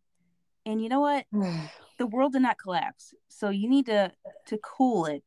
and 0.67 0.83
you 0.83 0.89
know 0.89 1.01
what? 1.01 1.25
The 1.99 2.07
world 2.07 2.35
did 2.35 2.43
not 2.43 2.59
collapse. 2.59 3.15
So 3.29 3.49
you 3.49 3.71
need 3.71 3.87
to 3.87 4.13
to 4.49 4.59
cool 4.59 5.07
it. 5.07 5.25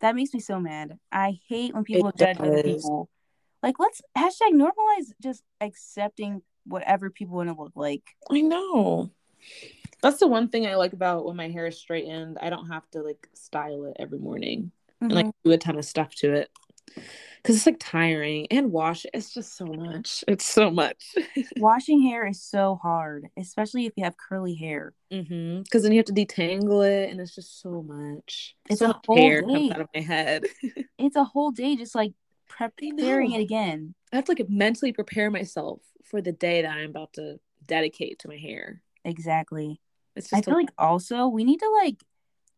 That 0.00 0.14
makes 0.14 0.32
me 0.32 0.40
so 0.40 0.58
mad. 0.58 0.98
I 1.12 1.38
hate 1.50 1.74
when 1.74 1.84
people 1.84 2.08
It 2.08 2.16
judge 2.16 2.40
other 2.40 2.62
people. 2.62 3.10
Like, 3.62 3.78
let's 3.78 4.00
hashtag 4.16 4.52
normalize 4.54 5.12
just 5.20 5.42
accepting 5.60 6.40
whatever 6.66 7.10
people 7.10 7.36
want 7.36 7.48
to 7.48 7.60
look 7.60 7.72
like. 7.74 8.02
I 8.30 8.40
know. 8.40 9.10
That's 10.02 10.18
the 10.18 10.26
one 10.26 10.48
thing 10.48 10.66
I 10.66 10.76
like 10.76 10.92
about 10.92 11.24
when 11.24 11.36
my 11.36 11.48
hair 11.48 11.66
is 11.66 11.78
straightened. 11.78 12.38
I 12.40 12.50
don't 12.50 12.68
have 12.68 12.88
to 12.90 13.02
like 13.02 13.28
style 13.34 13.84
it 13.84 13.96
every 13.98 14.18
morning 14.18 14.70
and 15.00 15.12
like 15.12 15.26
do 15.44 15.52
a 15.52 15.58
ton 15.58 15.78
of 15.78 15.84
stuff 15.84 16.14
to 16.16 16.32
it 16.32 16.50
because 17.44 17.56
it's 17.56 17.66
like 17.66 17.76
tiring 17.78 18.46
and 18.50 18.72
wash. 18.72 19.04
It's 19.12 19.32
just 19.32 19.56
so 19.56 19.66
much. 19.66 20.24
It's 20.26 20.44
so 20.44 20.70
much. 20.70 21.14
Washing 21.58 22.02
hair 22.02 22.26
is 22.26 22.42
so 22.42 22.78
hard, 22.82 23.28
especially 23.36 23.86
if 23.86 23.92
you 23.96 24.04
have 24.04 24.16
curly 24.16 24.54
hair. 24.54 24.94
mm-hmm. 25.12 25.62
Because 25.62 25.82
then 25.82 25.92
you 25.92 25.98
have 25.98 26.06
to 26.06 26.12
detangle 26.12 26.86
it, 26.86 27.10
and 27.10 27.20
it's 27.20 27.34
just 27.34 27.60
so 27.60 27.82
much. 27.82 28.56
It's 28.70 28.78
so 28.78 28.90
a 28.90 29.00
whole 29.06 29.16
hair 29.16 29.42
day. 29.42 29.46
comes 29.46 29.70
out 29.72 29.80
of 29.80 29.88
my 29.94 30.00
head. 30.00 30.44
It's 30.96 31.16
a 31.16 31.24
whole 31.24 31.50
day 31.50 31.76
just 31.76 31.94
like 31.94 32.12
preparing 32.58 33.30
know. 33.30 33.38
it 33.38 33.42
again. 33.42 33.94
I 34.12 34.16
have 34.16 34.24
to 34.26 34.32
like 34.32 34.48
mentally 34.48 34.92
prepare 34.92 35.30
myself 35.30 35.80
for 36.04 36.20
the 36.20 36.32
day 36.32 36.62
that 36.62 36.70
I'm 36.70 36.90
about 36.90 37.14
to 37.14 37.38
dedicate 37.66 38.20
to 38.20 38.28
my 38.28 38.36
hair. 38.36 38.82
Exactly. 39.04 39.80
It's 40.16 40.32
I 40.32 40.38
just 40.38 40.46
feel 40.46 40.54
a- 40.54 40.58
like 40.58 40.72
also 40.78 41.26
we 41.26 41.44
need 41.44 41.60
to 41.60 41.80
like 41.82 41.96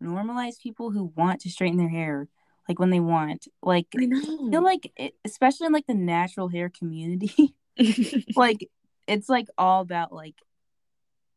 normalize 0.02 0.60
people 0.60 0.90
who 0.90 1.12
want 1.16 1.40
to 1.42 1.50
straighten 1.50 1.78
their 1.78 1.88
hair, 1.88 2.28
like 2.68 2.78
when 2.78 2.90
they 2.90 3.00
want. 3.00 3.48
Like 3.62 3.86
I 3.96 4.04
I 4.04 4.50
feel 4.50 4.62
like, 4.62 4.92
it, 4.96 5.14
especially 5.24 5.66
in 5.66 5.72
like 5.72 5.86
the 5.86 5.94
natural 5.94 6.48
hair 6.48 6.70
community, 6.70 7.54
like 8.36 8.68
it's 9.06 9.28
like 9.28 9.46
all 9.56 9.80
about 9.80 10.12
like 10.12 10.34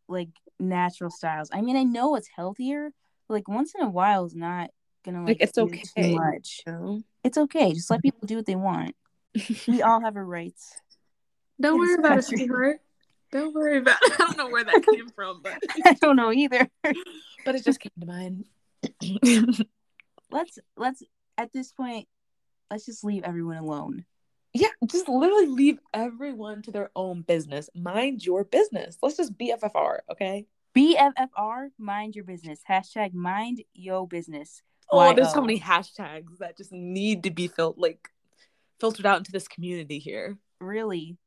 like 0.07 0.29
natural 0.59 1.11
styles. 1.11 1.49
I 1.53 1.61
mean, 1.61 1.77
I 1.77 1.83
know 1.83 2.15
it's 2.15 2.29
healthier, 2.35 2.91
but 3.27 3.33
like 3.35 3.47
once 3.47 3.73
in 3.75 3.85
a 3.85 3.89
while 3.89 4.25
is 4.25 4.35
not 4.35 4.71
gonna 5.03 5.19
like, 5.19 5.39
Like, 5.39 5.41
it's 5.41 5.57
okay. 5.57 5.83
too 5.95 6.15
much. 6.15 6.63
You 6.65 6.73
know? 6.73 7.01
It's 7.23 7.37
okay. 7.37 7.73
Just 7.73 7.89
let 7.89 8.01
people 8.01 8.25
do 8.27 8.35
what 8.37 8.45
they 8.45 8.55
want. 8.55 8.95
We 9.67 9.81
all 9.81 10.01
have 10.01 10.15
our 10.15 10.25
rights. 10.25 10.75
Don't 11.61 11.77
worry 11.77 11.89
this 11.89 11.99
about 11.99 12.17
it, 12.19 12.23
sweetheart. 12.25 12.79
Don't 13.31 13.53
worry 13.53 13.77
about 13.77 13.97
it. 14.01 14.13
I 14.19 14.25
don't 14.25 14.37
know 14.37 14.49
where 14.49 14.63
that 14.63 14.85
came 14.91 15.09
from, 15.09 15.41
but 15.43 15.59
I 15.85 15.93
don't 15.93 16.15
know 16.15 16.31
either. 16.31 16.67
but 16.83 17.55
it 17.55 17.63
just 17.63 17.79
came 17.79 17.91
to 17.99 18.05
mind. 18.05 18.45
Let's 20.31 20.59
let's 20.77 21.03
at 21.37 21.51
this 21.53 21.71
point, 21.71 22.07
let's 22.71 22.85
just 22.85 23.03
leave 23.03 23.23
everyone 23.23 23.57
alone. 23.57 24.05
yeah, 24.53 24.69
just 24.87 25.07
literally 25.07 25.47
leave 25.47 25.79
everyone 25.93 26.61
to 26.63 26.71
their 26.71 26.89
own 26.95 27.21
business. 27.21 27.69
Mind 27.75 28.25
your 28.25 28.43
business. 28.43 28.97
Let's 29.01 29.17
just 29.17 29.37
BFFR, 29.37 29.99
okay? 30.11 30.45
BFFR, 30.75 31.69
mind 31.77 32.15
your 32.15 32.25
business. 32.25 32.61
Hashtag 32.69 33.13
mind 33.13 33.63
yo 33.73 34.05
business. 34.05 34.61
Oh, 34.91 35.13
there's 35.13 35.33
so 35.33 35.41
many 35.41 35.59
hashtags 35.59 36.37
that 36.39 36.57
just 36.57 36.71
need 36.71 37.23
to 37.23 37.31
be 37.31 37.47
fil- 37.47 37.75
like 37.77 38.09
filtered 38.79 39.05
out 39.05 39.17
into 39.17 39.31
this 39.31 39.47
community 39.47 39.99
here. 39.99 40.37
Really, 40.59 41.17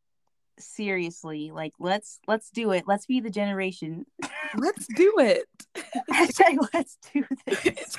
seriously, 0.59 1.51
like 1.53 1.73
let's 1.79 2.19
let's 2.27 2.51
do 2.51 2.73
it. 2.73 2.85
Let's 2.87 3.07
be 3.07 3.21
the 3.21 3.31
generation. 3.31 4.05
Let's 4.57 4.87
do 4.95 5.15
it. 5.19 5.45
Hashtag 6.13 6.69
let's 6.75 6.99
do 7.13 7.25
this. 7.47 7.65
it's, 7.67 7.97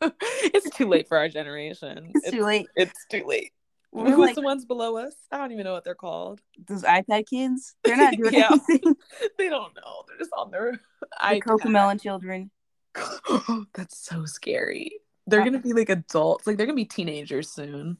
it's 0.00 0.76
too 0.76 0.88
late 0.88 1.08
for 1.08 1.18
our 1.18 1.28
generation. 1.28 2.10
It's 2.14 2.30
too 2.30 2.44
late. 2.44 2.66
It's 2.76 3.06
too 3.10 3.24
late. 3.26 3.52
We're 3.92 4.06
Who's 4.10 4.18
like 4.18 4.34
the 4.34 4.40
ones 4.42 4.64
below 4.64 4.96
us? 4.96 5.14
I 5.30 5.38
don't 5.38 5.52
even 5.52 5.62
know 5.64 5.72
what 5.72 5.84
they're 5.84 5.94
called. 5.94 6.40
those 6.66 6.82
iPad 6.82 7.26
kids. 7.28 7.76
They're 7.84 7.96
not 7.96 8.14
doing 8.16 8.32
Yeah. 8.34 8.48
anything. 8.50 8.96
They 9.38 9.48
don't 9.48 9.72
know. 9.76 10.02
They're 10.08 10.18
just 10.18 10.32
on 10.36 10.50
their 10.50 10.72
The 11.00 11.06
iPad. 11.22 11.42
Cocomelon 11.42 12.02
children. 12.02 12.50
That's 13.74 13.98
so 13.98 14.24
scary. 14.24 15.00
They're 15.26 15.44
gonna 15.44 15.58
be 15.58 15.72
like 15.72 15.88
adults. 15.88 16.46
Like 16.46 16.56
they're 16.56 16.66
gonna 16.66 16.76
be 16.76 16.84
teenagers 16.84 17.48
soon. 17.48 17.96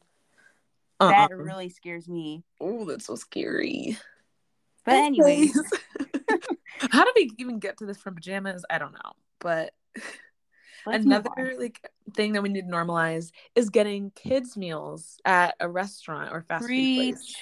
Uh-uh. 1.00 1.28
That 1.28 1.36
really 1.36 1.68
scares 1.70 2.08
me. 2.08 2.44
Oh, 2.60 2.84
that's 2.84 3.06
so 3.06 3.16
scary. 3.16 3.98
But 4.84 4.94
anyways, 4.94 5.54
how 6.90 7.04
did 7.04 7.14
we 7.16 7.30
even 7.38 7.58
get 7.58 7.78
to 7.78 7.86
this 7.86 7.98
from 7.98 8.14
pajamas? 8.14 8.64
I 8.70 8.78
don't 8.78 8.92
know. 8.92 9.12
But 9.40 9.72
let's 10.86 11.04
another 11.04 11.54
like 11.58 11.90
thing 12.14 12.32
that 12.34 12.42
we 12.42 12.48
need 12.48 12.68
to 12.68 12.72
normalize 12.72 13.32
is 13.54 13.70
getting 13.70 14.10
kids 14.10 14.56
meals 14.56 15.18
at 15.24 15.54
a 15.60 15.68
restaurant 15.68 16.32
or 16.32 16.42
fast 16.42 16.66
food 16.66 16.94
place. 16.96 17.36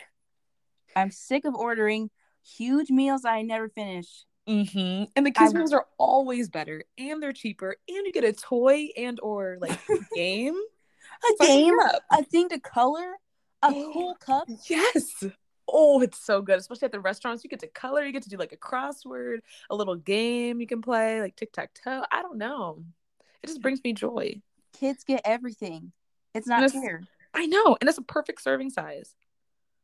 I'm 0.97 1.11
sick 1.11 1.45
of 1.45 1.55
ordering 1.55 2.11
huge 2.43 2.91
meals 2.91 3.25
I 3.25 3.43
never 3.43 3.69
finish. 3.69 4.25
Hmm 4.47 5.05
And 5.17 5.27
the 5.27 5.31
kids 5.31 5.55
I- 5.55 5.59
meals 5.59 5.73
are 5.73 5.87
always 5.99 6.49
better, 6.49 6.85
and 6.99 7.23
they're 7.23 7.33
cheaper, 7.33 7.77
and 7.89 8.07
you 8.07 8.13
get 8.13 8.25
a 8.25 8.33
toy 8.33 8.89
and 8.97 9.19
or 9.21 9.59
like 9.61 9.79
game. 10.15 10.57
A 11.41 11.45
game, 11.47 11.75
a 12.11 12.25
thing 12.25 12.49
to 12.49 12.59
color, 12.59 13.15
a 13.63 13.71
cool 13.71 14.17
cup. 14.17 14.49
Yes. 14.69 15.25
Oh, 15.69 16.01
it's 16.03 16.19
so 16.19 16.43
good, 16.43 16.59
especially 16.59 16.87
at 16.87 16.93
the 16.93 17.01
restaurants. 17.01 17.45
You 17.45 17.51
get 17.51 17.61
to 17.61 17.67
color, 17.69 18.05
you 18.05 18.13
get 18.13 18.23
to 18.25 18.29
do 18.29 18.37
like 18.37 18.53
a 18.53 18.57
crossword, 18.57 19.39
a 19.71 19.77
little 19.77 19.95
game 19.95 20.61
you 20.61 20.67
can 20.67 20.83
play, 20.83 21.21
like 21.21 21.37
tic 21.37 21.53
tac 21.53 21.71
toe. 21.75 22.03
I 22.11 22.23
don't 22.23 22.39
know. 22.39 22.83
It 23.43 23.47
just 23.47 23.63
brings 23.63 23.81
me 23.85 23.93
joy. 23.93 24.41
Kids 24.73 25.05
get 25.05 25.21
everything. 25.25 25.93
It's 26.35 26.47
not 26.47 26.71
fair. 26.71 27.03
I 27.35 27.47
know, 27.47 27.77
and 27.81 27.89
it's 27.89 27.99
a 27.99 28.03
perfect 28.03 28.43
serving 28.43 28.71
size. 28.71 29.15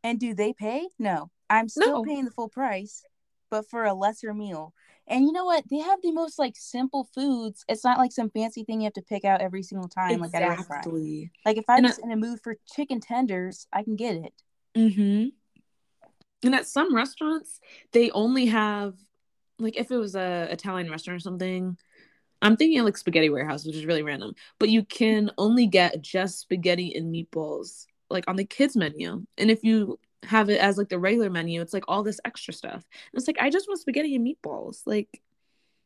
And 0.03 0.19
do 0.19 0.35
they 0.35 0.53
pay? 0.53 0.89
No. 0.99 1.31
I'm 1.51 1.69
still 1.69 1.99
No. 1.99 2.05
paying 2.05 2.25
the 2.25 2.31
full 2.31 2.49
price, 2.49 3.03
but 3.51 3.69
for 3.69 3.85
a 3.85 3.95
lesser 3.95 4.35
meal. 4.35 4.75
And 5.07 5.25
you 5.25 5.33
know 5.33 5.45
what? 5.45 5.65
They 5.71 5.79
have 5.79 6.01
the 6.03 6.13
most 6.13 6.39
like 6.39 6.55
simple 6.57 7.09
foods. 7.15 7.65
It's 7.69 7.85
not 7.85 7.99
like 7.99 8.13
some 8.13 8.31
fancy 8.31 8.65
thing 8.65 8.81
you 8.81 8.85
have 8.85 8.93
to 8.95 9.03
pick 9.03 9.25
out 9.25 9.41
every 9.41 9.63
single 9.63 9.89
time, 9.89 10.21
like 10.21 10.35
at 10.35 10.43
a 10.43 10.49
restaurant. 10.49 10.87
exactly. 10.87 11.31
Like 11.45 11.57
if 11.57 11.65
I'm 11.69 11.79
And 11.79 11.87
just 11.87 12.01
in 12.03 12.11
a 12.13 12.17
mood 12.17 12.41
for 12.43 12.57
chicken 12.75 13.01
tenders, 13.01 13.67
I 13.73 13.83
can 13.83 13.97
get 13.97 14.17
it. 14.17 14.35
Mm-hmm. 14.77 15.29
And 16.45 16.55
at 16.55 16.67
some 16.67 16.95
restaurants, 16.95 17.61
they 17.93 18.11
only 18.11 18.47
have 18.47 18.95
like 19.59 19.77
if 19.77 19.91
it 19.91 19.97
was 19.97 20.15
a 20.15 20.49
Italian 20.51 20.91
restaurant 20.91 21.17
or 21.17 21.21
something. 21.21 21.77
I'm 22.41 22.57
thinking 22.57 22.79
of 22.79 22.85
like 22.85 22.97
Spaghetti 22.97 23.31
Warehouse, 23.31 23.67
which 23.67 23.75
is 23.77 23.85
really 23.87 24.03
random, 24.05 24.35
but 24.61 24.69
you 24.69 24.85
can 24.85 25.33
only 25.39 25.67
get 25.67 26.01
just 26.01 26.39
spaghetti 26.39 26.95
and 26.95 27.13
meatballs 27.13 27.87
like 28.11 28.29
on 28.29 28.37
the 28.37 28.45
kids 28.45 28.77
menu. 28.77 29.25
And 29.37 29.51
if 29.51 29.65
you 29.65 29.99
have 30.25 30.51
it 30.51 30.61
as 30.61 30.77
like 30.79 30.89
the 30.89 30.99
regular 30.99 31.31
menu, 31.31 31.61
it's 31.61 31.73
like 31.73 31.85
all 31.89 32.03
this 32.03 32.21
extra 32.25 32.53
stuff. 32.55 32.75
And 32.75 33.15
it's 33.19 33.27
like 33.27 33.39
I 33.41 33.51
just 33.51 33.69
want 33.69 33.81
spaghetti 33.81 34.15
and 34.15 34.27
meatballs. 34.27 34.83
Like 34.87 35.21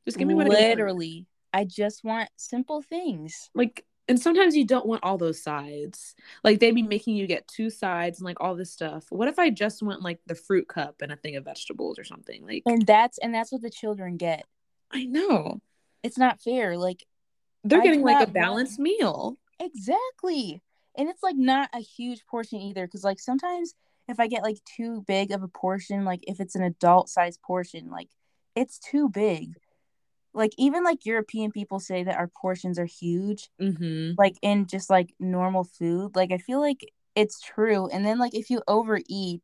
just 0.04 0.18
give 0.18 0.26
me 0.28 0.34
what 0.34 0.48
Literally, 0.48 1.26
I 1.52 1.64
just 1.64 2.02
want 2.04 2.28
simple 2.36 2.82
things. 2.82 3.50
like 3.54 3.84
and 4.08 4.20
sometimes 4.20 4.56
you 4.56 4.66
don't 4.66 4.84
want 4.86 5.04
all 5.04 5.16
those 5.16 5.40
sides 5.40 6.16
like 6.42 6.58
they'd 6.58 6.74
be 6.74 6.82
making 6.82 7.14
you 7.14 7.26
get 7.26 7.46
two 7.46 7.70
sides 7.70 8.18
and 8.18 8.26
like 8.26 8.40
all 8.40 8.56
this 8.56 8.72
stuff 8.72 9.04
what 9.10 9.28
if 9.28 9.38
i 9.38 9.48
just 9.48 9.80
want 9.80 10.02
like 10.02 10.18
the 10.26 10.34
fruit 10.34 10.66
cup 10.66 11.00
and 11.02 11.12
a 11.12 11.16
thing 11.16 11.36
of 11.36 11.44
vegetables 11.44 12.00
or 12.00 12.04
something 12.04 12.44
like 12.44 12.64
And 12.66 12.84
that's 12.84 13.18
and 13.18 13.32
that's 13.32 13.52
what 13.52 13.62
the 13.62 13.70
children 13.70 14.16
get. 14.16 14.44
i 14.90 15.04
know 15.04 15.60
It's 16.02 16.18
not 16.18 16.40
fair. 16.42 16.76
Like 16.76 17.06
they're 17.62 17.80
I 17.80 17.84
getting 17.84 18.02
like 18.02 18.26
a 18.26 18.30
balanced 18.30 18.80
meal 18.80 19.38
Exactly. 19.60 20.62
And 20.98 21.08
it's 21.08 21.22
like 21.22 21.36
not 21.36 21.70
a 21.72 21.78
huge 21.78 22.26
portion 22.26 22.58
either. 22.58 22.86
Cause 22.88 23.04
like 23.04 23.20
sometimes 23.20 23.74
if 24.08 24.20
I 24.20 24.26
get 24.26 24.42
like 24.42 24.58
too 24.64 25.04
big 25.06 25.30
of 25.30 25.42
a 25.42 25.48
portion, 25.48 26.04
like 26.04 26.20
if 26.26 26.40
it's 26.40 26.54
an 26.54 26.62
adult 26.62 27.08
size 27.08 27.38
portion, 27.38 27.90
like 27.90 28.08
it's 28.54 28.78
too 28.78 29.08
big. 29.08 29.54
Like 30.34 30.52
even 30.56 30.82
like 30.84 31.04
European 31.04 31.52
people 31.52 31.78
say 31.78 32.04
that 32.04 32.16
our 32.16 32.28
portions 32.28 32.78
are 32.78 32.86
huge, 32.86 33.50
mm-hmm 33.60 34.12
like 34.18 34.36
in 34.42 34.66
just 34.66 34.90
like 34.90 35.14
normal 35.18 35.64
food. 35.64 36.14
Like 36.14 36.32
I 36.32 36.38
feel 36.38 36.60
like 36.60 36.80
it's 37.14 37.40
true. 37.40 37.88
And 37.88 38.04
then 38.04 38.18
like 38.18 38.34
if 38.34 38.50
you 38.50 38.62
overeat, 38.68 39.42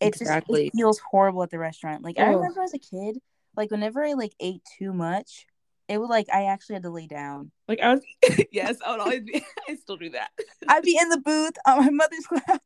it 0.00 0.06
Exactly. 0.06 0.64
just 0.64 0.66
it 0.66 0.76
feels 0.76 1.00
horrible 1.10 1.42
at 1.42 1.50
the 1.50 1.58
restaurant. 1.58 2.02
Like 2.02 2.18
I 2.18 2.26
remember 2.26 2.62
as 2.62 2.74
a 2.74 2.78
kid, 2.78 3.18
like 3.56 3.70
whenever 3.70 4.04
I 4.04 4.12
like 4.12 4.32
ate 4.40 4.62
too 4.78 4.92
much, 4.92 5.46
it 5.88 5.98
would 5.98 6.10
like 6.10 6.26
I 6.32 6.44
actually 6.44 6.74
had 6.74 6.82
to 6.82 6.90
lay 6.90 7.06
down. 7.06 7.50
Like 7.68 7.80
I 7.80 7.94
was, 7.94 8.00
yes, 8.52 8.76
I 8.84 8.92
would 8.92 9.00
always 9.00 9.22
be. 9.22 9.44
I 9.68 9.74
still 9.76 9.96
do 9.96 10.10
that. 10.10 10.30
I'd 10.68 10.82
be 10.82 10.98
in 11.00 11.08
the 11.08 11.20
booth 11.20 11.54
on 11.66 11.84
my 11.84 11.90
mother's 11.90 12.26
lap. 12.48 12.62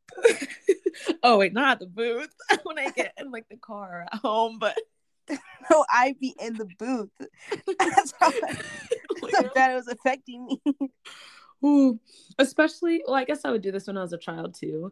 oh 1.23 1.37
wait, 1.37 1.53
not 1.53 1.79
the 1.79 1.87
booth 1.87 2.33
when 2.63 2.79
I 2.79 2.89
get 2.91 3.13
in 3.17 3.31
like 3.31 3.47
the 3.49 3.57
car 3.57 4.07
at 4.11 4.19
home, 4.19 4.57
but 4.59 4.77
No, 5.29 5.85
I'd 5.93 6.19
be 6.19 6.35
in 6.39 6.53
the 6.53 6.67
booth. 6.77 7.09
That's 7.79 8.13
how, 8.19 8.31
that's 8.31 9.35
how 9.35 9.53
bad 9.53 9.71
it 9.71 9.75
was 9.75 9.87
affecting 9.87 10.45
me. 10.45 10.61
Ooh, 11.63 11.99
especially, 12.39 13.03
well, 13.05 13.15
I 13.15 13.23
guess 13.23 13.45
I 13.45 13.51
would 13.51 13.61
do 13.61 13.71
this 13.71 13.87
when 13.87 13.97
I 13.97 14.01
was 14.01 14.13
a 14.13 14.17
child 14.17 14.55
too, 14.55 14.91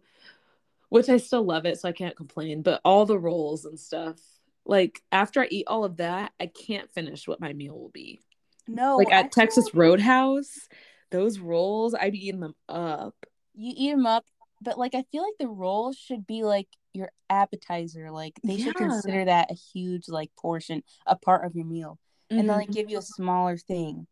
which 0.90 1.10
I 1.10 1.18
still 1.18 1.44
love 1.44 1.66
it, 1.66 1.80
so 1.80 1.90
I 1.90 1.94
can't 1.94 2.16
complain. 2.16 2.62
But 2.62 2.82
all 2.86 3.06
the 3.06 3.18
rolls 3.18 3.66
and 3.66 3.80
stuff, 3.80 4.20
like 4.66 5.02
after 5.12 5.42
I 5.42 5.48
eat 5.50 5.66
all 5.68 5.84
of 5.84 5.98
that, 5.98 6.32
I 6.40 6.48
can't 6.48 6.92
finish 6.92 7.28
what 7.28 7.40
my 7.42 7.54
meal 7.54 7.78
will 7.78 7.90
be. 7.90 8.20
No, 8.68 8.98
like 8.98 9.12
at 9.12 9.32
Texas 9.32 9.74
Roadhouse, 9.74 10.68
those 11.12 11.40
rolls, 11.40 11.96
I'd 11.96 12.12
be 12.12 12.28
eating 12.28 12.42
them 12.42 12.56
up. 12.68 13.16
you 13.56 13.74
eat 13.76 13.92
them 13.92 14.06
up, 14.06 14.26
but 14.62 14.78
like 14.78 14.94
I 14.96 15.04
feel 15.12 15.24
like 15.24 15.38
the 15.40 15.48
rolls 15.48 15.98
should 15.98 16.28
be 16.28 16.44
like 16.44 16.68
your 16.94 17.12
appetizer. 17.30 18.12
Like 18.12 18.40
they 18.44 18.58
should 18.58 18.76
consider 18.76 19.26
that 19.26 19.50
a 19.52 19.56
huge 19.56 20.08
like 20.08 20.30
portion, 20.38 20.84
a 21.08 21.16
part 21.16 21.46
of 21.46 21.56
your 21.56 21.66
meal, 21.66 21.98
and 22.30 22.42
then 22.42 22.48
like 22.58 22.70
Mhm. 22.70 22.74
give 22.74 22.90
you 22.92 23.00
a 23.00 23.02
smaller 23.02 23.58
thing. 23.58 24.06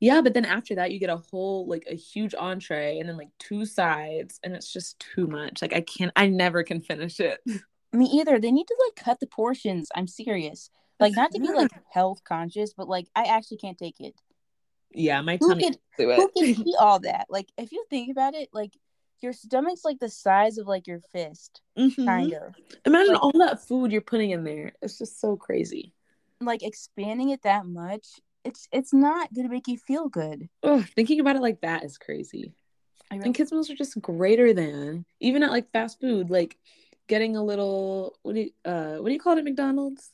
Yeah, 0.00 0.20
but 0.20 0.32
then 0.32 0.44
after 0.44 0.76
that, 0.76 0.92
you 0.92 1.00
get 1.00 1.10
a 1.10 1.16
whole 1.16 1.66
like 1.66 1.84
a 1.90 1.96
huge 1.96 2.32
entree 2.38 3.00
and 3.00 3.08
then 3.08 3.16
like 3.16 3.30
two 3.40 3.66
sides, 3.66 4.38
and 4.44 4.54
it's 4.54 4.72
just 4.72 5.00
too 5.00 5.26
much. 5.26 5.60
Like 5.60 5.74
I 5.74 5.80
can't, 5.80 6.12
I 6.14 6.28
never 6.28 6.62
can 6.62 6.80
finish 6.80 7.18
it. 7.18 7.40
Me 7.92 8.06
either. 8.06 8.38
They 8.38 8.50
need 8.52 8.66
to 8.66 8.76
like 8.86 9.04
cut 9.04 9.20
the 9.20 9.26
portions. 9.26 9.88
I'm 9.94 10.06
serious. 10.06 10.70
Like 11.00 11.14
not 11.14 11.30
to 11.32 11.40
be 11.40 11.48
like 11.52 11.70
health 11.90 12.22
conscious, 12.24 12.72
but 12.74 12.88
like 12.88 13.06
I 13.16 13.24
actually 13.24 13.58
can't 13.58 13.78
take 13.78 14.00
it. 14.00 14.14
Yeah, 14.92 15.20
my 15.22 15.36
Who 15.40 15.48
tummy 15.48 15.64
could 15.64 15.78
can't 15.96 16.08
do 16.08 16.12
who 16.44 16.54
can 16.54 16.66
eat 16.68 16.76
all 16.78 16.98
that? 17.00 17.26
Like 17.28 17.48
if 17.56 17.72
you 17.72 17.84
think 17.90 18.10
about 18.10 18.34
it, 18.34 18.48
like 18.52 18.72
your 19.20 19.32
stomach's 19.32 19.84
like 19.84 19.98
the 19.98 20.08
size 20.08 20.58
of 20.58 20.66
like 20.66 20.86
your 20.86 21.00
fist, 21.12 21.60
Mhm. 21.76 22.04
kind 22.04 22.32
of. 22.34 22.54
Imagine 22.84 23.14
Like- 23.14 23.22
all 23.22 23.32
that 23.38 23.60
food 23.66 23.90
you're 23.92 24.00
putting 24.00 24.30
in 24.30 24.44
there. 24.44 24.72
It's 24.82 24.98
just 24.98 25.20
so 25.20 25.36
crazy. 25.36 25.92
Like 26.40 26.62
expanding 26.62 27.30
it 27.30 27.42
that 27.42 27.66
much, 27.66 28.06
it's 28.44 28.68
it's 28.72 28.92
not 28.92 29.32
gonna 29.34 29.48
make 29.48 29.66
you 29.68 29.76
feel 29.78 30.08
good. 30.08 30.48
Ugh, 30.62 30.84
thinking 30.94 31.20
about 31.20 31.36
it 31.36 31.42
like 31.42 31.60
that 31.62 31.84
is 31.84 31.98
crazy. 31.98 32.52
I 33.10 33.16
And 33.16 33.34
kids 33.34 33.50
meals 33.52 33.70
are 33.70 33.74
just 33.74 34.00
greater 34.02 34.52
than 34.52 35.04
even 35.20 35.42
at 35.42 35.50
like 35.50 35.70
fast 35.72 36.00
food, 36.00 36.28
like 36.30 36.58
getting 37.08 37.36
a 37.36 37.42
little 37.42 38.18
what 38.22 38.34
do 38.34 38.40
you 38.42 38.50
uh 38.64 38.96
what 38.96 39.08
do 39.08 39.12
you 39.12 39.20
call 39.20 39.34
it 39.34 39.38
at 39.38 39.44
McDonald's? 39.44 40.10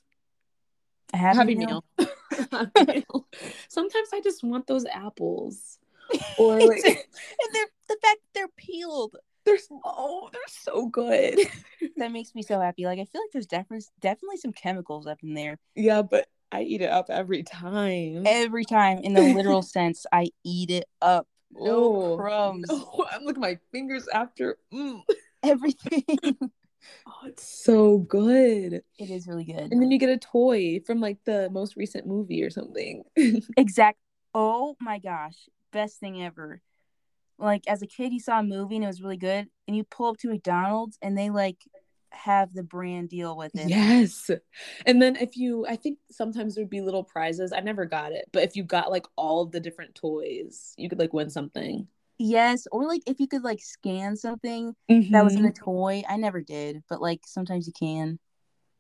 a 1.13 1.17
happy, 1.17 1.39
Happy 1.39 1.55
meal. 1.57 1.85
meal. 2.89 3.29
Sometimes 3.69 4.09
I 4.13 4.21
just 4.21 4.43
want 4.43 4.67
those 4.67 4.87
apples. 4.87 5.79
Or 6.39 6.61
like 6.61 6.85
and 6.85 7.51
they're 7.53 7.67
the 7.89 7.97
fact 8.03 8.03
that 8.03 8.17
they're 8.35 8.49
peeled 8.57 9.17
they're 9.45 9.59
so 9.59 9.81
oh, 9.85 10.29
they're 10.33 10.41
so 10.49 10.87
good. 10.89 11.39
that 11.97 12.13
makes 12.13 12.35
me 12.35 12.43
so 12.43 12.61
happy. 12.61 12.85
Like 12.87 12.99
I 12.99 13.05
feel 13.05 13.21
like 13.23 13.31
there's 13.33 13.47
definitely 13.47 13.85
definitely 14.01 14.39
some 14.39 14.53
chemicals 14.53 15.07
up 15.07 15.19
in 15.23 15.35
there. 15.35 15.59
yeah, 15.75 16.03
but 16.03 16.27
I 16.51 16.63
eat 16.63 16.81
it 16.83 16.91
up 16.91 17.07
every 17.11 17.43
time. 17.43 18.23
Every 18.27 18.65
time, 18.65 18.99
in 18.99 19.13
the 19.13 19.23
literal 19.23 19.63
sense, 19.63 20.07
I 20.13 20.29
eat 20.45 20.71
it 20.71 20.85
up. 21.03 21.27
No 21.53 22.13
Oh, 22.13 22.17
crumbs. 22.17 22.67
Oh, 22.71 23.05
I'm 23.11 23.23
looking 23.25 23.43
at 23.45 23.49
my 23.51 23.59
fingers 23.71 24.09
after. 24.09 24.57
Mm. 24.73 25.03
Everything. 25.43 26.07
Oh, 27.07 27.27
it's 27.27 27.47
so 27.65 27.99
good. 27.99 28.83
it 28.99 29.11
is 29.11 29.27
really 29.27 29.45
good. 29.45 29.73
And 29.73 29.83
then 29.83 29.91
you 29.91 29.99
get 29.99 30.09
a 30.11 30.19
toy 30.19 30.81
from 30.87 31.01
like 31.01 31.19
the 31.25 31.51
most 31.51 31.77
recent 31.77 32.07
movie 32.07 32.43
or 32.43 32.51
something. 32.51 33.05
Exact. 33.57 33.99
Oh 34.35 34.77
my 34.81 34.99
gosh, 34.99 35.49
best 35.73 36.01
thing 36.01 36.23
ever. 36.23 36.61
Like 37.39 37.63
as 37.69 37.83
a 37.83 37.87
kid, 37.87 38.13
you 38.13 38.21
saw 38.21 38.41
a 38.41 38.43
movie 38.43 38.77
and 38.77 38.85
it 38.85 38.89
was 38.89 39.03
really 39.03 39.17
good, 39.17 39.49
and 39.67 39.77
you 39.77 39.85
pull 39.85 40.07
up 40.11 40.19
to 40.19 40.29
McDonald's 40.29 40.99
and 41.03 41.17
they 41.17 41.31
like 41.31 41.59
have 42.11 42.53
the 42.55 42.63
brand 42.63 43.09
deal 43.09 43.37
with 43.37 43.55
it. 43.55 43.69
yes. 43.69 44.31
And 44.87 45.03
then 45.03 45.17
if 45.17 45.37
you, 45.37 45.67
I 45.67 45.77
think 45.77 45.99
sometimes 46.11 46.55
there'd 46.55 46.71
be 46.71 46.81
little 46.81 47.05
prizes. 47.05 47.53
I 47.53 47.61
never 47.61 47.85
got 47.85 48.13
it, 48.13 48.29
but 48.33 48.45
if 48.45 48.57
you 48.57 48.63
got 48.63 48.91
like 48.91 49.07
all 49.17 49.43
of 49.43 49.53
the 49.53 49.61
different 49.61 49.95
toys, 49.95 50.75
you 50.77 50.89
could 50.89 50.99
like 50.99 51.13
win 51.13 51.31
something. 51.31 51.89
Yes, 52.19 52.67
or 52.71 52.87
like 52.87 53.03
if 53.07 53.19
you 53.21 53.27
could 53.27 53.43
like 53.43 53.61
scan 53.61 54.17
something 54.17 54.75
that 54.89 55.25
was 55.25 55.35
in 55.37 55.43
Mhm. 55.43 55.49
a 55.51 55.53
toy. 55.53 56.03
I 56.09 56.17
never 56.17 56.41
did, 56.41 56.83
but 56.89 57.01
like 57.03 57.21
sometimes 57.27 57.67
you 57.67 57.73
can 57.73 58.19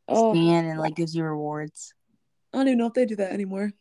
Oh, 0.08 0.32
scan 0.34 0.66
and 0.66 0.78
like 0.78 0.94
gives 0.94 1.14
you 1.14 1.24
rewards. 1.24 1.94
I 2.52 2.58
don't 2.58 2.68
even 2.68 2.78
know 2.78 2.86
if 2.86 2.94
they 2.94 3.06
do 3.06 3.16
that 3.16 3.32
anymore. 3.32 3.72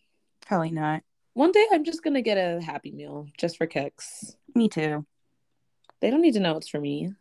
Probably 0.41 0.71
not. 0.71 1.03
One 1.33 1.51
day 1.51 1.65
I'm 1.71 1.83
just 1.83 2.03
gonna 2.03 2.21
get 2.21 2.37
a 2.37 2.61
Happy 2.63 2.91
Meal 2.91 3.27
just 3.37 3.57
for 3.57 3.67
kicks. 3.67 4.35
Me 4.55 4.69
too. 4.69 5.05
They 5.99 6.09
don't 6.09 6.21
need 6.21 6.33
to 6.33 6.39
know 6.39 6.57
it's 6.57 6.67
for 6.69 6.79
me. 6.79 7.13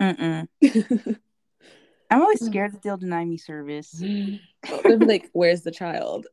Mm-mm. 0.00 0.48
I'm 2.10 2.22
always 2.22 2.44
scared 2.44 2.72
that 2.72 2.82
they'll 2.82 2.96
deny 2.96 3.24
me 3.24 3.36
service. 3.36 3.90
They'll 3.90 4.40
be 4.98 5.06
like, 5.06 5.30
"Where's 5.32 5.62
the 5.62 5.70
child?" 5.70 6.26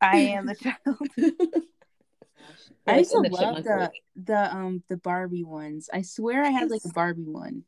I 0.00 0.16
am 0.18 0.46
the 0.46 0.54
child. 0.54 0.98
I 2.86 2.98
used 2.98 3.12
to 3.12 3.20
the 3.22 3.28
love 3.30 3.64
the 3.64 3.76
movie. 3.76 4.02
the 4.16 4.54
um 4.54 4.82
the 4.88 4.96
Barbie 4.96 5.44
ones. 5.44 5.88
I 5.92 6.02
swear 6.02 6.44
I 6.44 6.50
had 6.50 6.70
like 6.70 6.84
a 6.84 6.90
Barbie 6.92 7.24
one. 7.28 7.64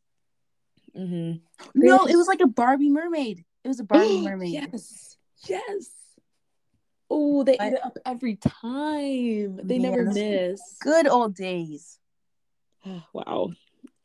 Mhm. 0.96 1.40
No, 1.74 2.06
it 2.06 2.16
was 2.16 2.26
like 2.28 2.40
a 2.40 2.46
Barbie 2.46 2.90
mermaid. 2.90 3.44
It 3.64 3.68
was 3.68 3.80
a 3.80 3.84
Barbie 3.84 4.20
mermaid. 4.24 4.52
Yes. 4.52 5.16
Yes. 5.46 5.88
Oh, 7.08 7.44
they 7.44 7.56
I- 7.58 7.68
eat 7.68 7.72
it 7.74 7.84
up 7.84 7.96
every 8.04 8.36
time. 8.36 9.60
They 9.62 9.78
never 9.78 10.04
miss. 10.04 10.60
Good 10.80 11.06
old 11.06 11.34
days. 11.34 11.98
Wow. 13.12 13.52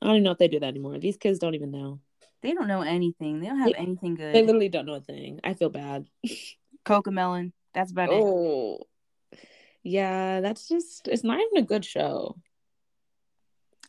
I 0.01 0.05
don't 0.07 0.15
even 0.15 0.23
know 0.23 0.31
if 0.31 0.39
they 0.39 0.47
do 0.47 0.59
that 0.59 0.65
anymore. 0.67 0.97
These 0.97 1.17
kids 1.17 1.37
don't 1.37 1.53
even 1.53 1.69
know. 1.69 1.99
They 2.41 2.53
don't 2.53 2.67
know 2.67 2.81
anything. 2.81 3.39
They 3.39 3.45
don't 3.47 3.59
have 3.59 3.73
They- 3.73 3.77
anything 3.77 4.15
good. 4.15 4.33
They 4.33 4.41
literally 4.43 4.69
don't 4.69 4.87
know 4.87 4.95
a 4.95 5.01
thing. 5.01 5.39
I 5.43 5.53
feel 5.53 5.69
bad. 5.69 6.07
Cocomelon. 6.85 7.51
That's 7.75 7.91
about 7.91 8.09
it. 8.09 8.15
Oh. 8.19 8.79
Yeah, 9.83 10.41
that's 10.41 10.67
just 10.67 11.07
it's 11.07 11.23
not 11.23 11.39
even 11.39 11.63
a 11.63 11.67
good 11.67 11.83
show. 11.83 12.37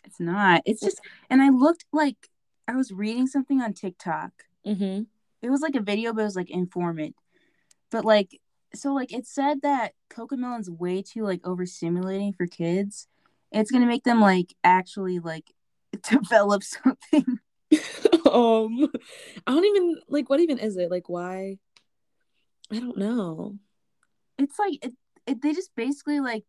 It's 0.04 0.18
not. 0.18 0.62
It's 0.64 0.80
just 0.80 1.00
and 1.30 1.42
I 1.42 1.50
looked 1.50 1.84
like 1.92 2.28
I 2.66 2.76
was 2.76 2.92
reading 2.92 3.26
something 3.26 3.60
on 3.60 3.74
TikTok. 3.74 4.30
Mm-hmm. 4.66 5.02
It 5.42 5.50
was 5.50 5.60
like 5.60 5.74
a 5.74 5.80
video, 5.80 6.12
but 6.12 6.22
it 6.22 6.24
was 6.24 6.36
like 6.36 6.50
informant. 6.50 7.16
But 7.90 8.04
like 8.04 8.40
so 8.74 8.94
like 8.94 9.12
it 9.12 9.26
said 9.26 9.62
that 9.62 9.92
Cocomelon's 10.10 10.70
way 10.70 11.02
too 11.02 11.24
like 11.24 11.42
overstimulating 11.42 12.34
for 12.36 12.46
kids. 12.46 13.06
It's 13.50 13.70
gonna 13.70 13.86
make 13.86 14.04
them 14.04 14.20
like 14.20 14.54
actually 14.64 15.18
like 15.18 15.52
develop 16.08 16.62
something. 16.62 17.38
um 18.30 18.88
I 19.46 19.52
don't 19.52 19.64
even 19.64 19.96
like 20.08 20.30
what 20.30 20.40
even 20.40 20.58
is 20.58 20.76
it? 20.76 20.90
Like 20.90 21.08
why? 21.08 21.58
I 22.70 22.78
don't 22.78 22.96
know. 22.96 23.58
it's 24.38 24.58
like 24.58 24.78
it, 24.82 24.94
it 25.26 25.42
they 25.42 25.52
just 25.52 25.74
basically 25.76 26.20
like 26.20 26.44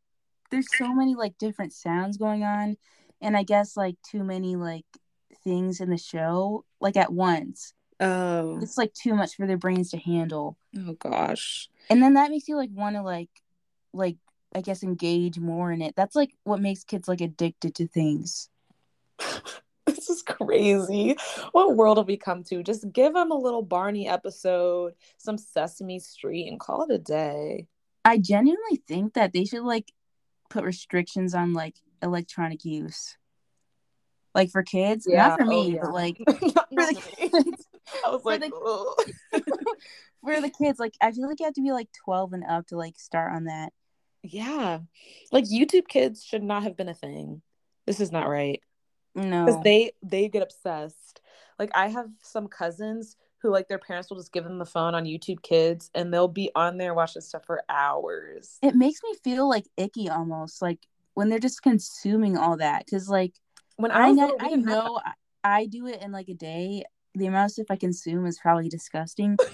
there's 0.52 0.68
so 0.78 0.94
many 0.94 1.16
like 1.16 1.38
different 1.38 1.74
sounds 1.74 2.18
going 2.18 2.44
on 2.44 2.78
and 3.22 3.36
i 3.38 3.44
guess 3.44 3.76
like 3.78 3.96
too 4.10 4.24
many 4.24 4.56
like 4.56 4.86
things 5.44 5.80
in 5.80 5.90
the 5.90 5.98
show 5.98 6.64
like 6.80 6.98
at 6.98 7.12
once 7.12 7.74
Oh, 8.00 8.60
it's 8.62 8.78
like 8.78 8.92
too 8.94 9.14
much 9.14 9.36
for 9.36 9.46
their 9.48 9.58
brains 9.58 9.92
to 9.92 9.98
handle 9.98 10.58
oh 10.78 10.94
gosh. 10.94 11.70
and 11.90 12.02
then 12.02 12.16
that 12.16 12.32
makes 12.32 12.48
you 12.48 12.58
like 12.58 12.72
want 12.74 12.96
to 12.96 13.02
like 13.02 13.30
like 13.94 14.18
i 14.56 14.62
guess 14.62 14.84
engage 14.84 15.40
more 15.40 15.72
in 15.72 15.82
it 15.82 15.96
that's 15.96 16.16
like 16.16 16.32
what 16.44 16.60
makes 16.60 16.84
kids 16.84 17.08
like 17.08 17.22
addicted 17.22 17.76
to 17.76 17.88
things 17.88 18.50
This 19.86 20.10
is 20.10 20.22
crazy. 20.24 21.16
What 21.52 21.76
world 21.76 21.98
have 21.98 22.08
we 22.08 22.16
come 22.18 22.44
to? 22.46 22.64
Just 22.64 22.90
give 22.92 23.14
them 23.14 23.32
a 23.32 23.38
little 23.38 23.62
Barney 23.62 24.08
episode, 24.08 24.94
some 25.18 25.38
Sesame 25.38 26.00
Street, 26.00 26.48
and 26.50 26.60
call 26.60 26.84
it 26.84 26.92
a 26.92 26.98
day. 26.98 27.68
I 28.06 28.18
genuinely 28.18 28.82
think 28.88 29.14
that 29.14 29.34
they 29.34 29.45
should 29.45 29.64
like 29.64 29.91
put 30.49 30.64
restrictions 30.64 31.34
on 31.34 31.54
like 31.54 31.76
electronic 32.01 32.64
use. 32.64 33.18
Like 34.36 34.51
for 34.51 34.64
kids 34.64 35.06
Yeah, 35.10 35.30
not 35.30 35.39
for 35.39 35.45
oh, 35.45 35.49
me 35.49 35.74
yeah. 35.74 35.80
but 35.82 35.93
like 35.93 36.18
for 36.28 36.34
the 36.34 37.01
kids. 37.18 37.68
I 38.06 38.10
was 38.10 38.22
for 38.22 38.32
like, 38.32 38.41
the- 38.41 39.54
for 40.24 40.41
the 40.41 40.49
kids 40.49 40.80
like 40.80 40.93
i 41.01 41.12
feel 41.12 41.28
like 41.28 41.39
you 41.39 41.45
have 41.45 41.54
to 41.56 41.62
be 41.62 41.74
like 41.74 41.89
12 42.06 42.34
and 42.34 42.43
up 42.45 42.68
to 42.68 42.78
like 42.78 42.97
start 42.97 43.34
on 43.34 43.45
that. 43.45 43.74
Yeah, 44.26 44.80
like 45.34 45.43
YouTube 45.45 45.88
kids 45.89 46.24
should 46.24 46.43
not 46.43 46.64
have 46.64 46.78
been 46.78 46.88
a 46.88 46.93
thing. 46.93 47.41
This 47.86 47.99
is 47.99 48.12
not 48.12 48.30
right. 48.30 48.62
No. 49.16 49.45
Because 49.45 49.62
they 49.64 49.91
they 50.01 50.30
get 50.30 50.43
obsessed. 50.43 51.20
Like 51.60 51.72
I 51.76 51.88
have 51.88 52.08
some 52.22 52.47
cousins 52.47 53.18
who 53.44 53.52
like 53.52 53.68
their 53.68 53.78
parents 53.78 54.10
will 54.10 54.18
just 54.18 54.34
give 54.34 54.44
them 54.44 54.58
the 54.58 54.66
phone 54.66 54.96
on 54.96 55.06
YouTube 55.06 55.44
Kids, 55.44 55.91
and 55.94 56.12
they'll 56.12 56.28
be 56.28 56.50
on 56.56 56.78
there 56.78 56.96
watching 56.96 57.22
stuff 57.22 57.46
for 57.46 57.62
hours. 57.70 58.58
it 58.64 58.76
makes 58.76 59.02
me 59.04 59.14
feel 59.24 59.48
like 59.48 59.66
icky 59.78 60.10
almost 60.10 60.62
like 60.62 60.80
when 61.14 61.30
they're 61.30 61.38
just 61.38 61.62
consuming 61.62 62.38
all 62.38 62.58
that 62.58 62.86
because 62.86 63.08
like 63.08 63.34
When 63.76 63.91
I 63.91 64.08
i 64.08 64.12
know 64.12 64.36
i 64.39 64.56
know 64.56 65.00
I, 65.06 65.14
I 65.44 65.66
do 65.68 65.86
it 65.88 66.02
in 66.02 66.12
like 66.12 66.30
a 66.30 66.34
day 66.34 66.84
the 67.16 67.28
amount 67.28 67.46
of 67.46 67.52
stuff 67.52 67.68
I 67.70 67.76
consume 67.76 68.26
is 68.26 68.39
probably 68.39 68.70
disgusting. 68.70 69.38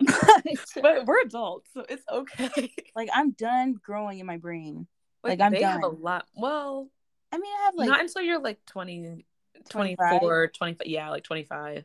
but 0.82 1.06
we're 1.06 1.22
adults, 1.22 1.70
so 1.72 1.84
it's 1.88 2.04
okay. 2.10 2.72
like 2.94 3.08
I'm 3.12 3.32
done 3.32 3.74
growing 3.82 4.18
in 4.18 4.26
my 4.26 4.36
brain. 4.36 4.86
Like, 5.24 5.40
I'm 5.40 5.52
they 5.52 5.62
have 5.62 5.82
a 5.82 5.88
lot. 5.88 6.26
Well, 6.34 6.88
I 7.32 7.38
mean, 7.38 7.52
I 7.60 7.64
have 7.64 7.74
like 7.74 7.88
not 7.88 8.00
until 8.00 8.22
you're 8.22 8.40
like 8.40 8.58
20, 8.66 9.24
25? 9.68 9.96
24, 10.20 10.48
25. 10.48 10.86
Yeah, 10.86 11.10
like 11.10 11.24
25. 11.24 11.84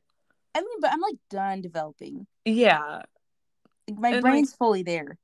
I 0.56 0.62
mean, 0.62 0.80
but 0.82 0.92
I'm 0.92 1.02
like 1.02 1.18
done 1.30 1.62
developing. 1.62 2.26
Yeah. 2.46 3.02
Like, 3.88 4.00
my 4.00 4.08
And, 4.10 4.16
like- 4.16 4.22
brain's 4.22 4.54
fully 4.54 4.84
there. 4.84 5.18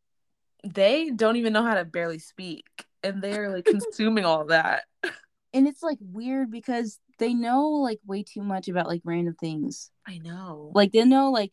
They 0.63 1.09
don't 1.09 1.38
even 1.38 1.53
know 1.53 1.63
how 1.63 1.73
to 1.75 1.86
barely 1.86 2.19
speak. 2.19 2.65
And 3.01 3.21
they're 3.23 3.49
like 3.49 3.65
consuming 3.65 4.25
all 4.25 4.45
that. 4.45 4.84
And 5.53 5.67
it's 5.67 5.84
like 5.84 5.97
weird 5.99 6.49
because 6.49 6.97
they 7.19 7.34
know 7.34 7.71
like 7.71 7.99
way 8.05 8.23
too 8.23 8.41
much 8.41 8.69
about 8.69 8.88
like 8.88 9.01
random 9.03 9.36
things. 9.38 9.91
I 10.07 10.17
know. 10.17 10.71
Like 10.73 10.93
they 10.93 11.03
know 11.03 11.29
like 11.29 11.51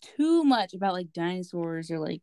too 0.00 0.42
much 0.42 0.74
about 0.74 0.94
like 0.94 1.12
dinosaurs 1.12 1.92
or 1.92 2.00
like 2.00 2.22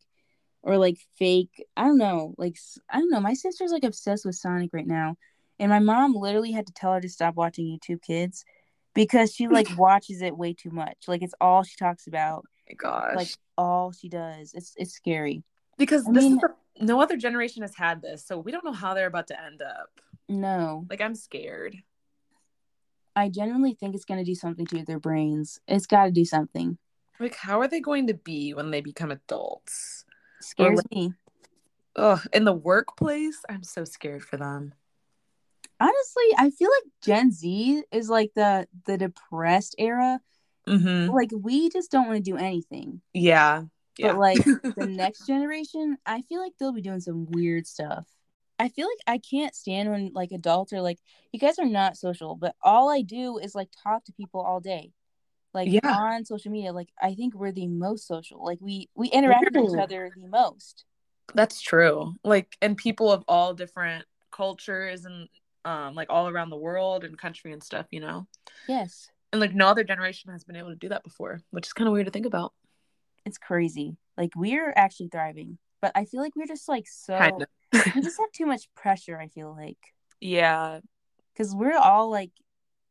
or 0.63 0.77
like 0.77 0.97
fake. 1.17 1.65
I 1.77 1.85
don't 1.85 1.97
know. 1.97 2.35
Like 2.37 2.57
i 2.89 2.99
don't 2.99 3.09
know. 3.09 3.21
My 3.21 3.35
sister's 3.35 3.71
like 3.71 3.85
obsessed 3.85 4.25
with 4.25 4.35
Sonic 4.35 4.71
right 4.73 4.85
now, 4.85 5.15
and 5.59 5.69
my 5.69 5.79
mom 5.79 6.13
literally 6.13 6.51
had 6.51 6.67
to 6.67 6.73
tell 6.73 6.91
her 6.91 6.99
to 6.99 7.07
stop 7.07 7.35
watching 7.35 7.67
YouTube 7.67 8.01
Kids 8.01 8.43
because 8.93 9.33
she 9.33 9.47
like 9.47 9.67
watches 9.77 10.21
it 10.21 10.37
way 10.37 10.53
too 10.53 10.69
much. 10.71 11.05
Like 11.07 11.21
it's 11.23 11.33
all 11.41 11.63
she 11.63 11.75
talks 11.77 12.07
about. 12.07 12.43
Oh 12.45 12.61
my 12.69 12.73
gosh. 12.75 13.15
Like 13.15 13.27
all 13.57 13.91
she 13.91 14.09
does. 14.09 14.53
It's 14.53 14.73
it's 14.77 14.93
scary. 14.93 15.43
because 15.77 16.07
I 16.07 16.11
this 16.13 16.23
mean- 16.23 16.33
is 16.35 16.39
the, 16.41 16.85
no 16.85 17.01
other 17.01 17.17
generation 17.17 17.61
has 17.61 17.75
had 17.75 18.01
this, 18.01 18.25
so 18.25 18.37
we 18.39 18.51
don't 18.51 18.65
know 18.65 18.71
how 18.73 18.93
they're 18.93 19.07
about 19.07 19.27
to 19.27 19.39
end 19.43 19.61
up. 19.61 20.01
No, 20.29 20.85
Like 20.89 21.01
I'm 21.01 21.15
scared. 21.15 21.75
I 23.15 23.29
genuinely 23.29 23.73
think 23.75 23.93
it's 23.93 24.05
gonna 24.05 24.23
do 24.23 24.33
something 24.35 24.65
to 24.67 24.83
their 24.83 24.99
brains. 24.99 25.59
It's 25.67 25.85
got 25.85 26.05
to 26.05 26.11
do 26.11 26.25
something. 26.25 26.77
Like 27.19 27.35
how 27.35 27.59
are 27.61 27.67
they 27.67 27.79
going 27.79 28.07
to 28.07 28.13
be 28.15 28.53
when 28.55 28.71
they 28.71 28.81
become 28.81 29.11
adults? 29.11 30.05
Scares 30.41 30.77
like- 30.77 30.91
me. 30.91 31.13
Ugh, 31.95 32.21
in 32.33 32.43
the 32.43 32.53
workplace, 32.53 33.43
I'm 33.47 33.61
so 33.61 33.83
scared 33.85 34.23
for 34.23 34.37
them. 34.37 34.73
Honestly, 35.83 36.23
I 36.37 36.49
feel 36.49 36.69
like 36.69 36.91
Gen 37.03 37.31
Z 37.31 37.83
is 37.91 38.09
like 38.09 38.31
the 38.35 38.67
the 38.85 38.97
depressed 38.97 39.75
era. 39.77 40.21
Mm-hmm. 40.67 41.11
Like 41.13 41.31
we 41.37 41.69
just 41.69 41.91
don't 41.91 42.07
want 42.07 42.23
to 42.23 42.31
do 42.31 42.37
anything. 42.37 43.01
Yeah. 43.13 43.63
Yeah. 43.97 44.13
But 44.13 44.17
like 44.19 44.43
the 44.77 44.87
next 44.87 45.27
generation, 45.27 45.97
I 46.05 46.21
feel 46.21 46.41
like 46.41 46.53
they'll 46.57 46.71
be 46.71 46.81
doing 46.81 47.01
some 47.01 47.25
weird 47.29 47.67
stuff. 47.67 48.07
I 48.57 48.69
feel 48.69 48.87
like 48.87 49.15
I 49.15 49.17
can't 49.17 49.53
stand 49.53 49.89
when 49.89 50.11
like 50.13 50.31
adults 50.31 50.71
are 50.71 50.81
like, 50.81 50.99
you 51.33 51.39
guys 51.39 51.59
are 51.59 51.65
not 51.65 51.97
social, 51.97 52.35
but 52.35 52.55
all 52.61 52.89
I 52.89 53.01
do 53.01 53.37
is 53.37 53.53
like 53.53 53.69
talk 53.83 54.05
to 54.05 54.13
people 54.13 54.39
all 54.41 54.61
day. 54.61 54.93
Like 55.53 55.69
Yeah. 55.69 55.81
on 55.83 56.23
social 56.23 56.51
media, 56.51 56.71
like 56.71 56.89
I 57.01 57.13
think 57.13 57.35
we're 57.35 57.51
the 57.51 57.67
most 57.67 58.07
social. 58.07 58.43
Like 58.43 58.59
we 58.61 58.89
we 58.95 59.09
interact 59.09 59.49
with 59.53 59.73
each 59.73 59.79
other 59.79 60.11
the 60.15 60.29
most. 60.29 60.85
That's 61.35 61.61
true. 61.61 62.13
Like, 62.23 62.55
and 62.61 62.77
people 62.77 63.11
of 63.11 63.23
all 63.27 63.53
different 63.53 64.05
cultures 64.31 65.05
and 65.05 65.27
um, 65.65 65.95
like 65.95 66.09
all 66.09 66.27
around 66.27 66.49
the 66.49 66.57
world 66.57 67.03
and 67.03 67.17
country 67.17 67.53
and 67.53 67.63
stuff, 67.63 67.87
you 67.91 67.99
know. 67.99 68.27
Yes. 68.67 69.09
And 69.31 69.41
like 69.41 69.53
no 69.53 69.67
other 69.67 69.83
generation 69.83 70.31
has 70.31 70.43
been 70.43 70.55
able 70.55 70.69
to 70.69 70.75
do 70.75 70.89
that 70.89 71.03
before, 71.03 71.41
which 71.51 71.67
is 71.67 71.73
kind 71.73 71.87
of 71.87 71.93
weird 71.93 72.05
to 72.05 72.11
think 72.11 72.25
about. 72.25 72.53
It's 73.25 73.37
crazy. 73.37 73.97
Like 74.17 74.31
we're 74.35 74.73
actually 74.75 75.09
thriving. 75.09 75.57
But 75.81 75.91
I 75.95 76.05
feel 76.05 76.21
like 76.21 76.35
we're 76.35 76.47
just 76.47 76.69
like 76.69 76.87
so 76.87 77.39
we 77.73 78.01
just 78.01 78.19
have 78.19 78.31
too 78.33 78.45
much 78.45 78.67
pressure, 78.75 79.19
I 79.19 79.27
feel 79.27 79.55
like. 79.55 79.77
Yeah. 80.21 80.79
Because 81.33 81.53
we're 81.53 81.77
all 81.77 82.09
like 82.09 82.31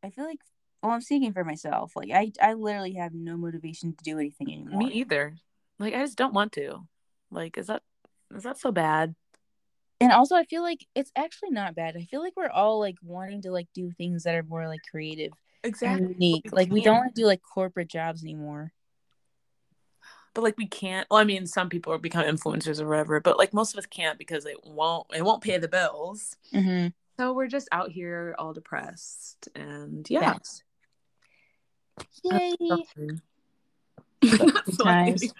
I 0.03 0.11
feel 0.11 0.25
like 0.25 0.37
well, 0.83 0.91
I'm 0.91 1.01
speaking 1.01 1.33
for 1.33 1.43
myself. 1.43 1.93
Like 1.95 2.11
I 2.11 2.31
I 2.39 2.53
literally 2.53 2.93
have 2.93 3.11
no 3.13 3.37
motivation 3.37 3.95
to 3.95 4.03
do 4.03 4.19
anything 4.19 4.53
anymore. 4.53 4.77
Me 4.77 4.91
either. 4.93 5.37
Like, 5.79 5.95
I 5.95 5.99
just 5.99 6.17
don't 6.17 6.33
want 6.33 6.51
to. 6.53 6.87
Like, 7.31 7.57
is 7.57 7.67
that 7.67 7.81
is 8.35 8.43
that 8.43 8.59
so 8.59 8.71
bad? 8.71 9.15
And 10.03 10.11
also 10.11 10.35
I 10.35 10.43
feel 10.43 10.61
like 10.61 10.85
it's 10.95 11.11
actually 11.15 11.51
not 11.51 11.75
bad. 11.75 11.95
I 11.95 12.03
feel 12.03 12.21
like 12.21 12.33
we're 12.35 12.49
all 12.49 12.79
like 12.79 12.97
wanting 13.01 13.41
to 13.43 13.51
like 13.51 13.67
do 13.73 13.89
things 13.91 14.23
that 14.23 14.35
are 14.35 14.43
more 14.43 14.67
like 14.67 14.81
creative 14.91 15.31
and 15.63 16.09
unique. 16.09 16.49
Like 16.51 16.69
we 16.69 16.81
don't 16.81 16.97
want 16.97 17.15
to 17.15 17.21
do 17.21 17.25
like 17.25 17.41
corporate 17.41 17.87
jobs 17.87 18.21
anymore. 18.21 18.73
but 20.33 20.43
like 20.43 20.57
we 20.57 20.67
can't. 20.67 21.07
Well, 21.09 21.19
I 21.19 21.23
mean, 21.23 21.45
some 21.45 21.69
people 21.69 21.97
become 21.97 22.25
influencers 22.25 22.81
or 22.81 22.87
whatever, 22.89 23.19
but 23.21 23.37
like 23.37 23.53
most 23.53 23.73
of 23.73 23.77
us 23.77 23.85
can't 23.85 24.17
because 24.19 24.45
it 24.45 24.57
won't. 24.65 25.07
It 25.15 25.23
won't 25.23 25.41
pay 25.41 25.57
the 25.57 25.67
bills. 25.69 26.35
Mm-hmm. 26.53 26.87
So 27.17 27.33
we're 27.33 27.47
just 27.47 27.69
out 27.71 27.91
here 27.91 28.35
all 28.37 28.53
depressed, 28.53 29.47
and 29.55 30.05
yeah. 30.09 30.33
Yes. 30.33 30.63
Yay. 32.23 32.55
That's 34.37 34.77
times. 34.77 35.33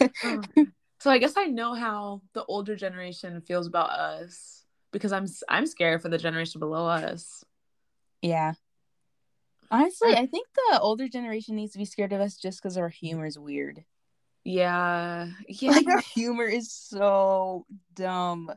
so 1.00 1.10
I 1.10 1.18
guess 1.18 1.34
I 1.36 1.46
know 1.46 1.74
how 1.74 2.22
the 2.34 2.44
older 2.44 2.76
generation 2.76 3.40
feels 3.40 3.66
about 3.66 3.90
us 3.90 4.64
because 4.92 5.12
I'm 5.12 5.26
I'm 5.48 5.66
scared 5.66 6.02
for 6.02 6.08
the 6.08 6.18
generation 6.18 6.60
below 6.60 6.86
us. 6.86 7.44
Yeah. 8.22 8.54
Honestly, 9.70 10.14
I 10.14 10.26
think 10.26 10.48
the 10.70 10.80
older 10.80 11.08
generation 11.08 11.54
needs 11.56 11.72
to 11.72 11.78
be 11.78 11.84
scared 11.84 12.12
of 12.12 12.20
us 12.20 12.36
just 12.36 12.60
because 12.60 12.76
our 12.76 12.88
humor 12.88 13.24
is 13.26 13.38
weird. 13.38 13.84
Yeah, 14.44 15.28
yeah, 15.48 15.70
Like 15.70 15.86
our 15.88 16.00
humor 16.00 16.44
is 16.46 16.72
so 16.72 17.66
dumb, 17.94 18.50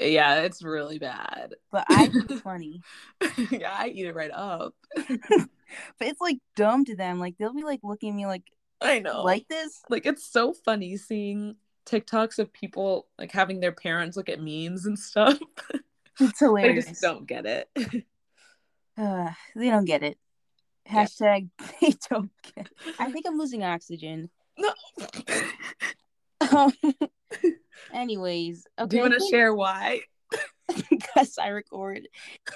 yeah. 0.00 0.40
It's 0.42 0.62
really 0.62 0.98
bad. 0.98 1.54
but 1.70 1.84
I 1.88 2.06
think 2.08 2.30
it's 2.30 2.40
funny. 2.42 2.82
yeah, 3.50 3.74
I 3.78 3.88
eat 3.88 4.06
it 4.06 4.14
right 4.14 4.30
up. 4.32 4.74
But 5.98 6.08
it's 6.08 6.20
like 6.20 6.38
dumb 6.54 6.84
to 6.84 6.96
them. 6.96 7.18
Like 7.18 7.38
they'll 7.38 7.54
be 7.54 7.64
like 7.64 7.80
looking 7.82 8.10
at 8.10 8.16
me 8.16 8.26
like 8.26 8.42
I 8.82 8.98
know. 8.98 9.22
like 9.22 9.48
this. 9.48 9.80
like 9.88 10.04
it's 10.04 10.24
so 10.30 10.52
funny 10.52 10.98
seeing 10.98 11.56
TikToks 11.86 12.38
of 12.38 12.52
people 12.52 13.08
like 13.18 13.32
having 13.32 13.60
their 13.60 13.72
parents 13.72 14.16
look 14.16 14.28
at 14.28 14.40
memes 14.40 14.86
and 14.86 14.98
stuff. 14.98 15.38
It's 16.20 16.40
they 16.40 16.46
hilarious. 16.46 16.86
just 16.88 17.00
don't 17.00 17.26
get 17.26 17.46
it. 17.46 17.68
Uh, 18.98 19.30
they 19.56 19.70
don't 19.70 19.86
get 19.86 20.02
it. 20.02 20.18
Yeah. 20.84 21.04
Hashtag 21.06 21.48
they 21.80 21.94
don't 22.10 22.30
get 22.54 22.66
it. 22.66 22.72
I 22.98 23.10
think 23.10 23.24
I'm 23.26 23.38
losing 23.38 23.64
oxygen. 23.64 24.28
no. 24.58 24.70
Um, 26.50 26.72
anyways, 27.94 28.66
okay. 28.78 28.88
Do 28.88 28.96
you 28.96 29.02
want 29.02 29.14
to 29.14 29.26
share 29.30 29.54
why? 29.54 30.00
Because 30.90 31.38
I 31.38 31.48
record 31.48 32.06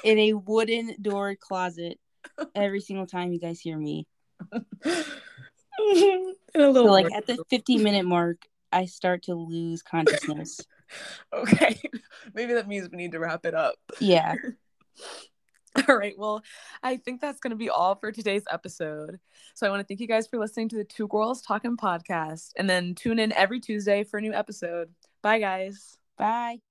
in 0.04 0.18
a 0.18 0.32
wooden 0.34 0.94
door 1.00 1.34
closet 1.40 1.98
every 2.54 2.80
single 2.80 3.06
time 3.06 3.32
you 3.32 3.40
guys 3.40 3.58
hear 3.60 3.78
me. 3.78 4.06
In 4.52 4.62
a 6.54 6.72
So, 6.74 6.84
like 6.84 7.12
at 7.14 7.26
the 7.26 7.42
50 7.48 7.78
minute 7.78 8.04
mark, 8.04 8.42
I 8.76 8.84
start 8.84 9.22
to 9.24 9.34
lose 9.34 9.82
consciousness. 9.82 10.60
Okay. 11.34 11.80
Maybe 12.34 12.52
that 12.52 12.68
means 12.68 12.88
we 12.88 12.96
need 12.96 13.10
to 13.10 13.18
wrap 13.18 13.44
it 13.44 13.54
up. 13.54 13.74
yeah. 13.98 14.36
All 15.88 15.96
right. 15.96 16.14
Well, 16.16 16.42
I 16.80 16.96
think 16.96 17.20
that's 17.20 17.40
going 17.40 17.50
to 17.50 17.56
be 17.56 17.68
all 17.68 17.96
for 17.96 18.12
today's 18.12 18.44
episode. 18.52 19.18
So 19.54 19.66
I 19.66 19.70
want 19.70 19.80
to 19.80 19.84
thank 19.84 19.98
you 19.98 20.06
guys 20.06 20.28
for 20.28 20.38
listening 20.38 20.68
to 20.68 20.76
the 20.76 20.84
Two 20.84 21.08
Girls 21.08 21.42
Talking 21.42 21.76
podcast 21.76 22.52
and 22.56 22.70
then 22.70 22.94
tune 22.94 23.18
in 23.18 23.32
every 23.32 23.58
Tuesday 23.58 24.04
for 24.04 24.18
a 24.18 24.22
new 24.22 24.32
episode. 24.32 24.90
Bye, 25.22 25.40
guys. 25.40 25.98
Bye. 26.16 26.65